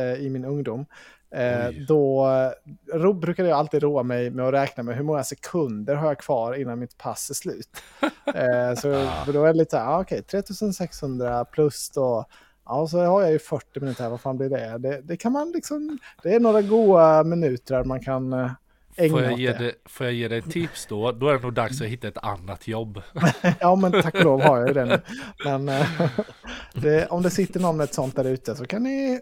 eh, 0.00 0.14
i 0.14 0.30
min 0.30 0.44
ungdom. 0.44 0.86
Eh, 1.34 1.68
då 1.88 2.28
eh, 2.28 2.98
ro, 2.98 3.12
brukade 3.12 3.48
jag 3.48 3.58
alltid 3.58 3.82
roa 3.82 4.02
mig 4.02 4.30
med 4.30 4.46
att 4.46 4.54
räkna 4.54 4.82
med 4.82 4.96
hur 4.96 5.04
många 5.04 5.24
sekunder 5.24 5.94
har 5.94 6.06
jag 6.06 6.18
kvar 6.18 6.54
innan 6.54 6.78
mitt 6.78 6.98
pass 6.98 7.30
är 7.30 7.34
slut. 7.34 7.68
Eh, 8.34 8.74
så 8.74 9.08
för 9.24 9.32
då 9.32 9.44
är 9.44 9.52
det 9.52 9.58
lite 9.58 9.70
så 9.70 9.76
här, 9.76 9.86
ah, 9.86 10.00
okej, 10.00 10.22
3600 10.22 11.44
plus 11.44 11.90
då. 11.90 12.24
Ja, 12.70 12.86
så 12.86 12.98
har 13.04 13.22
jag 13.22 13.32
ju 13.32 13.38
40 13.38 13.80
minuter 13.80 14.02
här, 14.02 14.10
vad 14.10 14.20
fan 14.20 14.36
blir 14.36 14.48
det? 14.48 14.78
Det, 14.78 15.00
det 15.00 15.16
kan 15.16 15.32
man 15.32 15.50
liksom, 15.50 15.98
det 16.22 16.34
är 16.34 16.40
några 16.40 16.62
goda 16.62 17.24
minuter 17.24 17.74
där 17.74 17.84
man 17.84 18.00
kan 18.00 18.32
eh, 18.32 18.50
ägna 18.96 19.16
Får 19.16 19.22
jag, 19.22 19.32
åt 19.32 19.38
ge 19.38 19.52
det. 19.52 19.58
det, 19.58 19.74
får 19.84 20.06
jag 20.06 20.14
ge 20.14 20.28
dig 20.28 20.38
ett 20.38 20.50
tips 20.50 20.86
då? 20.86 21.12
Då 21.12 21.28
är 21.28 21.32
det 21.34 21.40
nog 21.42 21.52
dags 21.52 21.80
att 21.80 21.86
hitta 21.86 22.08
ett 22.08 22.18
annat 22.24 22.68
jobb. 22.68 23.02
Ja, 23.60 23.74
men 23.76 23.92
tack 24.02 24.14
och 24.14 24.24
lov 24.24 24.40
har 24.42 24.58
jag 24.58 24.68
ju 24.68 24.74
det 24.74 24.84
nu. 24.84 25.00
Men 25.44 25.68
eh, 25.68 25.86
det, 26.74 27.06
om 27.06 27.22
det 27.22 27.30
sitter 27.30 27.60
någon 27.60 27.76
med 27.76 27.84
ett 27.84 27.94
sånt 27.94 28.16
där 28.16 28.24
ute 28.24 28.56
så 28.56 28.66
kan 28.66 28.82
ni... 28.82 29.20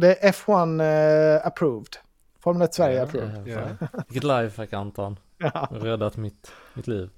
Det 0.00 0.24
är 0.24 0.32
F1 0.32 1.36
eh, 1.40 1.46
approved. 1.46 1.96
Formel 2.40 2.62
1 2.62 2.74
Sverige 2.74 2.96
Ja, 2.96 3.02
approved. 3.02 3.48
Ja. 3.48 3.88
Vilket 4.08 4.24
lifehack 4.24 4.72
Anton. 4.72 5.16
Ja. 5.38 5.68
Räddat 5.70 6.16
mitt, 6.16 6.52
mitt 6.74 6.86
liv. 6.86 7.10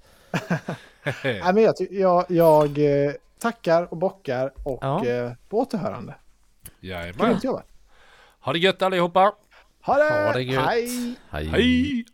Nej, 1.25 1.53
men 1.55 1.63
jag, 1.63 1.75
jag, 1.91 2.25
jag 2.29 2.79
eh, 3.07 3.13
tackar 3.39 3.83
och 3.91 3.97
bockar 3.97 4.53
och 4.65 4.79
Ja. 4.83 5.07
eh, 5.07 5.33
på 5.49 5.59
återhörande. 5.59 6.15
Jajamän. 6.81 7.27
Grymt 7.29 7.45
jobbat. 7.45 7.67
Ha 8.41 8.53
det 8.53 8.59
gött 8.59 8.83
allihopa! 8.83 9.33
Ha 9.83 9.97
det! 9.97 10.25
Ha 10.27 10.33
det 10.33 10.43
gött. 10.43 10.65
Hej! 10.67 11.15
Hej. 11.31 11.47
Hej! 11.47 12.05